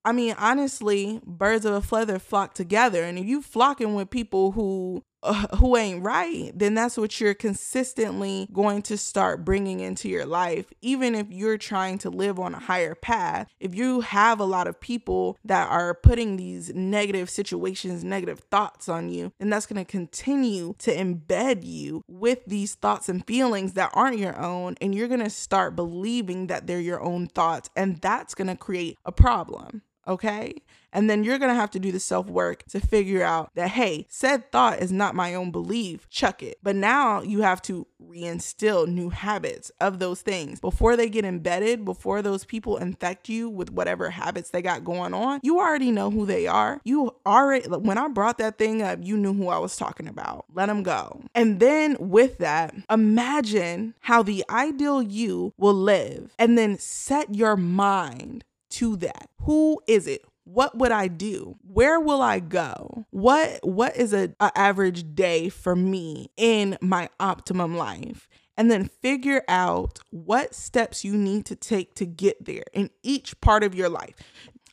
I 0.05 0.12
mean, 0.12 0.34
honestly, 0.36 1.20
birds 1.24 1.64
of 1.64 1.74
a 1.74 1.80
feather 1.80 2.18
flock 2.18 2.55
together. 2.55 3.05
And 3.05 3.18
if 3.18 3.26
you 3.26 3.40
flocking 3.40 3.95
with 3.95 4.11
people 4.11 4.53
who 4.53 5.05
uh, 5.23 5.47
who 5.57 5.77
ain't 5.77 6.05
right, 6.05 6.53
then 6.55 6.75
that's 6.75 6.97
what 6.97 7.20
you're 7.20 7.35
consistently 7.35 8.49
going 8.53 8.83
to 8.83 8.97
start 8.97 9.45
bringing 9.45 9.81
into 9.81 10.09
your 10.09 10.27
life. 10.27 10.66
Even 10.81 11.14
if 11.14 11.31
you're 11.31 11.59
trying 11.59 11.99
to 11.99 12.11
live 12.11 12.39
on 12.39 12.55
a 12.55 12.59
higher 12.59 12.95
path, 12.95 13.49
if 13.61 13.75
you 13.75 14.01
have 14.01 14.41
a 14.41 14.45
lot 14.45 14.66
of 14.66 14.81
people 14.81 15.39
that 15.45 15.68
are 15.70 15.95
putting 15.95 16.37
these 16.37 16.75
negative 16.75 17.31
situations, 17.31 18.05
negative 18.05 18.41
thoughts 18.51 18.89
on 18.89 19.09
you, 19.09 19.33
then 19.39 19.51
that's 19.51 19.66
going 19.66 19.85
to 19.85 19.91
continue 19.91 20.75
to 20.79 20.95
embed 20.95 21.64
you 21.64 22.03
with 22.09 22.45
these 22.47 22.75
thoughts 22.75 23.09
and 23.09 23.27
feelings 23.27 23.75
that 23.75 23.91
aren't 23.95 24.18
your 24.18 24.39
own. 24.41 24.75
And 24.81 24.95
you're 24.95 25.09
going 25.09 25.20
to 25.20 25.31
start 25.31 25.77
believing 25.77 26.49
that 26.49 26.66
they're 26.66 26.81
your 26.81 27.03
own 27.03 27.27
thoughts. 27.27 27.70
And 27.77 27.99
that's 27.99 28.35
going 28.35 28.49
to 28.49 28.57
create 28.57 28.99
a 29.05 29.12
problem. 29.12 29.83
Okay. 30.07 30.62
And 30.92 31.09
then 31.09 31.24
you're 31.24 31.38
to 31.38 31.55
have 31.55 31.70
to 31.70 31.78
do 31.78 31.90
the 31.90 32.00
self 32.00 32.26
work 32.26 32.64
to 32.68 32.80
figure 32.80 33.22
out 33.22 33.50
that, 33.55 33.70
hey, 33.70 34.07
said 34.11 34.53
thought 34.53 34.80
is 34.80 34.92
not 34.92 35.14
my 35.14 35.34
own 35.34 35.50
belief. 35.50 36.09
Chuck 36.11 36.42
it. 36.42 36.59
But 36.62 36.76
now 36.76 37.22
you 37.22 37.42
have 37.42 37.62
to 37.62 37.86
reinstill 38.03 38.86
new 38.86 39.09
habits 39.09 39.70
of 39.80 39.98
those 39.98 40.20
things 40.20 40.61
before 40.61 40.96
they 40.96 41.09
get 41.09 41.24
embedded, 41.24 41.84
before 41.84 42.20
those 42.20 42.44
people 42.44 42.76
infect 42.76 43.28
you 43.28 43.48
with 43.48 43.70
whatever 43.70 44.11
habits 44.11 44.50
they 44.50 44.61
got 44.61 44.84
going 44.84 45.14
on. 45.14 45.40
You 45.42 45.59
already 45.61 45.90
know 45.90 46.11
who 46.11 46.26
they 46.26 46.46
are. 46.46 46.80
You 46.84 47.14
already, 47.24 47.68
when 47.68 47.96
I 47.96 48.09
brought 48.09 48.38
that 48.38 48.59
thing 48.59 48.82
up, 48.82 48.98
you 49.03 49.16
knew 49.16 49.32
who 49.32 49.48
I 49.48 49.59
was 49.59 49.76
talking 49.76 50.09
about. 50.09 50.44
Let 50.53 50.66
them 50.66 50.82
go. 50.82 51.22
And 51.34 51.59
then 51.59 51.96
with 51.98 52.38
that, 52.38 52.74
imagine 52.90 53.94
how 54.00 54.22
the 54.22 54.44
ideal 54.50 55.03
you 55.03 55.55
will 55.57 55.74
live 55.74 56.34
and 56.38 56.59
then 56.59 56.76
set 56.78 57.34
your 57.34 57.57
mind 57.57 58.44
to 58.73 58.97
that. 58.97 59.31
Who 59.43 59.81
is 59.87 60.07
it? 60.07 60.25
What 60.45 60.77
would 60.77 60.93
I 60.93 61.09
do? 61.09 61.57
Where 61.62 62.01
will 62.01 62.20
I 62.20 62.41
go? 62.41 63.07
What 63.11 63.61
what 63.62 63.97
is 63.97 64.12
a, 64.12 64.35
a 64.41 64.51
average 64.57 65.14
day 65.14 65.49
for 65.49 65.77
me 65.77 66.31
in 66.37 66.77
my 66.81 67.09
optimum 67.20 67.77
life? 67.77 68.29
and 68.57 68.70
then 68.70 68.89
figure 69.01 69.43
out 69.49 69.99
what 70.11 70.55
steps 70.55 71.05
you 71.05 71.16
need 71.16 71.47
to 71.47 71.57
take 71.57 71.95
to 71.95 72.07
get 72.07 72.45
there 72.45 72.64
in 72.73 72.91
each 73.03 73.41
part 73.41 73.64
of 73.64 73.75
your 73.75 73.89
life. 73.89 74.14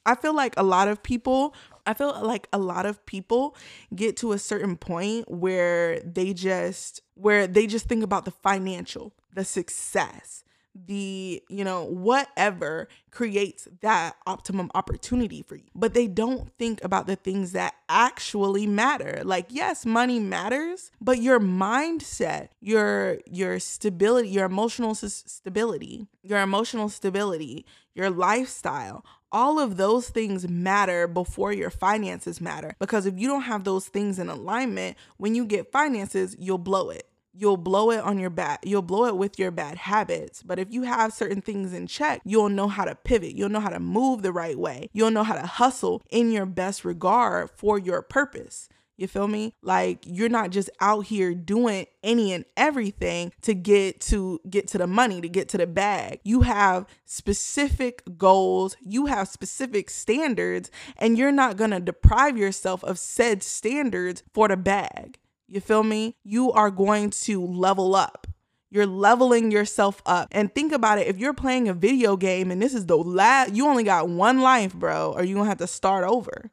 I 0.05 0.15
feel 0.15 0.35
like 0.35 0.53
a 0.57 0.63
lot 0.63 0.87
of 0.87 1.03
people, 1.03 1.53
I 1.85 1.93
feel 1.93 2.19
like 2.23 2.47
a 2.51 2.57
lot 2.57 2.85
of 2.85 3.05
people 3.05 3.55
get 3.95 4.17
to 4.17 4.31
a 4.31 4.39
certain 4.39 4.75
point 4.75 5.29
where 5.29 5.99
they 6.01 6.33
just 6.33 7.01
where 7.15 7.47
they 7.47 7.67
just 7.67 7.87
think 7.87 8.03
about 8.03 8.25
the 8.25 8.31
financial, 8.31 9.13
the 9.33 9.45
success, 9.45 10.43
the, 10.75 11.43
you 11.49 11.63
know, 11.63 11.83
whatever 11.85 12.87
creates 13.11 13.67
that 13.81 14.15
optimum 14.27 14.71
opportunity 14.75 15.41
for 15.41 15.55
you. 15.55 15.69
But 15.75 15.93
they 15.93 16.07
don't 16.07 16.51
think 16.57 16.83
about 16.83 17.07
the 17.07 17.15
things 17.15 17.51
that 17.53 17.73
actually 17.87 18.67
matter. 18.67 19.21
Like 19.23 19.47
yes, 19.49 19.85
money 19.85 20.19
matters, 20.19 20.91
but 21.01 21.21
your 21.21 21.39
mindset, 21.39 22.49
your 22.61 23.17
your 23.25 23.59
stability, 23.59 24.29
your 24.29 24.45
emotional 24.45 24.91
s- 24.91 25.23
stability, 25.27 26.07
your 26.23 26.39
emotional 26.39 26.89
stability, 26.89 27.65
your 27.95 28.09
lifestyle, 28.09 29.03
all 29.31 29.59
of 29.59 29.77
those 29.77 30.09
things 30.09 30.47
matter 30.47 31.07
before 31.07 31.51
your 31.53 31.69
finances 31.69 32.41
matter 32.41 32.75
because 32.79 33.05
if 33.05 33.17
you 33.19 33.27
don't 33.27 33.43
have 33.43 33.63
those 33.63 33.87
things 33.87 34.19
in 34.19 34.29
alignment, 34.29 34.97
when 35.17 35.35
you 35.35 35.45
get 35.45 35.71
finances, 35.71 36.35
you'll 36.39 36.57
blow 36.57 36.89
it 36.89 37.08
you'll 37.39 37.57
blow 37.57 37.91
it 37.91 37.99
on 37.99 38.19
your 38.19 38.29
bad 38.29 38.59
you'll 38.63 38.81
blow 38.81 39.05
it 39.05 39.17
with 39.17 39.39
your 39.39 39.51
bad 39.51 39.77
habits 39.77 40.43
but 40.43 40.59
if 40.59 40.71
you 40.71 40.83
have 40.83 41.13
certain 41.13 41.41
things 41.41 41.73
in 41.73 41.87
check 41.87 42.21
you'll 42.25 42.49
know 42.49 42.67
how 42.67 42.85
to 42.85 42.95
pivot 42.95 43.33
you'll 43.33 43.49
know 43.49 43.59
how 43.59 43.69
to 43.69 43.79
move 43.79 44.21
the 44.21 44.31
right 44.31 44.57
way 44.57 44.89
you'll 44.93 45.11
know 45.11 45.23
how 45.23 45.35
to 45.35 45.45
hustle 45.45 46.01
in 46.09 46.31
your 46.31 46.45
best 46.45 46.83
regard 46.83 47.49
for 47.55 47.77
your 47.77 48.01
purpose 48.01 48.69
you 48.99 49.07
feel 49.07 49.29
me? 49.29 49.53
Like 49.61 50.03
you're 50.05 50.27
not 50.27 50.49
just 50.49 50.69
out 50.81 51.05
here 51.05 51.33
doing 51.33 51.85
any 52.03 52.33
and 52.33 52.43
everything 52.57 53.31
to 53.43 53.53
get 53.53 54.01
to 54.01 54.41
get 54.49 54.67
to 54.69 54.77
the 54.77 54.87
money, 54.87 55.21
to 55.21 55.29
get 55.29 55.47
to 55.49 55.57
the 55.57 55.67
bag. 55.67 56.19
You 56.23 56.41
have 56.41 56.85
specific 57.05 58.03
goals, 58.17 58.75
you 58.81 59.05
have 59.05 59.29
specific 59.29 59.89
standards, 59.89 60.69
and 60.97 61.17
you're 61.17 61.31
not 61.31 61.55
going 61.55 61.71
to 61.71 61.79
deprive 61.79 62.37
yourself 62.37 62.83
of 62.83 62.99
said 62.99 63.41
standards 63.41 64.23
for 64.33 64.49
the 64.49 64.57
bag. 64.57 65.17
You 65.49 65.59
feel 65.59 65.83
me? 65.83 66.15
You 66.23 66.51
are 66.51 66.69
going 66.69 67.09
to 67.09 67.43
level 67.43 67.95
up. 67.95 68.27
You're 68.69 68.85
leveling 68.85 69.49
yourself 69.49 69.99
up. 70.05 70.27
And 70.31 70.53
think 70.53 70.71
about 70.71 70.99
it 70.99 71.07
if 71.07 71.17
you're 71.17 71.33
playing 71.33 71.67
a 71.67 71.73
video 71.73 72.15
game 72.15 72.51
and 72.51 72.61
this 72.61 72.75
is 72.75 72.85
the 72.85 72.97
last, 72.97 73.53
you 73.53 73.67
only 73.67 73.83
got 73.83 74.09
one 74.09 74.41
life, 74.41 74.75
bro, 74.75 75.13
or 75.13 75.23
you're 75.23 75.37
gonna 75.37 75.49
have 75.49 75.57
to 75.57 75.67
start 75.67 76.03
over. 76.03 76.51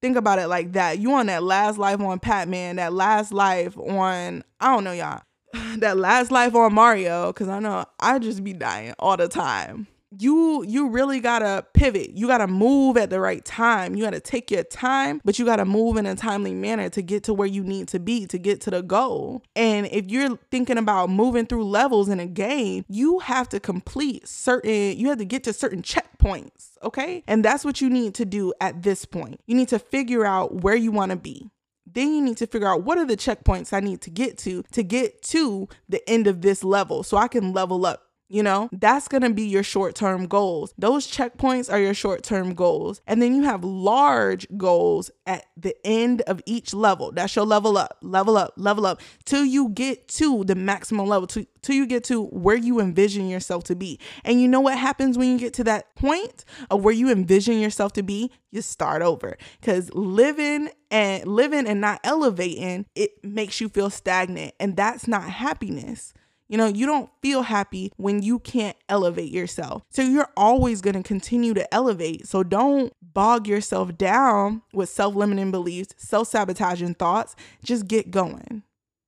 Think 0.00 0.16
about 0.16 0.38
it 0.38 0.46
like 0.46 0.72
that. 0.72 0.98
You 0.98 1.12
on 1.12 1.26
that 1.26 1.42
last 1.42 1.76
life 1.76 2.00
on 2.00 2.20
Pac 2.20 2.48
Man, 2.48 2.76
that 2.76 2.94
last 2.94 3.32
life 3.32 3.76
on, 3.76 4.44
I 4.60 4.74
don't 4.74 4.84
know, 4.84 4.92
y'all, 4.92 5.20
that 5.78 5.98
last 5.98 6.30
life 6.30 6.54
on 6.54 6.72
Mario, 6.72 7.32
because 7.32 7.48
I 7.48 7.58
know 7.58 7.84
I 8.00 8.18
just 8.18 8.42
be 8.42 8.54
dying 8.54 8.94
all 8.98 9.18
the 9.18 9.28
time 9.28 9.88
you 10.16 10.64
you 10.66 10.88
really 10.88 11.20
gotta 11.20 11.66
pivot. 11.74 12.10
You 12.16 12.26
gotta 12.26 12.46
move 12.46 12.96
at 12.96 13.10
the 13.10 13.20
right 13.20 13.44
time. 13.44 13.94
You 13.94 14.04
gotta 14.04 14.20
take 14.20 14.50
your 14.50 14.64
time 14.64 15.20
but 15.24 15.38
you 15.38 15.44
gotta 15.44 15.64
move 15.64 15.96
in 15.96 16.06
a 16.06 16.14
timely 16.14 16.54
manner 16.54 16.88
to 16.90 17.02
get 17.02 17.24
to 17.24 17.34
where 17.34 17.48
you 17.48 17.62
need 17.62 17.88
to 17.88 18.00
be 18.00 18.26
to 18.26 18.38
get 18.38 18.60
to 18.62 18.70
the 18.70 18.82
goal. 18.82 19.42
And 19.54 19.86
if 19.86 20.06
you're 20.06 20.38
thinking 20.50 20.78
about 20.78 21.10
moving 21.10 21.46
through 21.46 21.64
levels 21.64 22.08
in 22.08 22.20
a 22.20 22.26
game 22.26 22.84
you 22.88 23.18
have 23.20 23.48
to 23.50 23.60
complete 23.60 24.26
certain 24.26 24.96
you 24.98 25.08
have 25.08 25.18
to 25.18 25.24
get 25.24 25.44
to 25.44 25.52
certain 25.52 25.82
checkpoints 25.82 26.68
okay? 26.82 27.22
And 27.26 27.44
that's 27.44 27.64
what 27.64 27.80
you 27.80 27.90
need 27.90 28.14
to 28.14 28.24
do 28.24 28.52
at 28.60 28.82
this 28.82 29.04
point. 29.04 29.40
You 29.46 29.54
need 29.54 29.68
to 29.68 29.78
figure 29.78 30.24
out 30.24 30.62
where 30.62 30.76
you 30.76 30.92
want 30.92 31.10
to 31.10 31.16
be. 31.16 31.50
Then 31.90 32.14
you 32.14 32.22
need 32.22 32.36
to 32.38 32.46
figure 32.46 32.68
out 32.68 32.84
what 32.84 32.98
are 32.98 33.06
the 33.06 33.16
checkpoints 33.16 33.72
I 33.72 33.80
need 33.80 34.02
to 34.02 34.10
get 34.10 34.36
to 34.38 34.62
to 34.72 34.82
get 34.82 35.22
to 35.22 35.68
the 35.88 36.06
end 36.08 36.26
of 36.26 36.42
this 36.42 36.62
level 36.62 37.02
so 37.02 37.16
I 37.16 37.28
can 37.28 37.52
level 37.52 37.86
up 37.86 38.07
you 38.28 38.42
know, 38.42 38.68
that's 38.72 39.08
going 39.08 39.22
to 39.22 39.30
be 39.30 39.44
your 39.44 39.62
short 39.62 39.94
term 39.94 40.26
goals. 40.26 40.74
Those 40.76 41.06
checkpoints 41.06 41.72
are 41.72 41.80
your 41.80 41.94
short 41.94 42.22
term 42.22 42.54
goals. 42.54 43.00
And 43.06 43.22
then 43.22 43.34
you 43.34 43.42
have 43.44 43.64
large 43.64 44.46
goals 44.56 45.10
at 45.26 45.46
the 45.56 45.74
end 45.84 46.20
of 46.22 46.42
each 46.44 46.74
level. 46.74 47.10
That's 47.10 47.34
your 47.34 47.46
level 47.46 47.78
up, 47.78 47.98
level 48.02 48.36
up, 48.36 48.52
level 48.56 48.84
up 48.84 49.00
till 49.24 49.44
you 49.44 49.70
get 49.70 50.08
to 50.08 50.44
the 50.44 50.54
maximum 50.54 51.06
level, 51.06 51.26
till 51.26 51.74
you 51.74 51.86
get 51.86 52.04
to 52.04 52.24
where 52.26 52.56
you 52.56 52.80
envision 52.80 53.28
yourself 53.28 53.64
to 53.64 53.74
be. 53.74 53.98
And 54.24 54.40
you 54.40 54.48
know 54.48 54.60
what 54.60 54.76
happens 54.76 55.16
when 55.16 55.32
you 55.32 55.38
get 55.38 55.54
to 55.54 55.64
that 55.64 55.94
point 55.94 56.44
of 56.70 56.84
where 56.84 56.94
you 56.94 57.10
envision 57.10 57.58
yourself 57.60 57.94
to 57.94 58.02
be? 58.02 58.30
You 58.50 58.60
start 58.62 59.00
over 59.00 59.38
because 59.60 59.92
living 59.94 60.70
and 60.90 61.26
living 61.26 61.66
and 61.66 61.80
not 61.80 62.00
elevating, 62.04 62.86
it 62.94 63.22
makes 63.24 63.60
you 63.60 63.68
feel 63.68 63.90
stagnant. 63.90 64.54
And 64.60 64.76
that's 64.76 65.08
not 65.08 65.24
happiness. 65.24 66.12
You 66.48 66.56
know, 66.56 66.66
you 66.66 66.86
don't 66.86 67.10
feel 67.20 67.42
happy 67.42 67.92
when 67.96 68.22
you 68.22 68.38
can't 68.38 68.76
elevate 68.88 69.30
yourself. 69.30 69.82
So 69.90 70.02
you're 70.02 70.30
always 70.36 70.80
going 70.80 70.96
to 70.96 71.02
continue 71.02 71.54
to 71.54 71.74
elevate. 71.74 72.26
So 72.26 72.42
don't 72.42 72.92
bog 73.02 73.46
yourself 73.46 73.96
down 73.96 74.62
with 74.72 74.88
self 74.88 75.14
limiting 75.14 75.50
beliefs, 75.50 75.94
self 75.98 76.28
sabotaging 76.28 76.94
thoughts. 76.94 77.36
Just 77.62 77.86
get 77.86 78.10
going. 78.10 78.62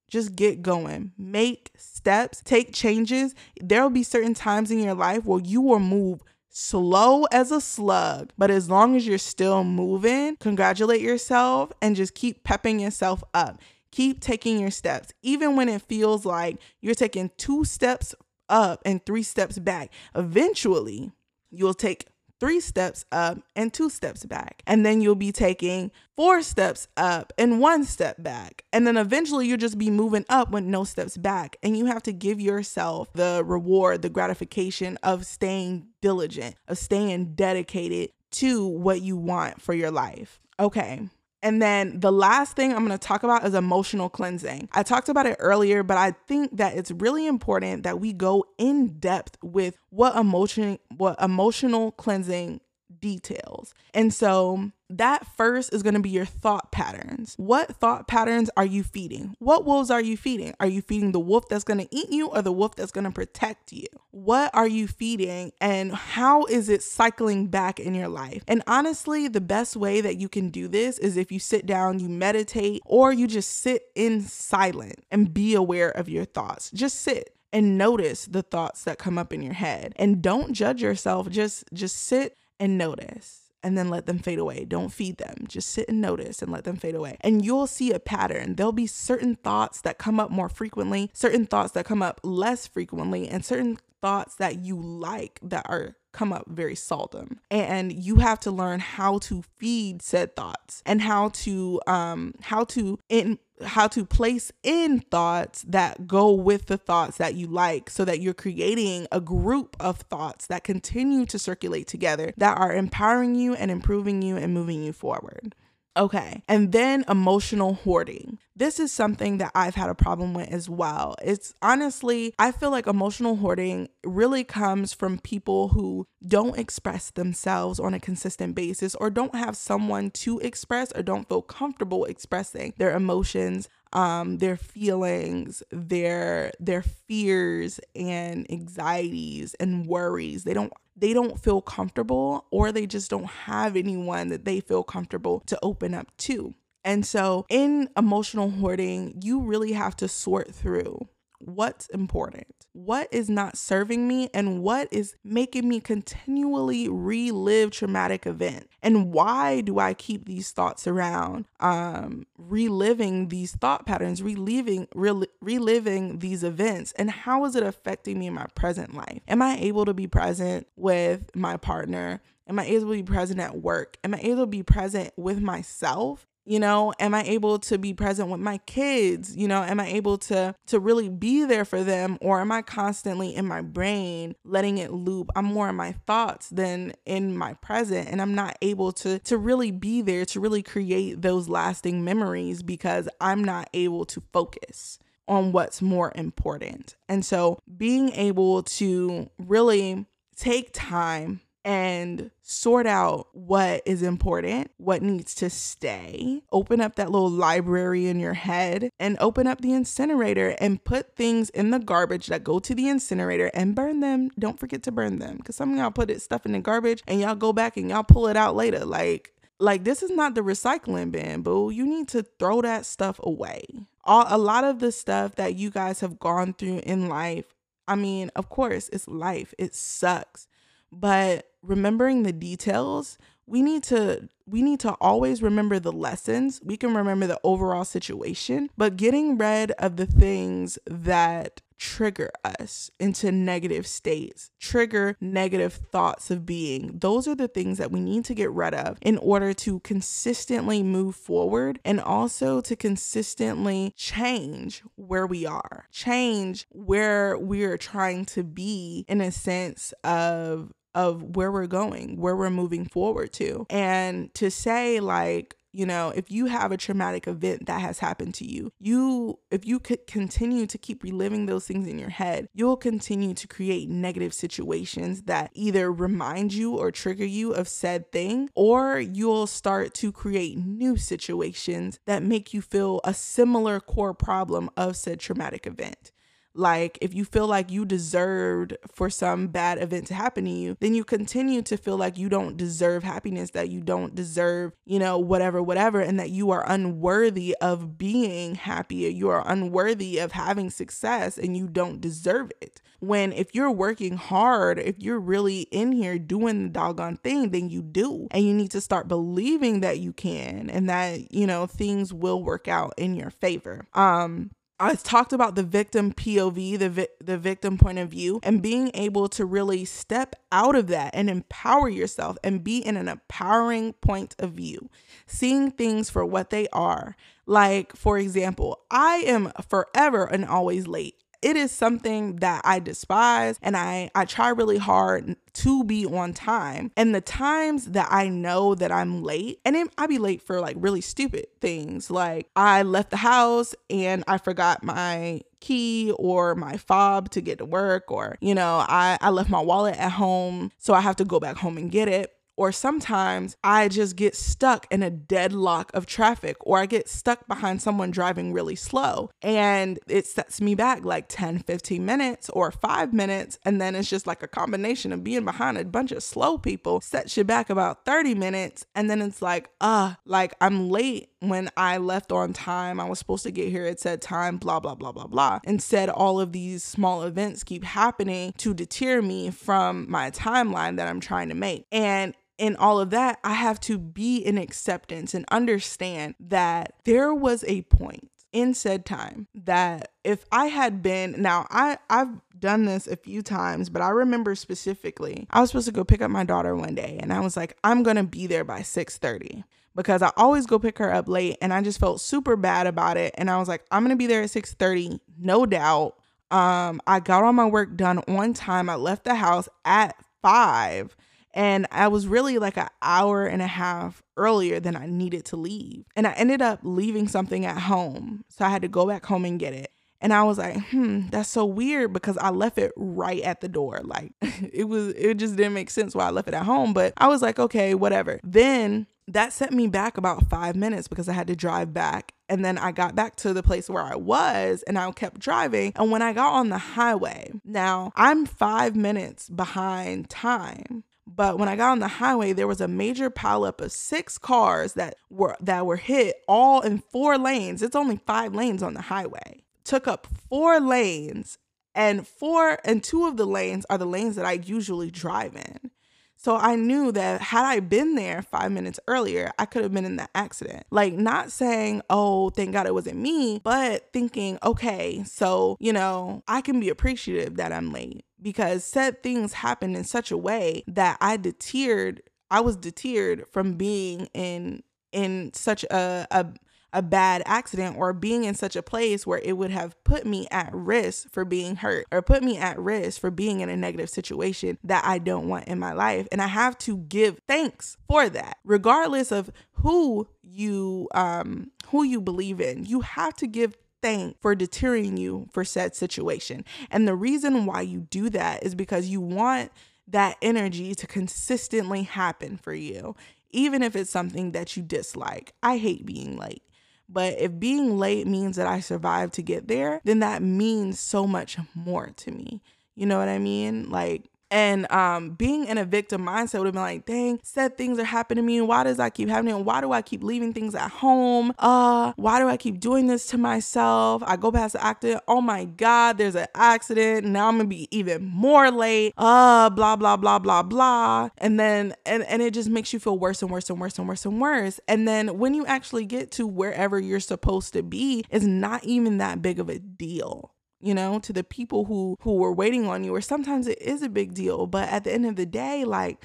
Just 0.09 0.35
get 0.35 0.61
going. 0.61 1.13
Make 1.17 1.71
steps, 1.77 2.43
take 2.45 2.75
changes. 2.75 3.35
There 3.61 3.83
will 3.83 3.91
be 3.91 4.03
certain 4.03 4.35
times 4.35 4.71
in 4.71 4.81
your 4.81 4.95
life 4.95 5.25
where 5.25 5.41
you 5.41 5.61
will 5.61 5.79
move 5.79 6.21
slow 6.51 7.25
as 7.33 7.53
a 7.53 7.61
slug, 7.61 8.33
but 8.37 8.51
as 8.51 8.69
long 8.69 8.97
as 8.97 9.07
you're 9.07 9.19
still 9.19 9.63
moving, 9.65 10.37
congratulate 10.41 11.01
yourself 11.01 11.71
and 11.81 11.97
just 11.97 12.15
keep 12.15 12.43
pepping 12.45 12.81
yourself 12.81 13.23
up. 13.33 13.61
Keep 13.93 14.21
taking 14.21 14.59
your 14.59 14.71
steps, 14.71 15.13
even 15.23 15.57
when 15.57 15.69
it 15.69 15.83
feels 15.83 16.25
like 16.25 16.59
you're 16.81 16.95
taking 16.95 17.31
two 17.37 17.65
steps 17.65 18.15
up 18.49 18.83
and 18.85 19.05
three 19.05 19.23
steps 19.23 19.59
back. 19.59 19.93
Eventually, 20.15 21.13
you'll 21.51 21.75
take 21.75 22.07
three 22.41 22.59
steps 22.59 23.05
up 23.13 23.39
and 23.55 23.73
two 23.73 23.91
steps 23.91 24.25
back. 24.25 24.63
And 24.67 24.85
then 24.85 25.01
you'll 25.01 25.15
be 25.15 25.31
taking 25.31 25.91
four 26.17 26.43
steps 26.43 26.89
up 26.97 27.33
and 27.39 27.61
one 27.61 27.85
step 27.85 28.23
back. 28.23 28.65
And 28.73 28.87
then 28.87 28.97
eventually 28.97 29.47
you'll 29.47 29.59
just 29.59 29.79
be 29.79 29.91
moving 29.91 30.25
up 30.31 30.51
with 30.51 30.65
no 30.65 30.85
steps 30.85 31.17
back. 31.17 31.57
And 31.63 31.77
you 31.77 31.87
have 31.87 32.03
to 32.05 32.13
give 32.13 32.41
yourself 32.41 33.13
the 33.13 33.43
reward, 33.45 34.03
the 34.03 34.09
gratification 34.09 34.97
of 35.03 35.27
staying 35.27 35.89
diligent, 36.01 36.57
of 36.67 36.79
staying 36.79 37.35
dedicated 37.35 38.11
to 38.33 38.67
what 38.67 39.03
you 39.03 39.17
want 39.17 39.61
for 39.61 39.75
your 39.75 39.91
life. 39.91 40.41
Okay. 40.59 41.09
And 41.43 41.61
then 41.61 42.01
the 42.01 42.13
last 42.13 42.55
thing 42.55 42.73
I'm 42.73 42.85
going 42.87 42.99
to 42.99 42.99
talk 42.99 43.23
about 43.23 43.45
is 43.47 43.55
emotional 43.55 44.09
cleansing. 44.09 44.69
I 44.73 44.83
talked 44.83 45.09
about 45.09 45.27
it 45.27 45.37
earlier, 45.39 45.83
but 45.83 45.97
I 45.97 46.13
think 46.27 46.57
that 46.59 46.77
it's 46.77 46.91
really 46.91 47.27
important 47.27 47.85
that 47.85 47.99
we 47.99 48.13
go 48.13 48.45
in 48.59 48.99
depth 48.99 49.39
with 49.43 49.79
what 49.89 50.17
emotion 50.17 50.79
what 50.97 51.21
emotional 51.21 51.93
cleansing 51.93 52.61
details. 53.01 53.75
And 53.95 54.13
so 54.13 54.71
that 54.89 55.27
first 55.37 55.73
is 55.73 55.83
going 55.83 55.95
to 55.95 56.01
be 56.01 56.11
your 56.11 56.25
thought 56.25 56.73
patterns. 56.73 57.35
What 57.37 57.77
thought 57.77 58.09
patterns 58.09 58.51
are 58.57 58.67
you 58.67 58.83
feeding? 58.83 59.35
What 59.39 59.65
wolves 59.65 59.91
are 59.91 60.01
you 60.01 60.17
feeding? 60.17 60.55
Are 60.59 60.67
you 60.67 60.83
feeding 60.83 61.13
the 61.13 61.21
wolf 61.21 61.49
that's 61.49 61.65
going 61.65 61.79
to 61.79 61.89
eat 61.95 62.11
you 62.11 62.29
or 62.29 62.43
the 62.43 62.53
wolf 62.53 62.75
that's 62.75 62.91
going 62.91 63.05
to 63.05 63.11
protect 63.11 63.73
you? 63.73 63.87
What 64.11 64.51
are 64.53 64.67
you 64.67 64.89
feeding 64.89 65.53
and 65.61 65.93
how 65.93 66.45
is 66.47 66.69
it 66.69 66.83
cycling 66.83 67.47
back 67.47 67.79
in 67.79 67.95
your 67.95 68.09
life? 68.09 68.43
And 68.49 68.63
honestly, 68.67 69.29
the 69.29 69.41
best 69.41 69.77
way 69.77 70.01
that 70.01 70.19
you 70.19 70.29
can 70.29 70.51
do 70.51 70.67
this 70.67 70.99
is 70.99 71.17
if 71.17 71.31
you 71.31 71.39
sit 71.39 71.67
down, 71.67 72.01
you 72.01 72.09
meditate, 72.09 72.83
or 72.85 73.13
you 73.13 73.27
just 73.27 73.59
sit 73.59 73.83
in 73.95 74.23
silent 74.23 75.05
and 75.11 75.33
be 75.33 75.55
aware 75.55 75.91
of 75.91 76.09
your 76.09 76.25
thoughts. 76.25 76.71
Just 76.73 77.01
sit 77.01 77.37
and 77.53 77.77
notice 77.77 78.27
the 78.27 78.43
thoughts 78.43 78.85
that 78.85 78.99
come 78.99 79.19
up 79.19 79.33
in 79.33 79.43
your 79.43 79.55
head 79.55 79.93
and 79.97 80.23
don't 80.23 80.53
judge 80.53 80.83
yourself 80.83 81.29
just 81.29 81.65
just 81.73 81.97
sit 81.97 82.37
and 82.61 82.79
notice 82.79 83.51
and 83.63 83.77
then 83.77 83.91
let 83.91 84.07
them 84.07 84.19
fade 84.19 84.39
away. 84.39 84.65
Don't 84.65 84.91
feed 84.91 85.19
them. 85.19 85.35
Just 85.47 85.71
sit 85.71 85.89
and 85.89 86.01
notice 86.01 86.43
and 86.43 86.51
let 86.51 86.65
them 86.65 86.77
fade 86.77 86.95
away. 86.95 87.17
And 87.21 87.45
you'll 87.45 87.67
see 87.67 87.93
a 87.93 87.99
pattern. 87.99 88.55
There'll 88.55 88.73
be 88.73 88.87
certain 88.87 89.37
thoughts 89.37 89.81
that 89.83 89.99
come 89.99 90.19
up 90.19 90.31
more 90.31 90.49
frequently, 90.49 91.11
certain 91.13 91.47
thoughts 91.47 91.73
that 91.73 91.85
come 91.85 92.03
up 92.03 92.21
less 92.23 92.67
frequently, 92.67 93.29
and 93.29 93.45
certain 93.45 93.79
thoughts 94.01 94.37
that 94.37 94.65
you 94.65 94.81
like 94.81 95.39
that 95.43 95.67
are 95.69 95.97
come 96.13 96.33
up 96.33 96.45
very 96.49 96.75
seldom 96.75 97.39
and 97.51 97.93
you 97.93 98.17
have 98.17 98.41
to 98.41 98.51
learn 98.51 98.81
how 98.81 99.19
to 99.19 99.43
feed 99.57 100.03
said 100.03 100.35
thoughts 100.35 100.83
and 100.85 101.01
how 101.01 101.29
to 101.31 101.81
um 101.87 102.35
how 102.43 102.65
to 102.65 102.99
in 103.09 103.39
how 103.65 103.87
to 103.87 104.05
place 104.05 104.51
in 104.63 105.01
thoughts 105.01 105.63
that 105.69 106.07
go 106.07 106.33
with 106.33 106.67
the 106.67 106.79
thoughts 106.79 107.19
that 107.19 107.35
you 107.35 107.47
like 107.47 107.91
so 107.91 108.05
that 108.05 108.21
you're 108.21 108.35
creating 108.35 109.07
a 109.13 109.21
group 109.21 109.77
of 109.79 109.99
thoughts 109.99 110.47
that 110.47 110.65
continue 110.65 111.27
to 111.27 111.39
circulate 111.39 111.87
together 111.87 112.33
that 112.37 112.57
are 112.59 112.73
empowering 112.73 113.35
you 113.35 113.55
and 113.55 113.71
improving 113.71 114.23
you 114.23 114.37
and 114.37 114.55
moving 114.55 114.83
you 114.83 114.93
forward. 114.93 115.55
Okay. 116.01 116.43
And 116.49 116.73
then 116.73 117.05
emotional 117.11 117.75
hoarding. 117.75 118.39
This 118.57 118.81
is 118.81 118.91
something 118.91 119.37
that 119.37 119.53
I've 119.55 119.75
had 119.75 119.91
a 119.91 119.95
problem 119.95 120.33
with 120.33 120.49
as 120.49 120.69
well. 120.69 121.15
It's 121.23 121.53
honestly, 121.61 122.33
I 122.39 122.53
feel 122.53 122.71
like 122.71 122.87
emotional 122.87 123.37
hoarding 123.37 123.89
really 124.03 124.43
comes 124.43 124.95
from 124.95 125.19
people 125.19 125.69
who 125.69 126.07
don't 126.27 126.59
express 126.59 127.11
themselves 127.11 127.79
on 127.79 127.93
a 127.93 128.01
consistent 128.01 128.55
basis 128.55 128.95
or 128.95 129.11
don't 129.11 129.35
have 129.35 129.59
someone 129.59 130.11
to 130.13 130.39
express 130.39 130.91
or 130.93 131.03
don't 131.03 131.29
feel 131.29 131.43
comfortable 131.43 132.07
expressing 132.07 132.73
their 132.79 132.97
emotions 132.97 133.69
um, 133.93 134.39
their 134.39 134.57
feelings, 134.57 135.63
their 135.71 136.53
their 136.61 136.83
fears 136.83 137.81
and 137.95 138.51
anxieties 138.51 139.55
and 139.55 139.87
worries. 139.87 140.45
They 140.45 140.55
don't 140.55 140.73
they 140.97 141.13
don't 141.13 141.43
feel 141.43 141.61
comfortable 141.61 142.47
or 142.51 142.73
they 142.73 142.87
just 142.87 143.11
don't 143.11 143.27
have 143.27 143.77
anyone 143.77 144.29
that 144.29 144.45
they 144.45 144.61
feel 144.61 144.83
comfortable 144.83 145.41
to 145.47 145.59
open 145.63 145.95
up 145.95 146.15
to. 146.19 146.55
And 146.85 147.05
so 147.05 147.47
in 147.49 147.89
emotional 147.97 148.51
hoarding, 148.51 149.21
you 149.23 149.41
really 149.41 149.73
have 149.73 149.97
to 149.97 150.09
sort 150.09 150.55
through 150.55 151.09
what's 151.41 151.89
important, 151.89 152.47
what 152.73 153.09
is 153.11 153.29
not 153.29 153.57
serving 153.57 154.07
me, 154.07 154.29
and 154.33 154.63
what 154.63 154.89
is 154.91 155.17
making 155.25 155.69
me 155.69 155.81
continually 155.81 156.89
relive 156.89 157.71
traumatic 157.71 158.27
event. 158.27 158.69
And 158.83 159.13
why 159.13 159.61
do 159.61 159.79
I 159.79 159.95
keep 159.95 160.27
these 160.27 160.53
thoughts 160.53 160.87
around? 160.87 161.47
Um, 161.59 162.27
reliving 162.39 163.29
these 163.29 163.53
thought 163.53 163.87
patterns, 163.87 164.23
reliving, 164.23 164.87
rel- 164.95 165.25
reliving 165.41 166.19
these 166.21 166.45
events, 166.45 166.93
and 166.93 167.11
how 167.11 167.45
is 167.45 167.57
it 167.57 167.63
affecting 167.63 168.19
me 168.19 168.27
in 168.29 168.35
my 168.35 168.47
present 168.55 168.95
life? 168.95 169.21
Am 169.27 169.43
I 169.43 169.57
able 169.59 169.85
to 169.85 169.95
be 169.95 170.07
present 170.07 170.67
with 170.77 171.35
my 171.35 171.57
partner? 171.57 172.21
Am 172.49 172.59
I 172.59 172.65
able 172.65 172.89
to 172.89 172.97
be 172.97 173.03
present 173.03 173.39
at 173.39 173.63
work? 173.63 173.97
Am 174.03 174.13
I 174.13 174.19
able 174.21 174.43
to 174.43 174.47
be 174.47 174.65
present 174.65 175.13
with 175.17 175.41
myself? 175.41 176.27
You 176.51 176.59
know 176.59 176.93
am 176.99 177.15
i 177.15 177.23
able 177.23 177.61
to 177.61 177.79
be 177.79 177.95
present 177.95 178.29
with 178.29 178.41
my 178.41 178.59
kids? 178.67 179.37
You 179.37 179.47
know 179.47 179.63
am 179.63 179.79
i 179.79 179.87
able 179.87 180.19
to 180.19 180.55
to 180.67 180.81
really 180.81 181.09
be 181.09 181.45
there 181.45 181.65
for 181.65 181.85
them? 181.85 182.19
Or 182.21 182.41
am 182.41 182.51
i 182.51 182.61
constantly 182.61 183.35
in 183.35 183.47
my 183.47 183.61
brain 183.61 184.35
letting 184.45 184.79
it 184.79 184.93
loop? 184.93 185.31
I'm 185.37 185.45
more 185.45 185.69
in 185.69 185.77
my 185.77 185.93
thoughts 186.07 186.49
than 186.49 186.95
in 187.07 187.37
my 187.37 187.55
present. 187.55 188.09
And 188.09 188.21
i'm 188.21 188.35
not 188.35 188.59
able 188.61 188.91
to 188.93 189.21
to 189.21 189.39
really 189.39 189.71
be 189.71 190.03
there 190.03 190.25
to 190.27 190.41
really 190.41 190.63
create 190.63 191.23
those 191.23 191.49
lasting 191.49 192.03
memories 192.03 192.65
because 192.65 193.09
i'm 193.21 193.45
not 193.45 193.71
able 193.73 194.05
to 194.07 194.21
focus 194.33 194.99
on 195.29 195.53
what's 195.53 195.81
more 195.81 196.11
important. 196.17 196.97
And 197.09 197.25
so 197.25 197.61
being 197.77 198.11
able 198.15 198.65
to 198.65 199.31
really 199.39 200.07
take 200.37 200.71
time 200.73 201.41
and 201.65 202.31
sort 202.43 202.87
out 202.87 203.29
what 203.33 203.83
is 203.85 204.03
important, 204.03 204.71
what 204.79 205.03
needs 205.03 205.35
to 205.37 205.51
stay. 205.51 206.43
Open 206.53 206.81
up 206.81 206.97
that 206.97 207.11
little 207.11 207.31
library 207.31 208.07
in 208.07 208.19
your 208.19 208.35
head 208.35 208.91
and 208.99 209.17
open 209.21 209.47
up 209.47 209.61
the 209.61 209.73
incinerator 209.73 210.57
and 210.59 210.83
put 210.85 211.17
things 211.17 211.51
in 211.51 211.71
the 211.71 211.79
garbage 211.79 212.29
that 212.29 212.45
go 212.45 212.59
to 212.59 212.75
the 212.75 212.89
incinerator 212.89 213.51
and 213.53 213.75
burn 213.75 214.01
them. 214.01 214.31
Don't 214.39 214.59
forget 214.59 214.83
to 214.85 214.93
burn 214.93 215.19
them 215.19 215.37
because 215.37 215.57
some 215.57 215.73
of 215.73 215.79
y'all 215.79 215.91
put 215.91 216.11
it 216.11 216.23
stuff 216.23 216.47
in 216.47 216.53
the 216.53 216.61
garbage 216.61 217.03
and 217.07 217.21
y'all 217.21 217.35
go 217.35 217.53
back 217.53 217.77
and 217.77 217.91
y'all 217.91 218.05
pull 218.05 218.27
it 218.27 218.37
out 218.37 218.57
later. 218.57 218.85
Like, 218.85 219.33
like 219.59 219.85
this 219.85 220.03
is 220.03 220.11
not 220.11 220.35
the 220.35 220.41
recycling 220.41 221.13
bin, 221.13 221.43
boo. 221.43 221.71
You 221.71 221.85
need 221.85 222.09
to 222.09 222.23
throw 222.39 222.63
that 222.63 222.87
stuff 222.87 223.21
away. 223.23 223.63
All 224.05 224.25
a 224.27 224.39
lot 224.39 224.65
of 224.65 224.79
the 224.79 224.93
stuff 224.93 225.37
that 225.37 225.57
you 225.57 225.71
guys 225.71 226.01
have 226.01 226.19
gone 226.19 226.55
through 226.55 226.81
in 226.85 227.09
life. 227.09 227.55
I 227.87 227.97
mean, 227.97 228.31
of 228.35 228.49
course, 228.49 228.89
it's 228.93 229.07
life. 229.07 229.53
It 229.59 229.75
sucks. 229.75 230.47
But 230.93 231.50
remembering 231.63 232.23
the 232.23 232.33
details, 232.33 233.19
we 233.47 233.63
need 233.63 233.83
to 233.85 234.29
we 234.47 234.63
need 234.63 234.81
to 234.81 234.93
always 235.01 235.43
remember 235.43 235.79
the 235.79 235.93
lessons. 235.93 236.61
We 236.65 236.77
can 236.77 236.95
remember 236.95 237.27
the 237.27 237.41
overall 237.45 237.85
situation, 237.85 238.71
but 238.77 238.97
getting 238.97 239.39
rid 239.39 239.71
of 239.73 239.97
the 239.97 240.07
things 240.07 240.79
that 240.87 241.61
trigger 241.81 242.31
us 242.45 242.91
into 243.01 243.33
negative 243.33 243.87
states, 243.87 244.51
trigger 244.61 245.17
negative 245.19 245.73
thoughts 245.73 246.31
of 246.31 246.45
being. 246.45 246.99
Those 247.01 247.27
are 247.27 247.35
the 247.35 247.49
things 247.49 247.79
that 247.79 247.91
we 247.91 248.01
need 248.01 248.27
to 248.27 248.35
get 248.35 248.51
rid 248.51 248.75
of 248.75 248.99
in 249.01 249.17
order 249.17 249.55
to 249.55 249.81
consistently 249.81 250.83
move 250.83 251.17
forward 251.17 251.81
and 251.83 251.99
also 251.99 252.61
to 252.61 252.77
consistently 252.77 253.95
change 253.97 254.83
where 254.97 255.27
we 255.27 255.47
are, 255.47 255.87
change 255.91 256.67
where 256.71 257.39
we're 257.39 257.79
trying 257.79 258.27
to 258.27 258.45
be 258.45 259.07
in 259.09 259.23
a 259.23 259.33
sense 259.33 259.95
of 260.05 260.73
of 260.95 261.37
where 261.37 261.53
we're 261.53 261.67
going, 261.67 262.17
where 262.17 262.37
we're 262.37 262.51
moving 262.51 262.85
forward 262.85 263.33
to. 263.35 263.67
And 263.71 264.33
to 264.35 264.51
say, 264.51 265.01
like, 265.01 265.57
you 265.73 265.87
know, 265.87 266.13
if 266.15 266.31
you 266.31 266.47
have 266.47 266.73
a 266.73 266.77
traumatic 266.77 267.29
event 267.29 267.67
that 267.67 267.81
has 267.81 268.01
happened 268.01 268.35
to 268.35 268.45
you, 268.45 268.73
you, 268.81 269.39
if 269.51 269.65
you 269.65 269.79
could 269.79 270.07
continue 270.07 270.67
to 270.67 270.79
keep 270.79 271.03
reliving 271.03 271.47
those 271.47 271.67
things 271.67 271.87
in 271.87 271.99
your 271.99 272.11
head, 272.11 272.49
you'll 272.53 272.77
continue 272.77 273.35
to 273.35 273.47
create 273.47 273.89
negative 273.89 274.35
situations 274.35 275.23
that 275.23 275.51
either 275.55 275.93
remind 275.93 276.53
you 276.53 276.77
or 276.77 276.91
trigger 276.91 277.25
you 277.25 277.53
of 277.53 277.69
said 277.69 278.11
thing, 278.11 278.51
or 278.55 278.99
you'll 278.99 279.47
start 279.47 279.95
to 279.95 280.11
create 280.11 280.59
new 280.59 280.97
situations 280.97 282.01
that 282.07 282.23
make 282.23 282.53
you 282.53 282.61
feel 282.61 283.01
a 283.05 283.15
similar 283.15 283.79
core 283.79 284.15
problem 284.15 284.71
of 284.77 284.97
said 284.97 285.21
traumatic 285.21 285.67
event. 285.67 286.11
Like, 286.55 286.99
if 287.01 287.15
you 287.15 287.25
feel 287.25 287.47
like 287.47 287.71
you 287.71 287.85
deserved 287.85 288.77
for 288.93 289.09
some 289.09 289.49
bad 289.49 289.83
event 289.83 290.07
to 290.09 290.15
happen 290.15 290.45
to 290.45 290.51
you, 290.51 290.77
then 290.81 290.95
you 290.95 291.05
continue 291.05 291.63
to 291.63 291.77
feel 291.77 291.97
like 291.97 292.19
you 292.19 292.29
don't 292.29 292.57
deserve 292.57 293.05
happiness, 293.05 293.51
that 293.51 293.71
you 293.71 293.81
don't 293.81 294.15
deserve, 294.15 294.73
you 294.85 294.99
know, 294.99 295.19
whatever, 295.19 295.63
whatever, 295.63 296.01
and 296.01 296.19
that 296.19 296.31
you 296.31 296.51
are 296.51 296.65
unworthy 296.71 297.57
of 297.61 297.97
being 297.97 298.57
happy, 298.57 298.97
you 298.97 299.29
are 299.29 299.47
unworthy 299.47 300.19
of 300.19 300.33
having 300.33 300.71
success, 300.71 301.39
and 301.39 301.57
you 301.57 301.69
don't 301.69 302.01
deserve 302.01 302.51
it. 302.61 302.81
When 303.01 303.33
if 303.33 303.55
you're 303.55 303.71
working 303.71 304.19
hard, 304.19 304.79
if 304.79 304.97
you're 304.99 305.19
really 305.21 305.63
in 305.71 305.93
here 305.93 306.19
doing 306.19 306.65
the 306.65 306.69
doggone 306.69 307.17
thing, 307.17 307.51
then 307.51 307.71
you 307.71 307.81
do. 307.81 308.29
And 308.31 308.45
you 308.45 308.53
need 308.53 308.71
to 308.73 308.81
start 308.81 309.09
believing 309.09 309.81
that 309.81 310.01
you 310.01 310.13
can 310.13 310.69
and 310.69 310.89
that, 310.91 311.33
you 311.33 311.47
know, 311.47 311.67
things 311.67 312.13
will 312.13 312.43
work 312.43 312.69
out 312.69 312.93
in 312.99 313.15
your 313.15 313.31
favor. 313.31 313.87
Um, 313.95 314.51
I 314.83 314.95
talked 314.95 315.35
about 315.35 315.57
the 315.57 315.63
victim 315.63 316.13
POV, 316.13 316.79
the 316.79 316.89
vi- 316.89 317.09
the 317.23 317.37
victim 317.37 317.77
point 317.77 317.99
of 317.99 318.09
view, 318.09 318.41
and 318.43 318.63
being 318.63 318.91
able 318.95 319.29
to 319.29 319.45
really 319.45 319.85
step 319.85 320.35
out 320.51 320.75
of 320.75 320.87
that 320.87 321.15
and 321.15 321.29
empower 321.29 321.91
yourself 321.91 322.39
and 322.43 322.65
be 322.65 322.79
in 322.79 322.97
an 322.97 323.07
empowering 323.07 323.93
point 323.93 324.35
of 324.39 324.53
view, 324.53 324.89
seeing 325.27 325.71
things 325.71 326.09
for 326.09 326.25
what 326.25 326.49
they 326.49 326.67
are. 326.69 327.15
Like, 327.45 327.95
for 327.95 328.17
example, 328.17 328.81
I 328.91 329.17
am 329.27 329.53
forever 329.69 330.25
and 330.25 330.47
always 330.47 330.87
late 330.87 331.20
it 331.43 331.57
is 331.57 331.73
something 331.73 332.37
that 332.37 332.63
I 332.65 332.79
despise 332.79 333.59
and 333.63 333.77
I 333.77 334.11
I 334.15 334.25
try 334.25 334.51
really 334.51 334.79
hard 334.79 335.37
to 335.53 335.85
be 335.85 336.07
on 336.07 336.33
time. 336.33 336.93
And 336.97 337.15
the 337.15 337.21
times 337.21 337.87
that 337.87 338.09
I 338.11 338.29
know 338.29 338.75
that 338.75 338.93
I'm 338.93 339.23
late, 339.23 339.61
and 339.65 339.77
it, 339.77 339.89
I 339.99 340.07
be 340.07 340.19
late 340.19 340.43
for 340.43 340.61
like 340.61 340.77
really 340.79 341.01
stupid 341.01 341.47
things, 341.61 342.11
like 342.11 342.49
I 342.57 342.83
left 342.83 343.11
the 343.11 343.17
house 343.17 343.75
and 343.89 344.25
I 344.29 344.39
forgot 344.39 344.85
my 344.85 345.41
key 345.61 346.13
or 346.19 346.55
my 346.55 346.77
fob 346.77 347.31
to 347.31 347.41
get 347.41 347.59
to 347.59 347.65
work, 347.65 348.11
or 348.11 348.37
you 348.41 348.55
know, 348.55 348.85
I 348.89 349.19
I 349.21 349.31
left 349.31 349.51
my 349.51 349.61
wallet 349.61 349.97
at 349.97 350.13
home, 350.13 350.71
so 350.79 350.95
I 350.95 351.01
have 351.01 351.17
to 351.17 351.25
go 351.25 351.41
back 351.41 351.57
home 351.57 351.77
and 351.77 351.91
get 351.91 352.09
it 352.09 352.35
or 352.61 352.73
sometimes 352.73 353.57
I 353.65 353.89
just 353.89 354.17
get 354.17 354.37
stuck 354.37 354.87
in 354.91 355.03
a 355.03 355.09
deadlock 355.09 355.91
of 355.95 356.05
traffic, 356.05 356.59
or 356.61 356.77
I 356.77 356.85
get 356.85 357.09
stuck 357.09 357.49
behind 357.49 357.81
someone 357.81 358.11
driving 358.11 358.53
really 358.53 358.77
slow 358.77 359.31
and 359.41 359.99
it 360.07 360.27
sets 360.27 360.61
me 360.61 360.75
back 360.75 361.03
like 361.03 361.25
10, 361.29 361.61
15 361.61 362.05
minutes 362.05 362.51
or 362.51 362.71
five 362.71 363.15
minutes. 363.15 363.59
And 363.65 363.81
then 363.81 363.95
it's 363.95 364.11
just 364.11 364.27
like 364.27 364.43
a 364.43 364.49
combination 364.49 365.11
of 365.11 365.25
being 365.25 365.47
behind 365.47 365.79
a 365.79 365.87
bunch 365.87 366.13
of 366.13 366.23
slow 366.23 366.59
people 366.59 367.01
sets 367.01 367.35
you 367.35 367.45
back 367.45 367.71
about 367.71 368.05
30 368.05 368.35
minutes. 368.35 368.85
And 368.95 369.09
then 369.09 369.23
it's 369.23 369.41
like, 369.41 369.71
uh, 369.81 370.17
like 370.27 370.53
I'm 370.61 370.91
late 370.91 371.31
when 371.41 371.71
I 371.79 371.97
left 371.97 372.31
on 372.31 372.53
time. 372.53 373.01
I 373.01 373.09
was 373.09 373.19
supposed 373.19 373.45
to 373.45 373.51
get 373.51 373.71
here 373.71 373.87
at 373.87 374.01
said 374.01 374.21
time, 374.21 374.59
blah, 374.59 374.81
blah, 374.81 374.95
blah, 374.95 375.13
blah, 375.13 375.27
blah. 375.27 375.61
Instead, 375.65 376.11
all 376.11 376.39
of 376.39 376.53
these 376.53 376.85
small 376.85 377.23
events 377.23 377.65
keep 377.65 377.85
happening 377.85 378.53
to 378.59 378.75
deter 378.75 379.23
me 379.23 379.51
from 379.51 380.11
my 380.11 380.31
timeline 380.31 380.97
that 380.97 381.09
I'm 381.09 381.21
trying 381.21 381.49
to 381.49 381.55
make. 381.55 381.87
And 381.91 382.35
in 382.61 382.77
all 382.77 383.01
of 383.01 383.11
that, 383.11 383.39
I 383.43 383.55
have 383.55 383.81
to 383.81 383.99
be 383.99 384.37
in 384.37 384.59
acceptance 384.59 385.33
and 385.35 385.47
understand 385.51 386.35
that 386.39 386.93
there 387.05 387.35
was 387.35 387.65
a 387.67 387.83
point 387.83 388.31
in 388.53 388.75
said 388.75 389.07
time 389.07 389.47
that 389.55 390.11
if 390.25 390.45
I 390.51 390.67
had 390.67 391.03
been 391.03 391.41
now 391.41 391.67
I 391.71 391.99
I've 392.09 392.41
done 392.59 392.85
this 392.85 393.07
a 393.07 393.17
few 393.17 393.43
times 393.43 393.89
but 393.89 394.03
I 394.03 394.09
remember 394.09 394.57
specifically 394.57 395.47
I 395.51 395.61
was 395.61 395.71
supposed 395.71 395.87
to 395.87 395.93
go 395.93 396.03
pick 396.05 396.21
up 396.21 396.33
my 396.33 396.43
daughter 396.43 396.75
one 396.75 396.97
day 396.97 397.19
and 397.23 397.33
I 397.33 397.41
was 397.41 397.57
like 397.57 397.77
I'm 397.85 398.03
going 398.03 398.17
to 398.17 398.25
be 398.25 398.49
there 398.49 398.65
by 398.65 398.81
6:30 398.81 399.63
because 399.95 400.21
I 400.21 400.33
always 400.37 400.67
go 400.67 400.81
pick 400.81 400.99
her 400.99 401.15
up 401.15 401.29
late 401.29 401.59
and 401.63 401.73
I 401.73 401.81
just 401.81 402.01
felt 402.01 402.21
super 402.21 402.57
bad 402.57 402.89
about 402.89 403.17
it 403.17 403.35
and 403.39 403.49
I 403.51 403.59
was 403.59 403.69
like 403.69 403.85
I'm 403.93 404.03
going 404.03 404.11
to 404.11 404.17
be 404.17 404.27
there 404.27 404.43
at 404.43 404.51
6:30 404.51 405.21
no 405.39 405.65
doubt. 405.65 406.17
Um 406.51 407.01
I 407.07 407.21
got 407.21 407.45
all 407.45 407.53
my 407.53 407.67
work 407.67 407.97
done 407.97 408.19
on 408.27 408.53
time. 408.53 408.91
I 408.91 408.97
left 408.97 409.25
the 409.25 409.37
house 409.37 409.69
at 409.85 410.17
5 410.43 411.15
and 411.53 411.87
I 411.91 412.09
was 412.09 412.27
really 412.27 412.59
like 412.59 412.77
an 412.77 412.89
hour 413.03 413.47
and 413.47 413.63
a 413.63 413.67
half 413.67 414.23
earlier 414.37 414.81
than 414.81 414.97
I 414.97 415.07
needed 415.07 415.45
to 415.47 415.57
leave. 415.57 416.05
And 416.15 416.27
I 416.27 416.33
ended 416.33 416.63
up 416.63 416.81
leaving 416.83 417.29
something 417.29 417.67
at 417.67 417.79
home. 417.79 418.45
So 418.49 418.65
I 418.65 418.69
had 418.69 418.83
to 418.83 418.89
go 418.89 419.07
back 419.07 419.27
home 419.27 419.45
and 419.45 419.59
get 419.59 419.73
it. 419.73 419.91
And 420.23 420.35
I 420.35 420.43
was 420.43 420.59
like, 420.59 420.77
hmm, 420.91 421.29
that's 421.31 421.49
so 421.49 421.65
weird 421.65 422.13
because 422.13 422.37
I 422.37 422.51
left 422.51 422.77
it 422.77 422.93
right 422.95 423.41
at 423.43 423.63
the 423.63 423.69
door. 423.69 424.01
Like 424.05 424.33
it 424.73 424.85
was, 424.85 425.09
it 425.15 425.39
just 425.39 425.57
didn't 425.57 425.75
make 425.75 425.91
sense 425.91 426.15
why 426.15 426.27
I 426.27 426.31
left 426.31 426.49
it 426.49 426.55
at 426.55 426.67
home. 426.67 426.93
But 426.93 427.15
I 427.17 427.29
was 427.29 427.43
like, 427.43 427.59
okay, 427.59 427.95
whatever. 427.95 428.39
Then 428.45 429.07
that 429.29 429.53
set 429.53 429.73
me 429.73 429.87
back 429.87 430.19
about 430.19 430.49
five 430.51 430.77
minutes 430.77 431.09
because 431.09 431.29
I 431.29 431.33
had 431.33 431.47
to 431.47 431.57
drive 431.57 431.95
back. 431.95 432.35
And 432.49 432.65
then 432.65 432.79
I 432.79 432.93
got 432.93 433.15
back 433.15 433.37
to 433.37 433.53
the 433.53 433.63
place 433.63 433.89
where 433.89 434.03
I 434.03 434.17
was 434.17 434.83
and 434.83 434.99
I 434.99 435.11
kept 435.13 435.41
driving. 435.41 435.93
And 435.97 436.11
when 436.11 436.21
I 436.21 436.33
got 436.33 436.53
on 436.53 436.69
the 436.69 436.79
highway, 436.79 437.53
now 437.65 438.13
I'm 438.17 438.45
five 438.45 438.97
minutes 438.97 439.49
behind 439.49 440.29
time 440.29 441.05
but 441.37 441.59
when 441.59 441.69
I 441.69 441.77
got 441.77 441.93
on 441.93 442.01
the 442.01 442.09
highway, 442.09 442.53
there 442.53 442.67
was 442.67 442.81
a 442.81 442.89
major 442.89 443.31
pileup 443.31 443.81
of 443.81 443.93
six 443.93 444.39
cars 444.39 444.95
that 444.95 445.17
were 445.29 445.57
that 445.61 445.87
were 445.87 445.97
hit 445.97 446.37
all 446.49 446.81
in 446.81 446.99
four 446.99 447.39
lanes. 447.39 447.83
It's 447.83 447.97
only 447.97 448.17
five 448.17 448.55
lanes 448.55 448.83
on 448.83 448.95
the 448.95 449.03
highway. 449.03 449.65
Took 449.85 450.07
up 450.07 450.27
four 450.49 450.81
lanes, 450.81 451.59
and 451.95 452.27
four 452.27 452.79
and 452.85 453.03
two 453.03 453.27
of 453.27 453.37
the 453.37 453.47
lanes 453.47 453.87
are 453.89 453.99
the 453.99 454.07
lanes 454.07 454.37
that 454.37 454.47
I 454.47 454.53
usually 454.53 455.11
drive 455.11 455.57
in. 455.57 455.91
So 456.37 456.57
I 456.57 456.75
knew 456.75 457.13
that 457.13 457.43
had 457.43 457.67
I 457.67 457.81
been 457.81 458.15
there 458.15 458.41
five 458.41 458.73
minutes 458.73 458.99
earlier, 459.07 459.53
I 459.59 459.67
could 459.67 459.83
have 459.83 459.93
been 459.93 460.07
in 460.07 460.17
the 460.17 460.27
accident. 460.35 460.87
Like, 460.91 461.13
not 461.13 461.53
saying, 461.53 462.01
oh, 462.09 462.49
thank 462.49 462.73
God 462.73 462.87
it 462.87 462.95
wasn't 462.95 463.19
me, 463.19 463.61
but 463.63 464.11
thinking, 464.15 464.59
okay, 464.63 465.23
so, 465.25 465.77
you 465.81 465.93
know, 465.93 466.43
I 466.49 466.63
can 466.63 466.81
be 466.81 466.89
appreciative 466.89 467.57
that 467.57 467.73
I'm 467.73 467.93
late 467.93 468.25
because 468.43 468.85
said 468.85 469.23
things 469.23 469.53
happened 469.53 469.97
in 469.97 470.05
such 470.05 470.31
a 470.31 470.37
way 470.37 470.85
that 470.87 471.19
I 471.21 471.37
deterred, 471.37 472.23
I 472.51 472.61
was 472.61 472.77
deterred 472.77 473.45
from 473.51 473.75
being 473.75 474.29
in 474.35 474.83
in 475.13 475.53
such 475.55 475.85
a, 475.85 476.27
a 476.31 476.47
a 476.93 477.03
bad 477.03 477.43
accident 477.47 477.97
or 477.97 478.13
being 478.13 478.45
in 478.45 478.55
such 478.55 478.77
a 478.77 478.83
place 478.83 479.27
where 479.27 479.41
it 479.45 479.57
would 479.57 479.71
have 479.71 480.03
put 480.05 480.27
me 480.27 480.47
at 480.51 480.71
risk 480.75 481.31
for 481.31 481.45
being 481.45 481.77
hurt 481.77 482.07
or 482.11 482.23
put 482.23 482.43
me 482.43 482.59
at 482.59 482.79
risk 482.79 483.21
for 483.21 483.31
being 483.31 483.61
in 483.61 483.69
a 483.69 483.77
negative 483.77 484.11
situation 484.11 484.79
that 484.83 485.05
I 485.05 485.19
don't 485.19 485.49
want 485.49 485.69
in 485.69 485.79
my 485.79 485.93
life. 485.93 486.27
And 486.33 486.43
I 486.43 486.49
have 486.49 486.77
to 486.79 486.99
give 486.99 487.41
thanks 487.47 487.97
for 488.09 488.29
that, 488.29 488.59
regardless 488.65 489.31
of 489.31 489.51
who 489.73 490.29
you 490.43 491.09
um 491.15 491.71
who 491.89 492.03
you 492.03 492.21
believe 492.21 492.61
in. 492.61 492.85
You 492.85 493.01
have 493.01 493.35
to 493.37 493.47
give 493.47 493.77
thanks 494.03 494.39
for 494.41 494.55
deterring 494.55 495.17
you 495.17 495.49
for 495.53 495.65
said 495.65 495.95
situation. 495.95 496.65
And 496.91 497.07
the 497.07 497.15
reason 497.15 497.67
why 497.67 497.83
you 497.83 498.01
do 498.01 498.31
that 498.31 498.63
is 498.63 498.75
because 498.75 499.09
you 499.09 499.21
want 499.21 499.73
that 500.09 500.37
energy 500.43 500.95
to 500.95 501.07
consistently 501.07 502.03
happen 502.03 502.57
for 502.57 502.75
you, 502.75 503.15
even 503.51 503.83
if 503.83 503.95
it's 503.95 504.11
something 504.11 504.53
that 504.53 504.77
you 504.77 504.83
dislike. 504.83 505.53
I 505.63 505.77
hate 505.77 506.05
being 506.07 506.37
late. 506.37 506.63
But 507.09 507.41
if 507.41 507.59
being 507.59 507.99
late 507.99 508.27
means 508.27 508.57
that 508.57 508.69
I 508.69 508.81
survived 508.81 509.35
to 509.35 509.43
get 509.43 509.67
there, 509.67 510.01
then 510.05 510.21
that 510.21 510.43
means 510.43 511.01
so 511.01 511.27
much 511.27 511.59
more 511.75 512.11
to 512.17 512.31
me. 512.31 512.63
You 512.95 513.07
know 513.07 513.19
what 513.19 513.29
I 513.29 513.39
mean? 513.39 513.91
Like, 513.91 514.30
and 514.51 514.91
um, 514.91 515.31
being 515.31 515.67
in 515.67 515.79
a 515.79 515.85
victim 515.85 516.27
mindset 516.27 516.59
would 516.59 516.67
have 516.67 516.75
been 516.75 516.83
like, 516.83 517.07
dang, 517.07 517.41
said 517.43 517.77
things 517.77 517.99
are 517.99 518.05
happening 518.05 518.45
to 518.45 518.47
me. 518.47 518.61
Why 518.61 518.85
does 518.85 518.97
that 518.97 519.15
keep 519.15 519.29
happening? 519.29 519.65
Why 519.65 519.81
do 519.81 519.93
I 519.93 520.03
keep 520.03 520.23
leaving 520.23 520.53
things 520.53 520.75
at 520.75 520.91
home? 520.91 521.55
Uh, 521.59 522.13
why 522.17 522.39
do 522.39 522.49
I 522.49 522.57
keep 522.57 522.81
doing 522.81 523.07
this 523.07 523.27
to 523.27 523.39
myself? 523.39 524.23
I 524.27 524.37
go 524.37 524.51
past 524.51 524.75
the 524.75 524.85
accident. 524.85 525.23
Oh 525.29 525.41
my 525.41 525.65
God, 525.65 526.19
there's 526.19 526.35
an 526.35 526.49
accident. 526.55 527.27
Now 527.27 527.49
I'm 527.49 527.57
gonna 527.57 527.69
be 527.69 527.89
even 527.97 528.25
more 528.25 528.71
late. 528.71 529.15
Uh, 529.17 529.71
blah, 529.71 529.97
blah, 529.97 530.17
blah, 530.17 530.39
blah, 530.39 530.63
blah. 530.63 531.31
And 531.39 531.59
then 531.59 531.95
and, 532.05 532.23
and 532.25 532.43
it 532.43 532.55
just 532.55 532.69
makes 532.69 532.93
you 532.93 532.99
feel 532.99 533.19
worse 533.19 533.43
and 533.43 533.51
worse 533.51 533.71
and 533.71 533.81
worse 533.81 533.99
and 533.99 534.09
worse 534.09 534.25
and 534.25 534.41
worse. 534.41 534.81
And 534.89 535.07
then 535.07 535.39
when 535.39 535.55
you 535.55 535.67
actually 535.67 536.05
get 536.05 536.31
to 536.33 536.47
wherever 536.47 536.99
you're 536.99 537.21
supposed 537.21 537.73
to 537.75 537.83
be, 537.83 538.25
it's 538.31 538.45
not 538.45 538.85
even 538.85 539.19
that 539.19 539.43
big 539.43 539.61
of 539.61 539.69
a 539.69 539.79
deal 539.79 540.53
you 540.81 540.95
know 540.95 541.19
to 541.19 541.33
the 541.33 541.45
people 541.45 541.85
who 541.85 542.17
who 542.23 542.35
were 542.35 542.53
waiting 542.53 542.87
on 542.87 543.05
you 543.05 543.15
or 543.15 543.21
sometimes 543.21 543.67
it 543.67 543.81
is 543.81 544.03
a 544.03 544.09
big 544.09 544.35
deal 544.35 544.67
but 544.67 544.89
at 544.89 545.05
the 545.05 545.13
end 545.13 545.27
of 545.27 545.37
the 545.37 545.47
day 545.47 545.85
like 545.85 546.25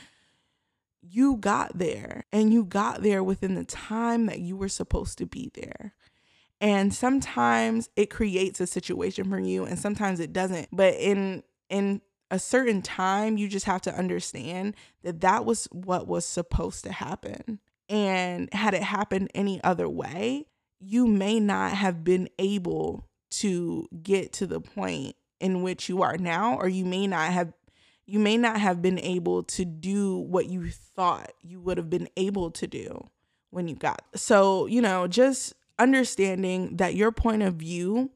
you 1.09 1.37
got 1.37 1.77
there 1.77 2.25
and 2.31 2.51
you 2.51 2.65
got 2.65 3.01
there 3.01 3.23
within 3.23 3.55
the 3.55 3.63
time 3.63 4.25
that 4.25 4.39
you 4.39 4.57
were 4.57 4.69
supposed 4.69 5.17
to 5.19 5.25
be 5.25 5.51
there. 5.53 5.93
And 6.61 6.93
sometimes 6.93 7.89
it 7.95 8.09
creates 8.09 8.59
a 8.59 8.67
situation 8.67 9.29
for 9.29 9.39
you 9.39 9.65
and 9.65 9.77
sometimes 9.77 10.19
it 10.19 10.33
doesn't 10.33 10.69
but 10.71 10.95
in 10.95 11.43
in 11.69 12.01
a 12.31 12.39
certain 12.39 12.81
time 12.81 13.37
you 13.37 13.47
just 13.47 13.65
have 13.65 13.81
to 13.81 13.95
understand 13.95 14.73
that 15.03 15.21
that 15.21 15.45
was 15.45 15.67
what 15.71 16.07
was 16.07 16.25
supposed 16.25 16.83
to 16.85 16.91
happen. 16.91 17.59
And 17.87 18.51
had 18.51 18.73
it 18.73 18.83
happened 18.83 19.29
any 19.35 19.63
other 19.63 19.87
way 19.87 20.47
you 20.79 21.07
may 21.07 21.39
not 21.39 21.71
have 21.71 22.03
been 22.03 22.29
able 22.37 23.07
to 23.39 23.87
get 24.03 24.33
to 24.33 24.47
the 24.47 24.59
point 24.59 25.15
in 25.39 25.61
which 25.61 25.89
you 25.89 26.01
are 26.01 26.17
now 26.17 26.57
or 26.57 26.67
you 26.67 26.85
may 26.85 27.07
not 27.07 27.31
have 27.31 27.53
you 28.07 28.19
may 28.19 28.37
not 28.37 28.59
have 28.59 28.81
been 28.81 28.99
able 28.99 29.43
to 29.43 29.65
do 29.65 30.17
what 30.17 30.47
you 30.47 30.69
thought 30.69 31.31
you 31.41 31.59
would 31.59 31.77
have 31.77 31.89
been 31.89 32.07
able 32.15 32.51
to 32.51 32.67
do 32.67 33.09
when 33.49 33.67
you 33.67 33.75
got 33.75 34.03
so 34.15 34.65
you 34.65 34.81
know 34.81 35.07
just 35.07 35.53
understanding 35.77 36.77
that 36.77 36.95
your 36.95 37.11
point 37.11 37.43
of 37.43 37.55
view 37.55 38.09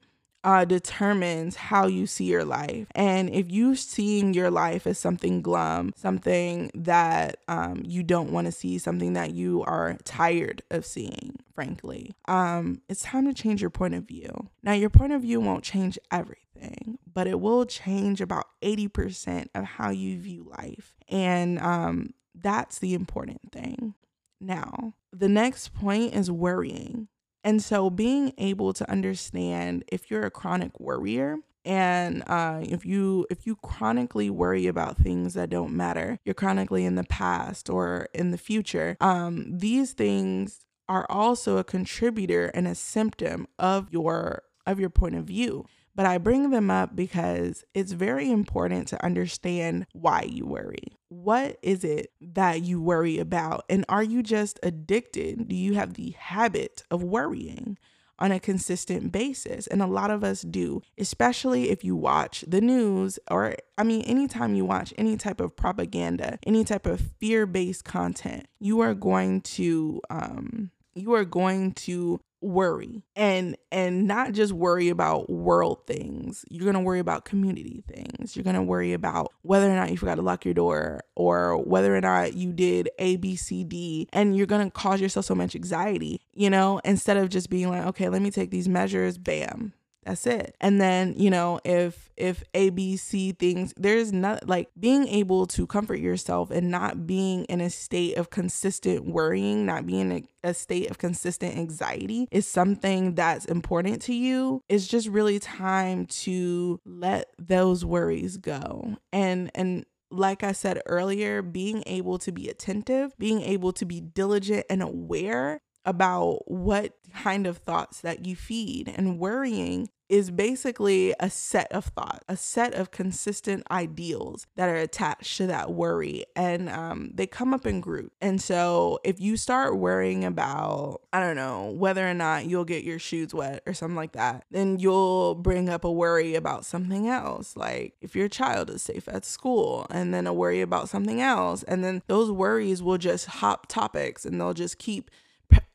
uh, 0.44 0.66
determines 0.66 1.56
how 1.56 1.88
you 1.88 2.08
see 2.08 2.26
your 2.26 2.46
life. 2.46 2.88
And 2.96 3.30
if 3.30 3.52
you 3.52 3.76
seeing 3.76 4.34
your 4.34 4.50
life 4.50 4.88
as 4.88 4.98
something 4.98 5.42
glum, 5.42 5.94
something 5.96 6.72
that 6.74 7.40
um, 7.48 7.82
you 7.86 8.04
don't 8.04 8.32
want 8.32 8.46
to 8.46 8.52
see, 8.52 8.78
something 8.78 9.14
that 9.14 9.32
you 9.32 9.64
are 9.64 9.98
tired 10.04 10.62
of 10.72 10.86
seeing, 10.86 11.38
frankly, 11.54 12.14
um, 12.28 12.82
it's 12.88 13.02
time 13.02 13.26
to 13.26 13.34
change 13.34 13.62
your 13.62 13.70
point 13.70 13.96
of 13.96 14.04
view. 14.04 14.50
Now, 14.64 14.74
your 14.74 14.90
point 14.90 15.14
of 15.14 15.22
view 15.22 15.42
won't 15.42 15.64
change 15.64 16.00
everything, 16.12 17.00
but 17.12 17.28
it 17.28 17.40
will 17.40 17.66
change 17.66 18.22
about 18.22 18.48
80% 18.62 19.48
of 19.56 19.66
how 19.66 19.90
you 19.90 20.20
view 20.20 20.52
life. 20.58 20.94
And 21.10 21.60
um, 21.60 22.14
that's 22.34 22.80
the 22.80 22.94
important 22.94 23.52
thing. 23.52 23.96
Now, 24.40 24.94
the 25.12 25.28
next 25.28 25.74
point 25.74 26.14
is 26.14 26.32
worrying. 26.32 27.08
And 27.44 27.64
so 27.64 27.90
being 27.90 28.34
able 28.38 28.74
to 28.74 28.90
understand 28.90 29.84
if 29.88 30.12
you're 30.12 30.26
a 30.26 30.32
chronic 30.32 30.80
worrier 30.80 31.38
and 31.66 32.24
uh, 32.28 32.62
if 32.64 32.86
you 32.86 33.26
if 33.30 33.46
you 33.46 33.56
chronically 33.58 34.30
worry 34.30 34.68
about 34.68 34.98
things 34.98 35.34
that 35.34 35.50
don't 35.50 35.74
matter, 35.74 36.20
you're 36.26 36.34
chronically 36.34 36.86
in 36.86 36.96
the 36.96 37.04
past 37.04 37.70
or 37.70 38.08
in 38.14 38.32
the 38.32 38.38
future. 38.38 38.98
Um, 39.00 39.58
these 39.58 39.94
things 39.94 40.62
are 40.88 41.06
also 41.10 41.58
a 41.58 41.64
contributor 41.64 42.48
and 42.48 42.68
a 42.68 42.76
symptom 42.76 43.48
of 43.58 43.92
your 43.92 44.44
of 44.66 44.80
your 44.80 44.90
point 44.90 45.16
of 45.16 45.26
view 45.26 45.66
but 46.00 46.06
I 46.06 46.18
bring 46.18 46.52
them 46.52 46.72
up 46.72 46.96
because 46.96 47.66
it's 47.74 47.92
very 47.92 48.32
important 48.32 48.88
to 48.88 49.04
understand 49.04 49.86
why 49.92 50.22
you 50.22 50.46
worry. 50.46 50.98
What 51.10 51.58
is 51.62 51.84
it 51.84 52.12
that 52.22 52.62
you 52.62 52.82
worry 52.82 53.20
about? 53.20 53.66
And 53.70 53.84
are 53.90 54.04
you 54.04 54.24
just 54.24 54.60
addicted? 54.64 55.48
Do 55.48 55.56
you 55.56 55.74
have 55.74 55.96
the 55.96 56.12
habit 56.12 56.84
of 56.90 57.04
worrying? 57.04 57.78
on 58.20 58.32
a 58.32 58.40
consistent 58.40 59.12
basis. 59.12 59.66
And 59.68 59.82
a 59.82 59.88
lot 59.88 60.12
of 60.12 60.24
us 60.24 60.42
do, 60.42 60.82
especially 60.98 61.70
if 61.70 61.84
you 61.84 61.96
watch 61.96 62.44
the 62.48 62.62
news 62.62 63.18
or, 63.32 63.56
I 63.78 63.84
mean, 63.84 64.02
anytime 64.02 64.56
you 64.56 64.66
watch 64.66 64.94
any 64.98 65.18
type 65.18 65.40
of 65.40 65.56
propaganda, 65.56 66.38
any 66.46 66.64
type 66.64 66.86
of 66.86 67.00
fear 67.20 67.46
based 67.46 67.86
content, 67.86 68.48
you 68.60 68.82
are 68.82 68.94
going 68.94 69.42
to, 69.42 70.02
um, 70.10 70.72
you 70.94 71.14
are 71.14 71.26
going 71.26 71.72
to 71.72 72.20
worry 72.42 73.04
and 73.16 73.58
and 73.72 74.08
not 74.08 74.32
just 74.32 74.54
worry 74.54 74.90
about 74.90 75.30
world 75.30 75.86
things. 75.86 76.46
You're 76.50 76.64
going 76.64 76.76
to 76.76 76.80
worry 76.82 77.00
about 77.00 77.26
community 77.26 77.84
things. 77.88 78.36
You're 78.36 78.44
going 78.44 78.56
to 78.56 78.64
worry 78.64 78.94
about 78.94 79.34
whether 79.42 79.70
or 79.70 79.76
not 79.76 79.92
you 79.92 79.98
forgot 79.98 80.16
to 80.16 80.22
lock 80.22 80.46
your 80.46 80.54
door 80.54 81.02
or 81.16 81.58
whether 81.58 81.96
or 81.96 82.02
not 82.02 82.34
you 82.34 82.54
did 82.54 82.90
a 83.00 83.18
b 83.18 83.36
c 83.36 83.64
d 83.64 84.08
and 84.14 84.36
you're 84.36 84.46
going 84.46 84.66
to 84.66 84.72
cause 84.72 85.02
yourself 85.02 85.26
so 85.26 85.36
much 85.36 85.56
anxiety 85.56 86.22
you 86.34 86.50
know 86.50 86.80
instead 86.86 87.18
of 87.18 87.30
just 87.30 87.50
being 87.50 87.70
like 87.70 87.86
okay 87.86 88.10
let 88.10 88.22
me 88.22 88.32
take 88.32 88.52
these 88.52 88.70
measures 88.70 89.18
bam 89.18 89.74
that's 90.04 90.26
it. 90.26 90.56
And 90.62 90.80
then, 90.80 91.14
you 91.18 91.30
know, 91.30 91.60
if 91.66 92.10
if 92.16 92.44
ABC 92.54 93.38
things, 93.38 93.74
there's 93.78 94.14
not 94.14 94.48
like 94.48 94.70
being 94.80 95.08
able 95.08 95.46
to 95.48 95.68
comfort 95.68 96.00
yourself 96.00 96.52
and 96.52 96.72
not 96.72 97.06
being 97.06 97.46
in 97.46 97.62
a 97.62 97.70
state 97.70 98.18
of 98.18 98.30
consistent 98.30 99.06
worrying, 99.06 99.66
not 99.66 99.86
being 99.86 100.12
in 100.12 100.12
a, 100.44 100.50
a 100.50 100.54
state 100.54 100.90
of 100.90 100.98
consistent 100.98 101.58
anxiety 101.58 102.28
is 102.32 102.48
something 102.48 103.16
that's 103.16 103.46
important 103.46 104.02
to 104.04 104.14
you. 104.14 104.64
It's 104.70 104.88
just 104.88 105.08
really 105.08 105.40
time 105.40 106.06
to 106.08 106.80
let 106.86 107.28
those 107.38 107.84
worries 107.84 108.38
go. 108.38 108.98
And 109.12 109.52
and 109.54 109.86
like 110.12 110.44
I 110.44 110.54
said 110.54 110.82
earlier, 110.86 111.42
being 111.42 111.84
able 111.86 112.18
to 112.20 112.32
be 112.32 112.50
attentive, 112.50 113.18
being 113.18 113.42
able 113.42 113.74
to 113.74 113.86
be 113.86 114.02
diligent 114.02 114.66
and 114.70 114.82
aware 114.82 115.62
about 115.86 116.50
what 116.50 116.94
kind 117.14 117.48
of 117.48 117.58
thoughts 117.58 118.02
that 118.02 118.26
you 118.26 118.36
feed. 118.36 118.94
And 118.96 119.20
worrying 119.20 119.90
is 120.10 120.32
basically 120.32 121.14
a 121.20 121.30
set 121.30 121.72
of 121.72 121.86
thoughts, 121.86 122.26
a 122.28 122.36
set 122.36 122.74
of 122.74 122.90
consistent 122.90 123.64
ideals 123.70 124.48
that 124.56 124.68
are 124.68 124.76
attached 124.76 125.38
to 125.38 125.46
that 125.46 125.72
worry. 125.72 126.26
And 126.36 126.68
um, 126.68 127.12
they 127.14 127.28
come 127.28 127.54
up 127.54 127.68
in 127.68 127.80
groups. 127.80 128.16
And 128.20 128.42
so 128.42 129.00
if 129.04 129.20
you 129.20 129.38
start 129.38 129.78
worrying 129.78 130.26
about, 130.26 131.02
I 131.14 131.20
don't 131.20 131.36
know, 131.36 131.70
whether 131.72 132.10
or 132.10 132.16
not 132.16 132.48
you'll 132.48 132.66
get 132.66 132.84
your 132.84 132.98
shoes 132.98 133.36
wet 133.36 133.62
or 133.68 133.76
something 133.76 133.96
like 133.96 134.14
that, 134.14 134.46
then 134.50 134.80
you'll 134.80 135.36
bring 135.36 135.70
up 135.70 135.84
a 135.84 135.92
worry 135.92 136.34
about 136.34 136.66
something 136.66 137.08
else. 137.08 137.56
Like 137.56 137.94
if 138.02 138.16
your 138.16 138.28
child 138.30 138.72
is 138.72 138.82
safe 138.82 139.08
at 139.08 139.26
school, 139.26 139.86
and 139.92 140.14
then 140.14 140.26
a 140.26 140.34
worry 140.34 140.62
about 140.62 140.90
something 140.90 141.22
else. 141.22 141.62
And 141.64 141.84
then 141.84 142.02
those 142.08 142.32
worries 142.32 142.82
will 142.82 142.98
just 142.98 143.28
hop 143.28 143.68
topics 143.68 144.26
and 144.26 144.42
they'll 144.42 144.54
just 144.54 144.80
keep 144.80 145.12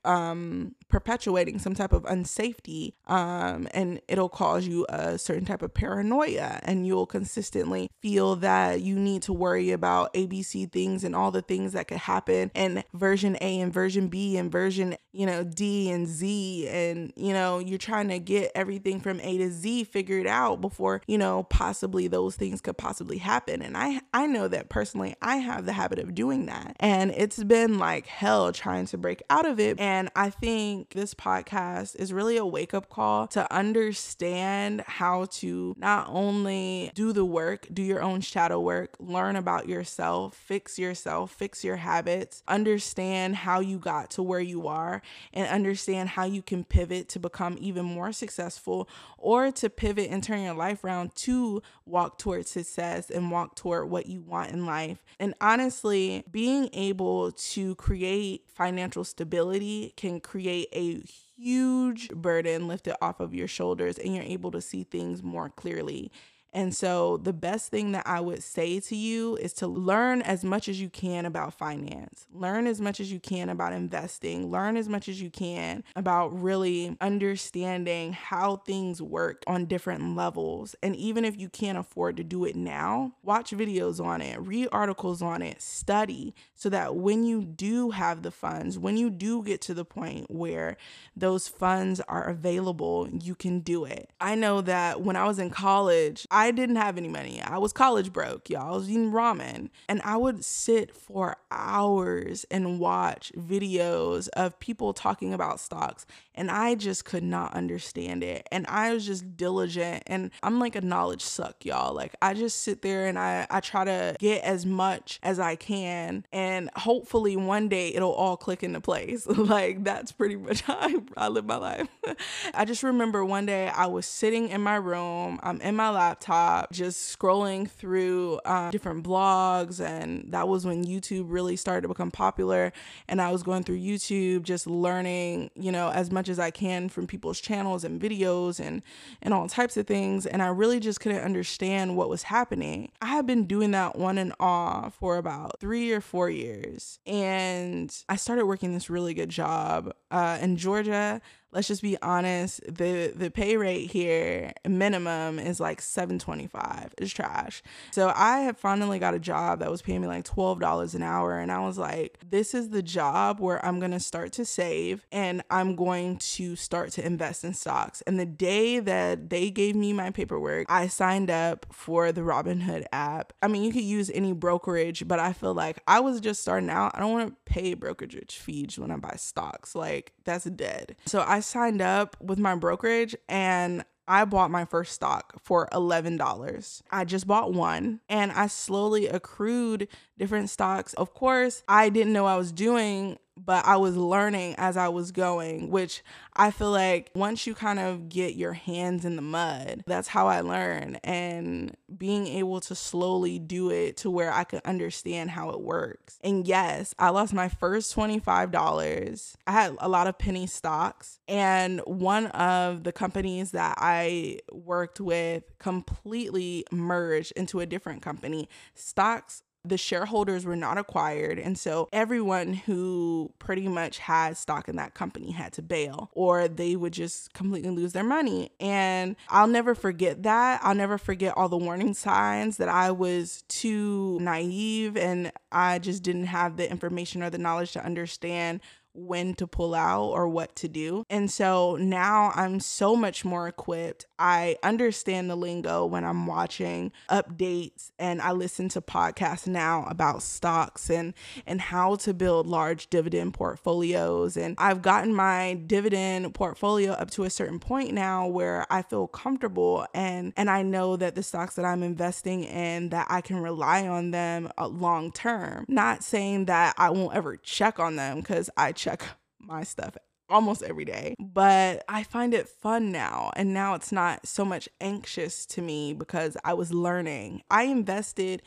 um, 0.04 0.74
perpetuating 0.88 1.58
some 1.58 1.74
type 1.74 1.92
of 1.92 2.04
unsafety 2.04 2.92
um, 3.06 3.66
and 3.72 4.00
it'll 4.08 4.28
cause 4.28 4.66
you 4.66 4.86
a 4.88 5.18
certain 5.18 5.44
type 5.44 5.62
of 5.62 5.74
paranoia 5.74 6.60
and 6.62 6.86
you'll 6.86 7.06
consistently 7.06 7.90
feel 8.00 8.36
that 8.36 8.80
you 8.80 8.96
need 8.96 9.22
to 9.22 9.32
worry 9.32 9.72
about 9.72 10.12
abc 10.14 10.70
things 10.70 11.02
and 11.02 11.16
all 11.16 11.30
the 11.30 11.42
things 11.42 11.72
that 11.72 11.88
could 11.88 11.98
happen 11.98 12.50
and 12.54 12.84
version 12.92 13.36
a 13.40 13.60
and 13.60 13.72
version 13.72 14.08
b 14.08 14.36
and 14.36 14.52
version 14.52 14.96
you 15.12 15.26
know 15.26 15.42
d 15.42 15.90
and 15.90 16.06
z 16.06 16.68
and 16.68 17.12
you 17.16 17.32
know 17.32 17.58
you're 17.58 17.78
trying 17.78 18.08
to 18.08 18.18
get 18.18 18.52
everything 18.54 19.00
from 19.00 19.20
a 19.20 19.38
to 19.38 19.50
z 19.50 19.84
figured 19.84 20.26
out 20.26 20.60
before 20.60 21.00
you 21.06 21.18
know 21.18 21.44
possibly 21.44 22.06
those 22.06 22.36
things 22.36 22.60
could 22.60 22.76
possibly 22.76 23.18
happen 23.18 23.62
and 23.62 23.76
i 23.76 24.00
i 24.12 24.26
know 24.26 24.48
that 24.48 24.68
personally 24.68 25.14
i 25.22 25.36
have 25.36 25.66
the 25.66 25.72
habit 25.72 25.98
of 25.98 26.14
doing 26.14 26.46
that 26.46 26.76
and 26.78 27.10
it's 27.12 27.42
been 27.42 27.78
like 27.78 28.06
hell 28.06 28.52
trying 28.52 28.86
to 28.86 28.98
break 28.98 29.22
out 29.30 29.46
of 29.46 29.58
it 29.58 29.78
and 29.80 29.93
and 29.94 30.10
I 30.16 30.30
think 30.30 30.90
this 30.90 31.14
podcast 31.14 31.94
is 31.94 32.12
really 32.12 32.36
a 32.36 32.44
wake 32.44 32.74
up 32.74 32.88
call 32.88 33.28
to 33.28 33.52
understand 33.54 34.80
how 34.88 35.26
to 35.26 35.76
not 35.78 36.08
only 36.08 36.90
do 36.96 37.12
the 37.12 37.24
work, 37.24 37.68
do 37.72 37.80
your 37.80 38.02
own 38.02 38.20
shadow 38.20 38.58
work, 38.58 38.96
learn 38.98 39.36
about 39.36 39.68
yourself, 39.68 40.34
fix 40.34 40.80
yourself, 40.80 41.30
fix 41.30 41.62
your 41.62 41.76
habits, 41.76 42.42
understand 42.48 43.36
how 43.36 43.60
you 43.60 43.78
got 43.78 44.10
to 44.10 44.22
where 44.24 44.40
you 44.40 44.66
are, 44.66 45.00
and 45.32 45.46
understand 45.46 46.08
how 46.08 46.24
you 46.24 46.42
can 46.42 46.64
pivot 46.64 47.08
to 47.10 47.20
become 47.20 47.56
even 47.60 47.84
more 47.84 48.10
successful 48.10 48.88
or 49.24 49.50
to 49.50 49.70
pivot 49.70 50.10
and 50.10 50.22
turn 50.22 50.42
your 50.42 50.54
life 50.54 50.84
around 50.84 51.14
to 51.14 51.62
walk 51.86 52.18
towards 52.18 52.50
success 52.50 53.10
and 53.10 53.30
walk 53.30 53.56
toward 53.56 53.88
what 53.88 54.04
you 54.04 54.20
want 54.20 54.50
in 54.50 54.66
life. 54.66 55.02
And 55.18 55.32
honestly, 55.40 56.24
being 56.30 56.68
able 56.74 57.32
to 57.32 57.74
create 57.76 58.42
financial 58.54 59.02
stability 59.02 59.94
can 59.96 60.20
create 60.20 60.68
a 60.74 61.02
huge 61.36 62.10
burden 62.10 62.68
lifted 62.68 62.96
off 63.00 63.18
of 63.18 63.34
your 63.34 63.48
shoulders 63.48 63.96
and 63.96 64.14
you're 64.14 64.24
able 64.24 64.50
to 64.50 64.60
see 64.60 64.84
things 64.84 65.22
more 65.22 65.48
clearly 65.48 66.12
and 66.54 66.72
so, 66.72 67.16
the 67.16 67.32
best 67.32 67.72
thing 67.72 67.90
that 67.92 68.06
I 68.06 68.20
would 68.20 68.40
say 68.40 68.78
to 68.78 68.94
you 68.94 69.36
is 69.38 69.52
to 69.54 69.66
learn 69.66 70.22
as 70.22 70.44
much 70.44 70.68
as 70.68 70.80
you 70.80 70.88
can 70.88 71.26
about 71.26 71.52
finance, 71.52 72.28
learn 72.32 72.68
as 72.68 72.80
much 72.80 73.00
as 73.00 73.10
you 73.10 73.18
can 73.18 73.48
about 73.48 73.72
investing, 73.72 74.52
learn 74.52 74.76
as 74.76 74.88
much 74.88 75.08
as 75.08 75.20
you 75.20 75.30
can 75.30 75.82
about 75.96 76.28
really 76.40 76.96
understanding 77.00 78.12
how 78.12 78.56
things 78.58 79.02
work 79.02 79.42
on 79.48 79.64
different 79.64 80.14
levels. 80.14 80.76
And 80.80 80.94
even 80.94 81.24
if 81.24 81.36
you 81.36 81.48
can't 81.48 81.76
afford 81.76 82.16
to 82.18 82.24
do 82.24 82.44
it 82.44 82.54
now, 82.54 83.14
watch 83.24 83.50
videos 83.50 84.02
on 84.02 84.22
it, 84.22 84.40
read 84.40 84.68
articles 84.70 85.22
on 85.22 85.42
it, 85.42 85.60
study 85.60 86.36
so 86.54 86.68
that 86.68 86.94
when 86.94 87.24
you 87.24 87.44
do 87.44 87.90
have 87.90 88.22
the 88.22 88.30
funds, 88.30 88.78
when 88.78 88.96
you 88.96 89.10
do 89.10 89.42
get 89.42 89.60
to 89.62 89.74
the 89.74 89.84
point 89.84 90.30
where 90.30 90.76
those 91.16 91.48
funds 91.48 92.00
are 92.02 92.28
available, 92.28 93.08
you 93.10 93.34
can 93.34 93.58
do 93.58 93.84
it. 93.84 94.10
I 94.20 94.36
know 94.36 94.60
that 94.60 95.00
when 95.02 95.16
I 95.16 95.26
was 95.26 95.40
in 95.40 95.50
college, 95.50 96.26
I 96.30 96.43
I 96.44 96.50
didn't 96.50 96.76
have 96.76 96.98
any 96.98 97.08
money. 97.08 97.40
I 97.40 97.56
was 97.56 97.72
college 97.72 98.12
broke, 98.12 98.50
y'all. 98.50 98.74
I 98.74 98.76
was 98.76 98.90
eating 98.90 99.12
ramen. 99.12 99.70
And 99.88 100.02
I 100.02 100.18
would 100.18 100.44
sit 100.44 100.94
for 100.94 101.38
hours 101.50 102.44
and 102.50 102.78
watch 102.78 103.32
videos 103.34 104.28
of 104.34 104.60
people 104.60 104.92
talking 104.92 105.32
about 105.32 105.58
stocks. 105.58 106.04
And 106.34 106.50
I 106.50 106.74
just 106.74 107.06
could 107.06 107.22
not 107.22 107.54
understand 107.54 108.22
it. 108.22 108.46
And 108.52 108.66
I 108.66 108.92
was 108.92 109.06
just 109.06 109.38
diligent. 109.38 110.02
And 110.06 110.32
I'm 110.42 110.58
like 110.58 110.76
a 110.76 110.82
knowledge 110.82 111.22
suck, 111.22 111.64
y'all. 111.64 111.94
Like 111.94 112.14
I 112.20 112.34
just 112.34 112.62
sit 112.62 112.82
there 112.82 113.06
and 113.06 113.18
I, 113.18 113.46
I 113.48 113.60
try 113.60 113.84
to 113.84 114.14
get 114.18 114.44
as 114.44 114.66
much 114.66 115.20
as 115.22 115.40
I 115.40 115.56
can. 115.56 116.26
And 116.30 116.68
hopefully 116.76 117.38
one 117.38 117.70
day 117.70 117.94
it'll 117.94 118.12
all 118.12 118.36
click 118.36 118.62
into 118.62 118.82
place. 118.82 119.26
like 119.28 119.82
that's 119.82 120.12
pretty 120.12 120.36
much 120.36 120.60
how 120.60 120.76
I, 120.78 120.96
I 121.16 121.28
live 121.28 121.46
my 121.46 121.56
life. 121.56 121.88
I 122.54 122.66
just 122.66 122.82
remember 122.82 123.24
one 123.24 123.46
day 123.46 123.68
I 123.68 123.86
was 123.86 124.04
sitting 124.04 124.50
in 124.50 124.60
my 124.60 124.76
room, 124.76 125.40
I'm 125.42 125.62
in 125.62 125.74
my 125.74 125.88
laptop 125.88 126.33
just 126.72 127.18
scrolling 127.18 127.68
through 127.68 128.40
um, 128.44 128.70
different 128.70 129.04
blogs. 129.04 129.80
And 129.84 130.32
that 130.32 130.48
was 130.48 130.66
when 130.66 130.84
YouTube 130.84 131.26
really 131.28 131.56
started 131.56 131.82
to 131.82 131.88
become 131.88 132.10
popular. 132.10 132.72
And 133.08 133.20
I 133.20 133.30
was 133.30 133.42
going 133.42 133.64
through 133.64 133.78
YouTube, 133.78 134.42
just 134.42 134.66
learning, 134.66 135.50
you 135.54 135.72
know, 135.72 135.90
as 135.90 136.10
much 136.10 136.28
as 136.28 136.38
I 136.38 136.50
can 136.50 136.88
from 136.88 137.06
people's 137.06 137.40
channels 137.40 137.84
and 137.84 138.00
videos 138.00 138.60
and, 138.60 138.82
and 139.22 139.34
all 139.34 139.48
types 139.48 139.76
of 139.76 139.86
things. 139.86 140.26
And 140.26 140.42
I 140.42 140.48
really 140.48 140.80
just 140.80 141.00
couldn't 141.00 141.22
understand 141.22 141.96
what 141.96 142.08
was 142.08 142.24
happening. 142.24 142.90
I 143.00 143.06
had 143.06 143.26
been 143.26 143.46
doing 143.46 143.70
that 143.72 143.96
on 143.96 144.18
and 144.18 144.32
off 144.40 144.94
for 144.94 145.16
about 145.16 145.60
three 145.60 145.92
or 145.92 146.00
four 146.00 146.30
years. 146.30 146.98
And 147.06 147.94
I 148.08 148.16
started 148.16 148.46
working 148.46 148.74
this 148.74 148.90
really 148.90 149.14
good 149.14 149.28
job 149.28 149.92
uh, 150.10 150.38
in 150.40 150.56
Georgia 150.56 151.20
let's 151.54 151.68
just 151.68 151.82
be 151.82 151.96
honest 152.02 152.60
the 152.66 153.12
the 153.14 153.30
pay 153.30 153.56
rate 153.56 153.90
here 153.90 154.52
minimum 154.68 155.38
is 155.38 155.60
like 155.60 155.80
725 155.80 156.94
it's 156.98 157.12
trash. 157.12 157.62
So 157.92 158.12
i 158.14 158.40
have 158.40 158.58
finally 158.58 158.98
got 158.98 159.14
a 159.14 159.18
job 159.18 159.60
that 159.60 159.70
was 159.70 159.80
paying 159.80 160.00
me 160.00 160.08
like 160.08 160.24
$12 160.24 160.94
an 160.94 161.02
hour 161.02 161.38
and 161.38 161.52
i 161.52 161.64
was 161.64 161.78
like 161.78 162.18
this 162.28 162.54
is 162.54 162.70
the 162.70 162.82
job 162.82 163.40
where 163.40 163.64
i'm 163.64 163.78
going 163.78 163.92
to 163.92 164.00
start 164.00 164.32
to 164.32 164.44
save 164.44 165.06
and 165.12 165.42
i'm 165.50 165.76
going 165.76 166.18
to 166.18 166.56
start 166.56 166.90
to 166.92 167.06
invest 167.06 167.44
in 167.44 167.54
stocks. 167.54 168.02
And 168.02 168.18
the 168.18 168.26
day 168.26 168.80
that 168.80 169.30
they 169.30 169.50
gave 169.50 169.76
me 169.76 169.92
my 169.92 170.10
paperwork 170.10 170.66
i 170.68 170.88
signed 170.88 171.30
up 171.30 171.66
for 171.70 172.10
the 172.10 172.22
robinhood 172.22 172.84
app. 172.92 173.32
I 173.40 173.48
mean 173.48 173.62
you 173.62 173.72
could 173.72 173.82
use 173.82 174.10
any 174.12 174.32
brokerage 174.32 175.06
but 175.06 175.20
i 175.20 175.32
feel 175.32 175.54
like 175.54 175.78
i 175.86 176.00
was 176.00 176.20
just 176.20 176.42
starting 176.42 176.70
out. 176.70 176.92
I 176.94 177.00
don't 177.00 177.12
want 177.12 177.28
to 177.28 177.52
pay 177.52 177.74
brokerage 177.74 178.36
fees 178.36 178.78
when 178.78 178.90
i 178.90 178.96
buy 178.96 179.14
stocks. 179.16 179.76
Like 179.76 180.12
that's 180.24 180.44
dead. 180.44 180.96
So 181.06 181.24
i 181.26 181.40
signed 181.44 181.82
up 181.82 182.16
with 182.20 182.38
my 182.38 182.54
brokerage 182.54 183.14
and 183.28 183.84
I 184.06 184.24
bought 184.26 184.50
my 184.50 184.64
first 184.64 184.92
stock 184.92 185.34
for 185.42 185.68
$11. 185.72 186.82
I 186.90 187.04
just 187.04 187.26
bought 187.26 187.54
one 187.54 188.00
and 188.08 188.32
I 188.32 188.48
slowly 188.48 189.06
accrued 189.06 189.88
different 190.18 190.50
stocks. 190.50 190.92
Of 190.94 191.14
course, 191.14 191.62
I 191.68 191.88
didn't 191.88 192.12
know 192.12 192.26
I 192.26 192.36
was 192.36 192.52
doing 192.52 193.18
but 193.36 193.64
I 193.66 193.76
was 193.76 193.96
learning 193.96 194.54
as 194.58 194.76
I 194.76 194.88
was 194.88 195.12
going, 195.12 195.70
which 195.70 196.02
I 196.34 196.50
feel 196.50 196.70
like 196.70 197.10
once 197.14 197.46
you 197.46 197.54
kind 197.54 197.78
of 197.78 198.08
get 198.08 198.34
your 198.34 198.52
hands 198.52 199.04
in 199.04 199.16
the 199.16 199.22
mud, 199.22 199.84
that's 199.86 200.08
how 200.08 200.26
I 200.26 200.40
learn. 200.40 200.96
And 201.04 201.76
being 201.96 202.26
able 202.26 202.60
to 202.62 202.74
slowly 202.74 203.38
do 203.38 203.70
it 203.70 203.96
to 203.98 204.10
where 204.10 204.32
I 204.32 204.44
could 204.44 204.62
understand 204.64 205.30
how 205.30 205.50
it 205.50 205.60
works. 205.60 206.18
And 206.22 206.46
yes, 206.46 206.94
I 206.98 207.10
lost 207.10 207.32
my 207.32 207.48
first 207.48 207.94
$25. 207.94 209.36
I 209.46 209.52
had 209.52 209.76
a 209.78 209.88
lot 209.88 210.06
of 210.06 210.18
penny 210.18 210.46
stocks, 210.46 211.18
and 211.28 211.80
one 211.86 212.26
of 212.28 212.84
the 212.84 212.92
companies 212.92 213.52
that 213.52 213.76
I 213.78 214.38
worked 214.52 215.00
with 215.00 215.44
completely 215.58 216.64
merged 216.70 217.32
into 217.36 217.60
a 217.60 217.66
different 217.66 218.02
company. 218.02 218.48
Stocks 218.74 219.43
the 219.64 219.78
shareholders 219.78 220.44
were 220.44 220.56
not 220.56 220.76
acquired. 220.76 221.38
And 221.38 221.58
so 221.58 221.88
everyone 221.92 222.52
who 222.52 223.32
pretty 223.38 223.66
much 223.66 223.98
had 223.98 224.36
stock 224.36 224.68
in 224.68 224.76
that 224.76 224.94
company 224.94 225.32
had 225.32 225.52
to 225.54 225.62
bail 225.62 226.10
or 226.12 226.48
they 226.48 226.76
would 226.76 226.92
just 226.92 227.32
completely 227.32 227.70
lose 227.70 227.92
their 227.92 228.04
money. 228.04 228.50
And 228.60 229.16
I'll 229.28 229.46
never 229.46 229.74
forget 229.74 230.22
that. 230.24 230.60
I'll 230.62 230.74
never 230.74 230.98
forget 230.98 231.36
all 231.36 231.48
the 231.48 231.56
warning 231.56 231.94
signs 231.94 232.58
that 232.58 232.68
I 232.68 232.90
was 232.90 233.42
too 233.48 234.18
naive 234.20 234.96
and 234.96 235.32
I 235.50 235.78
just 235.78 236.02
didn't 236.02 236.26
have 236.26 236.56
the 236.56 236.70
information 236.70 237.22
or 237.22 237.30
the 237.30 237.38
knowledge 237.38 237.72
to 237.72 237.84
understand 237.84 238.60
when 238.94 239.34
to 239.34 239.46
pull 239.46 239.74
out 239.74 240.06
or 240.06 240.28
what 240.28 240.54
to 240.56 240.68
do. 240.68 241.04
And 241.10 241.30
so 241.30 241.76
now 241.76 242.32
I'm 242.34 242.60
so 242.60 242.96
much 242.96 243.24
more 243.24 243.48
equipped. 243.48 244.06
I 244.18 244.56
understand 244.62 245.28
the 245.28 245.36
lingo 245.36 245.84
when 245.84 246.04
I'm 246.04 246.26
watching 246.26 246.92
updates 247.10 247.90
and 247.98 248.22
I 248.22 248.32
listen 248.32 248.68
to 248.70 248.80
podcasts 248.80 249.46
now 249.46 249.84
about 249.88 250.22
stocks 250.22 250.88
and 250.88 251.14
and 251.46 251.60
how 251.60 251.96
to 251.96 252.14
build 252.14 252.46
large 252.46 252.88
dividend 252.90 253.34
portfolios 253.34 254.36
and 254.36 254.54
I've 254.58 254.82
gotten 254.82 255.14
my 255.14 255.54
dividend 255.66 256.32
portfolio 256.34 256.92
up 256.92 257.10
to 257.12 257.24
a 257.24 257.30
certain 257.30 257.58
point 257.58 257.92
now 257.92 258.26
where 258.26 258.66
I 258.70 258.82
feel 258.82 259.08
comfortable 259.08 259.86
and 259.94 260.32
and 260.36 260.48
I 260.48 260.62
know 260.62 260.96
that 260.96 261.16
the 261.16 261.22
stocks 261.22 261.56
that 261.56 261.64
I'm 261.64 261.82
investing 261.82 262.44
in 262.44 262.90
that 262.90 263.08
I 263.10 263.20
can 263.20 263.38
rely 263.38 263.88
on 263.88 264.12
them 264.12 264.48
uh, 264.56 264.68
long 264.68 265.10
term. 265.10 265.64
Not 265.68 266.04
saying 266.04 266.44
that 266.46 266.74
I 266.78 266.90
won't 266.90 267.16
ever 267.16 267.36
check 267.36 267.80
on 267.80 267.96
them 267.96 268.22
cuz 268.22 268.48
I 268.56 268.72
check 268.84 269.02
my 269.40 269.64
stuff 269.64 269.96
almost 270.28 270.62
every 270.62 270.84
day. 270.84 271.14
But 271.18 271.84
I 271.88 272.02
find 272.02 272.34
it 272.34 272.48
fun 272.48 272.92
now. 272.92 273.30
And 273.36 273.52
now 273.52 273.74
it's 273.74 273.92
not 273.92 274.26
so 274.26 274.44
much 274.44 274.68
anxious 274.80 275.46
to 275.46 275.62
me 275.62 275.94
because 275.94 276.36
I 276.44 276.54
was 276.54 276.72
learning. 276.72 277.42
I 277.50 277.64
invested 277.64 278.42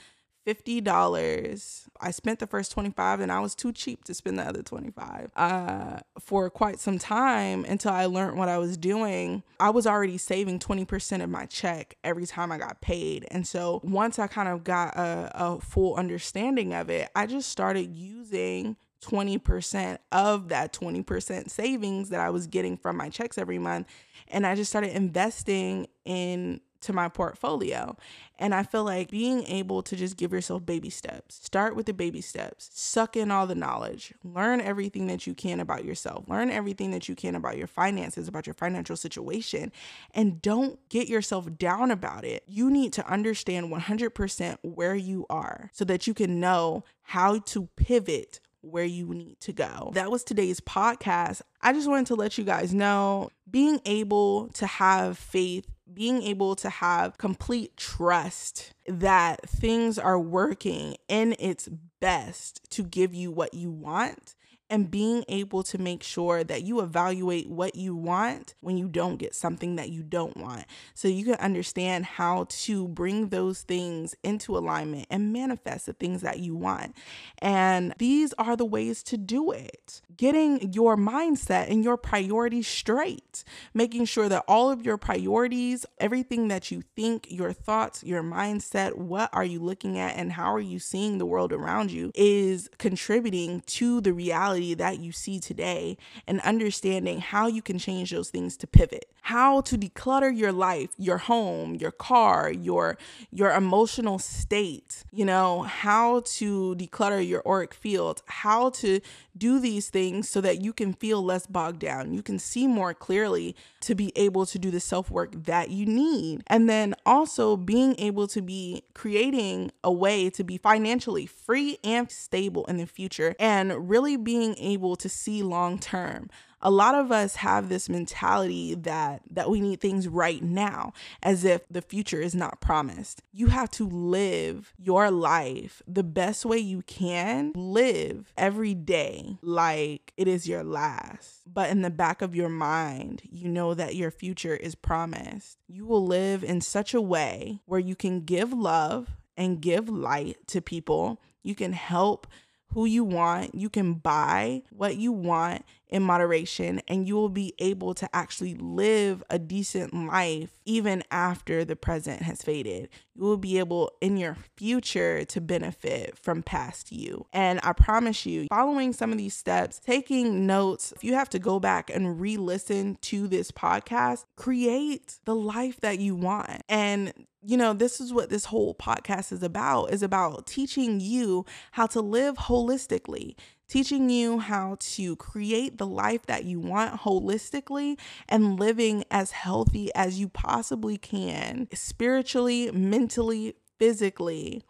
$50. 0.48 1.88
I 2.00 2.12
spent 2.12 2.40
the 2.40 2.48
first 2.48 2.72
25 2.72 3.20
and 3.20 3.32
I 3.32 3.42
was 3.42 3.54
too 3.54 3.74
cheap 3.74 4.06
to 4.06 4.14
spend 4.14 4.40
the 4.40 4.44
other 4.44 4.64
25. 4.64 5.32
Uh, 5.36 6.00
for 6.22 6.50
quite 6.50 6.80
some 6.80 6.98
time 6.98 7.66
until 7.66 7.92
I 7.92 8.06
learned 8.06 8.38
what 8.38 8.48
I 8.48 8.58
was 8.58 8.78
doing, 8.78 9.44
I 9.60 9.72
was 9.72 9.86
already 9.86 10.18
saving 10.18 10.60
20% 10.60 11.22
of 11.22 11.30
my 11.30 11.46
check 11.48 11.98
every 12.04 12.26
time 12.26 12.52
I 12.52 12.58
got 12.58 12.80
paid. 12.80 13.28
And 13.30 13.46
so 13.46 13.82
once 13.84 14.20
I 14.20 14.28
kind 14.28 14.48
of 14.48 14.64
got 14.64 14.96
a, 14.96 15.32
a 15.36 15.60
full 15.60 15.96
understanding 15.96 16.74
of 16.74 16.90
it, 16.90 17.10
I 17.14 17.26
just 17.26 17.50
started 17.50 17.94
using 17.94 18.78
20% 19.02 19.98
of 20.12 20.50
that 20.50 20.74
20% 20.74 21.50
savings 21.50 22.10
that 22.10 22.20
I 22.20 22.30
was 22.30 22.48
getting 22.48 22.78
from 22.78 22.98
my 22.98 23.10
checks 23.10 23.38
every 23.38 23.60
month. 23.60 23.88
And 24.28 24.46
I 24.46 24.56
just 24.56 24.70
started 24.70 24.96
investing 24.96 25.88
in 26.06 26.62
to 26.82 26.94
my 26.94 27.10
portfolio. 27.10 27.96
And 28.40 28.54
I 28.54 28.64
feel 28.64 28.84
like 28.84 29.10
being 29.10 29.44
able 29.46 29.82
to 29.84 29.96
just 29.96 30.16
give 30.16 30.32
yourself 30.32 30.66
baby 30.66 30.90
steps. 30.90 31.36
Start 31.44 31.76
with 31.76 31.88
the 31.88 31.94
baby 31.94 32.22
steps. 32.22 32.70
Suck 32.72 33.18
in 33.18 33.32
all 33.32 33.48
the 33.48 33.56
knowledge. 33.56 34.14
Learn 34.24 34.62
everything 34.62 35.08
that 35.08 35.26
you 35.26 35.34
can 35.34 35.60
about 35.60 35.84
yourself. 35.84 36.30
Learn 36.30 36.52
everything 36.52 36.92
that 36.92 37.10
you 37.10 37.16
can 37.16 37.36
about 37.36 37.58
your 37.58 37.68
finances, 37.68 38.28
about 38.28 38.46
your 38.46 38.54
financial 38.54 38.96
situation, 38.96 39.72
and 40.14 40.42
don't 40.42 40.80
get 40.90 41.08
yourself 41.08 41.58
down 41.58 41.90
about 41.90 42.24
it. 42.24 42.44
You 42.48 42.70
need 42.70 42.94
to 42.94 43.12
understand 43.12 43.72
100% 43.72 44.58
where 44.62 44.96
you 44.96 45.26
are 45.30 45.72
so 45.74 45.84
that 45.86 46.06
you 46.06 46.14
can 46.14 46.40
know 46.40 46.84
how 47.02 47.40
to 47.40 47.68
pivot 47.76 48.40
where 48.72 48.84
you 48.84 49.08
need 49.14 49.40
to 49.42 49.54
go. 49.54 49.92
That 49.94 50.12
was 50.12 50.24
today's 50.24 50.60
podcast. 50.60 51.42
I 51.62 51.74
just 51.74 51.88
wanted 51.88 52.08
to 52.08 52.16
let 52.16 52.38
you 52.38 52.44
guys 52.44 52.74
know 52.74 53.30
being 53.50 53.80
able 53.86 54.50
to 54.50 54.68
have 54.68 55.18
faith, 55.18 55.66
being 55.92 56.22
able 56.24 56.56
to 56.58 56.70
have 56.70 57.18
complete 57.18 57.76
trust 57.78 58.74
that 58.86 59.42
things 59.50 59.98
are 59.98 60.20
working 60.20 60.96
in 61.08 61.36
its 61.40 61.68
best 62.00 62.62
to 62.72 62.84
give 62.84 63.14
you 63.14 63.32
what 63.32 63.54
you 63.54 63.72
want 63.72 64.36
and 64.70 64.92
being 64.92 65.24
able 65.30 65.64
to 65.64 65.78
make 65.78 66.04
sure 66.04 66.44
that 66.44 66.64
you 66.64 66.82
evaluate 66.82 67.50
what 67.50 67.76
you 67.76 67.96
want 67.96 68.56
when 68.60 68.78
you 68.78 68.88
don't 68.88 69.18
get 69.18 69.34
something 69.34 69.78
that 69.78 69.90
you 69.90 70.04
don't 70.04 70.36
want. 70.36 70.66
So 70.94 71.08
you 71.08 71.24
can 71.24 71.36
understand 71.36 72.06
how 72.06 72.48
to 72.50 72.88
bring 72.90 73.30
those 73.30 73.62
things 73.62 74.16
into 74.24 74.58
alignment 74.58 75.08
and 75.10 75.32
manifest 75.32 75.86
the 75.86 75.94
things 75.94 76.22
that 76.22 76.40
you 76.40 76.56
want. 76.56 76.96
And 77.40 77.94
these 77.98 78.34
are 78.34 78.56
the 78.56 78.66
ways 78.66 79.04
to 79.04 79.18
do 79.18 79.52
it. 79.52 80.02
Getting 80.18 80.74
your 80.74 80.98
mindset 80.98 81.70
and 81.70 81.84
your 81.84 81.96
priorities 81.96 82.68
straight, 82.68 83.44
making 83.74 84.06
sure 84.06 84.28
that 84.28 84.44
all 84.48 84.70
of 84.70 84.86
your 84.86 84.98
priorities, 84.98 85.86
everything 86.00 86.48
that 86.50 86.72
you 86.72 86.84
think, 86.96 87.28
your 87.30 87.54
thoughts, 87.54 88.04
your 88.04 88.24
mindset, 88.24 88.96
what 88.96 89.30
are 89.32 89.46
you 89.46 89.60
looking 89.60 89.98
at, 89.98 90.18
and 90.18 90.34
how 90.34 90.54
are 90.54 90.60
you 90.60 90.80
seeing 90.80 91.18
the 91.18 91.26
world 91.26 91.54
around 91.54 91.92
you 91.92 92.12
is 92.16 92.70
contributing 92.80 93.62
to 93.68 94.02
the 94.02 94.12
reality 94.12 94.57
reality 94.58 94.74
that 94.76 95.00
you 95.00 95.12
see 95.12 95.40
today 95.40 95.98
and 96.28 96.42
understanding 96.42 97.20
how 97.20 97.48
you 97.48 97.62
can 97.62 97.78
change 97.78 98.12
those 98.12 98.30
things 98.30 98.58
to 98.58 98.68
pivot. 98.68 99.06
How 99.22 99.62
to 99.62 99.78
declutter 99.78 100.36
your 100.36 100.52
life 100.52 100.90
your 100.98 101.18
home 101.18 101.76
your 101.76 101.92
car 101.92 102.50
your 102.50 102.98
your 103.30 103.52
emotional 103.52 104.20
state 104.20 105.04
you 105.12 105.26
know 105.26 105.64
how 105.64 106.22
to 106.22 106.76
declutter 106.76 107.28
your 107.28 107.44
auric 107.46 107.74
field 107.74 108.22
how 108.28 108.70
to 108.70 109.02
do 109.38 109.60
these 109.60 109.90
things 109.90 110.30
so 110.30 110.42
that 110.42 110.62
you 110.62 110.74
can 110.74 110.94
feel 110.94 111.24
less 111.24 111.46
bogged 111.46 111.80
down. 111.80 112.14
You 112.14 112.22
can 112.22 112.40
see 112.40 112.68
more 112.68 112.94
clearly 112.94 113.56
to 113.82 113.96
be 113.96 114.12
able 114.16 114.46
to 114.46 114.60
do 114.60 114.72
the 114.72 114.80
self 114.80 115.12
work 115.12 115.32
that 115.46 115.70
you 115.70 115.86
need 115.86 116.44
and 116.48 116.70
then 116.70 116.96
also 117.06 117.56
being 117.58 117.96
able 118.00 118.28
to 118.28 118.42
be 118.42 118.84
creating 118.94 119.72
a 119.84 119.92
way 119.92 120.30
to 120.30 120.44
be 120.44 120.58
financially 120.58 121.26
free 121.26 121.78
and 121.84 122.10
stable 122.12 122.66
in 122.66 122.78
the 122.78 122.88
future 122.88 123.36
and 123.40 123.90
really 123.90 124.18
being 124.18 124.56
able 124.58 124.96
to 124.96 125.10
see 125.10 125.44
long 125.44 125.80
term. 125.80 126.30
A 126.62 126.72
lot 126.72 126.96
of 126.96 127.12
us 127.12 127.36
have 127.38 127.70
this 127.70 127.88
mentality 127.88 128.74
that 128.74 129.22
that 129.30 129.50
we 129.50 129.62
need 129.62 129.80
things 129.80 130.08
right 130.08 130.42
now 130.42 130.94
as 131.22 131.46
if 131.46 131.62
the 131.70 131.82
future 131.82 132.20
is 132.20 132.34
not 132.34 132.62
promised. 132.62 133.22
You 133.32 133.48
have 133.48 133.70
to 133.72 133.88
live 133.88 134.74
your 134.78 135.12
life 135.12 135.82
the 135.88 136.04
best 136.04 136.46
way 136.46 136.58
you 136.58 136.82
can. 136.82 137.52
Live 137.56 138.34
every 138.38 138.74
day 138.74 139.38
like 139.42 140.14
it 140.18 140.28
is 140.28 140.48
your 140.48 140.64
last. 140.64 141.42
But 141.46 141.70
in 141.70 141.84
the 141.84 141.90
back 141.90 142.22
of 142.22 142.36
your 142.36 142.50
mind, 142.50 143.22
you 143.24 143.48
know 143.48 143.74
that 143.74 143.96
your 143.96 144.12
future 144.12 144.56
is 144.56 144.74
promised. 144.74 145.60
You 145.68 145.86
will 145.86 146.06
live 146.06 146.44
in 146.44 146.62
such 146.62 146.94
a 146.94 147.02
way 147.02 147.62
where 147.66 147.80
you 147.80 147.96
can 147.96 148.22
give 148.22 148.52
love 148.52 149.10
and 149.36 149.62
give 149.62 149.88
light 149.90 150.38
to 150.48 150.62
people. 150.62 151.22
You 151.44 151.54
can 151.54 151.74
help 151.74 152.28
who 152.74 152.86
you 152.86 153.04
want. 153.04 153.56
You 153.56 153.70
can 153.70 153.94
buy 153.94 154.64
what 154.72 154.98
you 154.98 155.12
want 155.12 155.64
in 155.90 156.04
moderation, 156.04 156.82
and 156.88 157.08
you 157.08 157.16
will 157.16 157.30
be 157.30 157.54
able 157.60 157.94
to 157.96 158.10
actually 158.16 158.56
live 158.56 159.24
a 159.30 159.40
decent 159.40 159.94
life 159.94 160.52
even 160.66 161.04
after 161.12 161.64
the 161.64 161.76
present 161.76 162.22
has 162.22 162.42
faded. 162.42 162.90
You 163.16 163.24
will 163.24 163.38
be 163.38 163.58
able 163.60 163.92
in 164.02 164.18
your 164.18 164.38
future 164.58 165.26
to 165.26 165.42
benefit 165.42 166.18
from 166.18 166.44
past 166.44 166.92
you. 166.92 167.26
And 167.34 167.60
I 167.64 167.74
promise 167.74 168.26
you, 168.26 168.48
following 168.50 168.94
some 168.94 169.12
of 169.12 169.18
these 169.18 169.36
steps, 169.36 169.80
taking 169.80 170.46
notes, 170.46 170.94
if 170.96 171.04
you 171.04 171.14
have 171.14 171.30
to 171.32 171.40
go 171.40 171.60
back 171.60 171.90
and 171.90 172.20
re 172.20 172.38
listen 172.38 172.98
to 173.02 173.28
this 173.28 173.52
podcast, 173.52 174.26
create 174.36 175.20
the 175.26 175.36
life 175.36 175.80
that 175.82 176.00
you 176.00 176.16
want. 176.16 176.62
And 176.70 177.14
you 177.48 177.56
know, 177.56 177.72
this 177.72 178.02
is 178.02 178.12
what 178.12 178.30
this 178.30 178.46
whole 178.46 178.76
podcast 178.76 179.32
is 179.32 179.42
about 179.42 179.94
is 179.94 180.04
about 180.04 180.48
teaching 180.48 181.00
you 181.00 181.46
how 181.72 181.86
to 181.88 182.02
live 182.02 182.36
holistically, 182.36 183.36
teaching 183.68 184.10
you 184.10 184.40
how 184.40 184.78
to 184.80 185.16
create 185.18 185.78
the 185.78 185.88
life 185.88 186.26
that 186.26 186.46
you 186.46 186.60
want 186.60 187.02
holistically 187.02 188.00
and 188.28 188.60
living 188.60 189.04
as 189.12 189.32
healthy 189.32 189.94
as 189.94 190.20
you 190.20 190.30
possibly 190.30 190.98
can, 190.98 191.68
spiritually, 191.74 192.72
mentally, 192.72 193.56
physically 193.78 194.64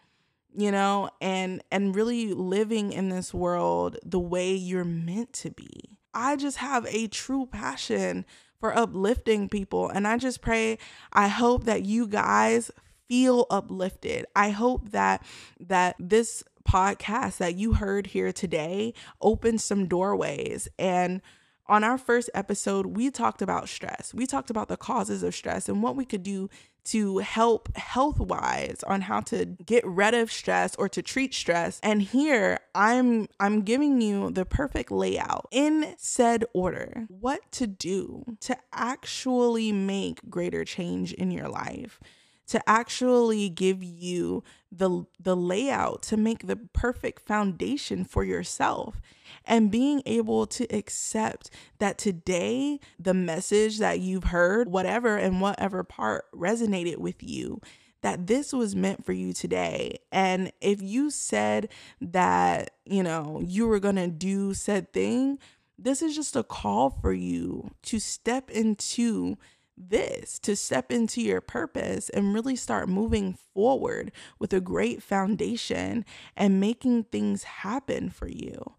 you 0.53 0.71
know 0.71 1.09
and 1.21 1.61
and 1.71 1.95
really 1.95 2.33
living 2.33 2.91
in 2.91 3.09
this 3.09 3.33
world 3.33 3.97
the 4.03 4.19
way 4.19 4.53
you're 4.53 4.83
meant 4.83 5.31
to 5.31 5.51
be 5.51 5.97
i 6.13 6.35
just 6.35 6.57
have 6.57 6.85
a 6.87 7.07
true 7.07 7.45
passion 7.45 8.25
for 8.59 8.77
uplifting 8.77 9.49
people. 9.49 9.89
And 9.89 10.07
I 10.07 10.17
just 10.17 10.41
pray, 10.41 10.77
I 11.13 11.27
hope 11.27 11.65
that 11.65 11.85
you 11.85 12.07
guys 12.07 12.71
feel 13.07 13.45
uplifted. 13.49 14.25
I 14.35 14.49
hope 14.49 14.91
that 14.91 15.23
that 15.59 15.95
this 15.99 16.43
podcast 16.67 17.37
that 17.37 17.55
you 17.55 17.73
heard 17.73 18.07
here 18.07 18.31
today 18.31 18.93
opened 19.21 19.61
some 19.61 19.87
doorways 19.87 20.67
and 20.77 21.21
on 21.69 21.83
our 21.83 21.97
first 21.97 22.29
episode, 22.33 22.85
we 22.85 23.11
talked 23.11 23.41
about 23.41 23.67
stress. 23.67 24.13
We 24.13 24.25
talked 24.25 24.49
about 24.49 24.69
the 24.69 24.77
causes 24.77 25.21
of 25.23 25.35
stress 25.35 25.67
and 25.67 25.83
what 25.83 25.95
we 25.95 26.05
could 26.05 26.23
do 26.23 26.49
to 26.85 27.17
help 27.17 27.75
health 27.75 28.17
wise 28.17 28.81
on 28.87 29.01
how 29.01 29.19
to 29.19 29.45
get 29.45 29.85
rid 29.85 30.13
of 30.13 30.31
stress 30.31 30.73
or 30.77 30.87
to 30.87 31.01
treat 31.01 31.33
stress. 31.33 31.81
And 31.83 32.01
here 32.01 32.59
I'm 32.73 33.27
I'm 33.41 33.63
giving 33.63 33.99
you 33.99 34.31
the 34.31 34.45
perfect 34.45 34.89
layout 34.89 35.47
in 35.51 35.95
said 35.97 36.45
order. 36.53 37.05
What 37.09 37.51
to 37.53 37.67
do 37.67 38.37
to 38.41 38.57
actually 38.71 39.73
make 39.73 40.29
greater 40.29 40.63
change 40.63 41.11
in 41.11 41.29
your 41.31 41.49
life 41.49 41.99
to 42.47 42.69
actually 42.69 43.49
give 43.49 43.83
you 43.83 44.43
the 44.71 45.05
the 45.19 45.35
layout 45.35 46.01
to 46.01 46.17
make 46.17 46.47
the 46.47 46.55
perfect 46.55 47.25
foundation 47.25 48.03
for 48.03 48.23
yourself 48.23 49.01
and 49.45 49.71
being 49.71 50.01
able 50.05 50.45
to 50.45 50.65
accept 50.75 51.49
that 51.79 51.97
today 51.97 52.79
the 52.99 53.13
message 53.13 53.79
that 53.79 53.99
you've 53.99 54.25
heard 54.25 54.69
whatever 54.69 55.17
and 55.17 55.41
whatever 55.41 55.83
part 55.83 56.25
resonated 56.33 56.97
with 56.97 57.21
you 57.21 57.61
that 58.01 58.27
this 58.27 58.53
was 58.53 58.75
meant 58.75 59.03
for 59.03 59.11
you 59.11 59.33
today. 59.33 59.99
And 60.11 60.51
if 60.61 60.81
you 60.81 61.09
said 61.09 61.69
that, 61.99 62.71
you 62.85 63.01
know, 63.03 63.41
you 63.43 63.67
were 63.67 63.79
going 63.79 63.95
to 63.95 64.07
do 64.07 64.53
said 64.53 64.93
thing, 64.93 65.39
this 65.79 66.01
is 66.01 66.15
just 66.15 66.35
a 66.35 66.43
call 66.43 66.89
for 66.89 67.13
you 67.13 67.71
to 67.83 67.99
step 67.99 68.49
into 68.49 69.37
this 69.77 70.39
to 70.39 70.55
step 70.55 70.91
into 70.91 71.21
your 71.21 71.41
purpose 71.41 72.09
and 72.09 72.33
really 72.33 72.55
start 72.55 72.89
moving 72.89 73.37
forward 73.53 74.11
with 74.39 74.51
a 74.53 74.61
great 74.61 75.03
foundation 75.03 76.03
and 76.35 76.59
making 76.59 77.03
things 77.05 77.43
happen 77.43 78.09
for 78.09 78.27
you. 78.27 78.75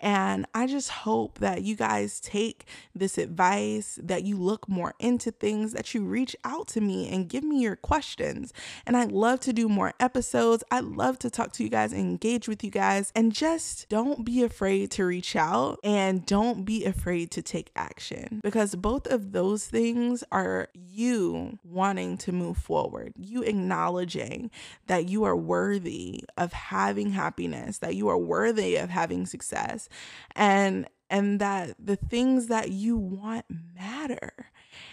And 0.00 0.46
I 0.54 0.66
just 0.66 0.88
hope 0.90 1.38
that 1.38 1.62
you 1.62 1.76
guys 1.76 2.20
take 2.20 2.66
this 2.94 3.18
advice, 3.18 3.98
that 4.02 4.24
you 4.24 4.36
look 4.36 4.68
more 4.68 4.94
into 4.98 5.30
things, 5.30 5.72
that 5.72 5.94
you 5.94 6.02
reach 6.02 6.34
out 6.44 6.68
to 6.68 6.80
me 6.80 7.08
and 7.08 7.28
give 7.28 7.44
me 7.44 7.60
your 7.60 7.76
questions. 7.76 8.52
And 8.86 8.96
I'd 8.96 9.12
love 9.12 9.40
to 9.40 9.52
do 9.52 9.68
more 9.68 9.92
episodes. 10.00 10.64
I'd 10.70 10.84
love 10.84 11.18
to 11.20 11.30
talk 11.30 11.52
to 11.54 11.62
you 11.62 11.68
guys 11.68 11.92
engage 11.92 12.48
with 12.48 12.64
you 12.64 12.70
guys. 12.70 13.12
And 13.14 13.32
just 13.32 13.88
don't 13.88 14.24
be 14.24 14.42
afraid 14.42 14.90
to 14.92 15.04
reach 15.04 15.36
out 15.36 15.78
and 15.84 16.24
don't 16.24 16.64
be 16.64 16.84
afraid 16.84 17.30
to 17.32 17.42
take 17.42 17.70
action 17.76 18.40
because 18.42 18.74
both 18.74 19.06
of 19.06 19.32
those 19.32 19.66
things 19.66 20.24
are 20.32 20.68
you 20.74 21.58
wanting 21.64 22.16
to 22.18 22.32
move 22.32 22.56
forward, 22.56 23.12
you 23.16 23.42
acknowledging 23.42 24.50
that 24.86 25.08
you 25.08 25.24
are 25.24 25.36
worthy 25.36 26.24
of 26.36 26.52
having 26.52 27.10
happiness, 27.10 27.78
that 27.78 27.94
you 27.94 28.08
are 28.08 28.18
worthy 28.18 28.76
of 28.76 28.88
having 28.90 29.26
success 29.26 29.88
and 30.34 30.88
and 31.08 31.40
that 31.40 31.74
the 31.78 31.96
things 31.96 32.46
that 32.46 32.70
you 32.70 32.96
want 32.96 33.44
matter. 33.74 34.32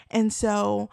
And 0.09 0.33
so 0.33 0.89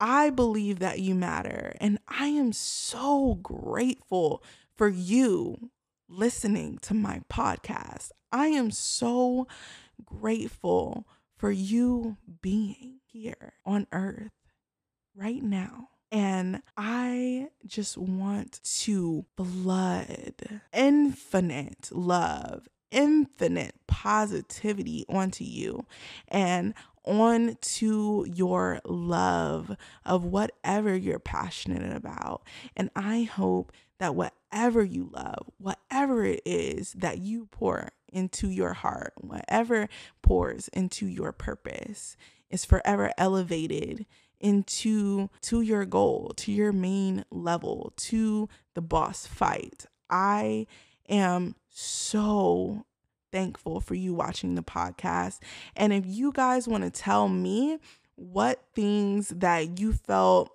I 0.00 0.30
believe 0.30 0.80
that 0.80 1.00
you 1.00 1.14
matter 1.14 1.74
and 1.80 1.98
I 2.08 2.26
am 2.26 2.52
so 2.52 3.38
grateful 3.42 4.42
for 4.76 4.88
you 4.88 5.70
listening 6.08 6.78
to 6.82 6.94
my 6.94 7.22
podcast. 7.30 8.10
I 8.32 8.48
am 8.48 8.70
so 8.70 9.46
grateful 10.04 11.06
for 11.36 11.50
you 11.50 12.16
being 12.42 13.00
here 13.06 13.54
on 13.64 13.86
earth 13.92 14.32
right 15.14 15.42
now. 15.42 15.88
And 16.12 16.62
I 16.76 17.48
just 17.66 17.98
want 17.98 18.60
to 18.82 19.24
flood 19.36 20.60
infinite 20.72 21.90
love 21.90 22.68
infinite 22.90 23.74
positivity 23.86 25.04
onto 25.08 25.44
you 25.44 25.86
and 26.28 26.74
onto 27.04 28.24
your 28.26 28.80
love 28.84 29.76
of 30.04 30.24
whatever 30.24 30.94
you're 30.94 31.18
passionate 31.18 31.96
about. 31.96 32.42
And 32.76 32.90
I 32.96 33.22
hope 33.22 33.72
that 33.98 34.14
whatever 34.14 34.84
you 34.84 35.10
love, 35.12 35.50
whatever 35.58 36.24
it 36.24 36.42
is 36.44 36.92
that 36.94 37.18
you 37.18 37.46
pour 37.46 37.90
into 38.12 38.48
your 38.48 38.72
heart, 38.72 39.14
whatever 39.18 39.88
pours 40.22 40.68
into 40.68 41.06
your 41.06 41.32
purpose, 41.32 42.16
is 42.50 42.64
forever 42.64 43.12
elevated 43.16 44.06
into 44.40 45.28
to 45.42 45.60
your 45.62 45.84
goal, 45.84 46.32
to 46.36 46.52
your 46.52 46.72
main 46.72 47.24
level, 47.30 47.92
to 47.96 48.48
the 48.74 48.82
boss 48.82 49.26
fight. 49.26 49.86
I 50.10 50.66
am 51.08 51.54
so 51.76 52.86
thankful 53.32 53.80
for 53.80 53.94
you 53.94 54.14
watching 54.14 54.54
the 54.54 54.62
podcast. 54.62 55.40
And 55.76 55.92
if 55.92 56.04
you 56.06 56.32
guys 56.32 56.66
want 56.66 56.84
to 56.84 56.90
tell 56.90 57.28
me 57.28 57.78
what 58.14 58.64
things 58.74 59.28
that 59.28 59.78
you 59.78 59.92
felt 59.92 60.50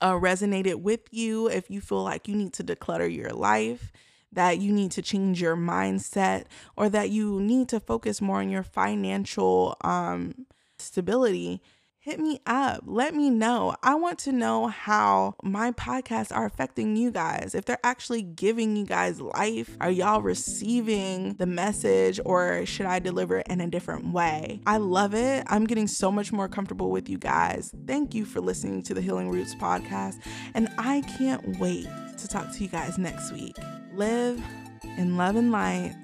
uh, 0.00 0.12
resonated 0.12 0.76
with 0.76 1.00
you, 1.10 1.48
if 1.48 1.70
you 1.70 1.80
feel 1.82 2.02
like 2.02 2.26
you 2.26 2.34
need 2.34 2.54
to 2.54 2.64
declutter 2.64 3.14
your 3.14 3.30
life, 3.30 3.92
that 4.32 4.58
you 4.58 4.72
need 4.72 4.92
to 4.92 5.02
change 5.02 5.42
your 5.42 5.56
mindset, 5.56 6.44
or 6.76 6.88
that 6.88 7.10
you 7.10 7.40
need 7.40 7.68
to 7.68 7.80
focus 7.80 8.22
more 8.22 8.38
on 8.38 8.48
your 8.48 8.62
financial 8.62 9.76
um, 9.82 10.46
stability, 10.78 11.60
hit 12.02 12.18
me 12.18 12.40
up. 12.46 12.82
Let 12.86 13.14
me 13.14 13.28
know. 13.28 13.76
I 13.82 13.94
want 13.94 14.18
to 14.20 14.32
know 14.32 14.68
how 14.68 15.34
my 15.42 15.70
podcasts 15.72 16.34
are 16.34 16.46
affecting 16.46 16.96
you 16.96 17.10
guys. 17.10 17.54
If 17.54 17.66
they're 17.66 17.78
actually 17.84 18.22
giving 18.22 18.74
you 18.74 18.86
guys 18.86 19.20
life, 19.20 19.76
are 19.82 19.90
y'all 19.90 20.22
receiving 20.22 21.34
the 21.34 21.44
message 21.44 22.18
or 22.24 22.64
should 22.64 22.86
I 22.86 23.00
deliver 23.00 23.38
it 23.38 23.48
in 23.48 23.60
a 23.60 23.66
different 23.66 24.14
way? 24.14 24.62
I 24.66 24.78
love 24.78 25.14
it. 25.14 25.44
I'm 25.48 25.66
getting 25.66 25.86
so 25.86 26.10
much 26.10 26.32
more 26.32 26.48
comfortable 26.48 26.90
with 26.90 27.10
you 27.10 27.18
guys. 27.18 27.74
Thank 27.86 28.14
you 28.14 28.24
for 28.24 28.40
listening 28.40 28.82
to 28.84 28.94
the 28.94 29.02
Healing 29.02 29.30
Roots 29.30 29.54
podcast. 29.54 30.14
And 30.54 30.70
I 30.78 31.02
can't 31.18 31.58
wait 31.58 31.86
to 32.16 32.28
talk 32.28 32.50
to 32.52 32.62
you 32.62 32.68
guys 32.68 32.96
next 32.96 33.30
week. 33.30 33.56
Live 33.92 34.42
in 34.96 35.18
love 35.18 35.36
and 35.36 35.52
light 35.52 35.94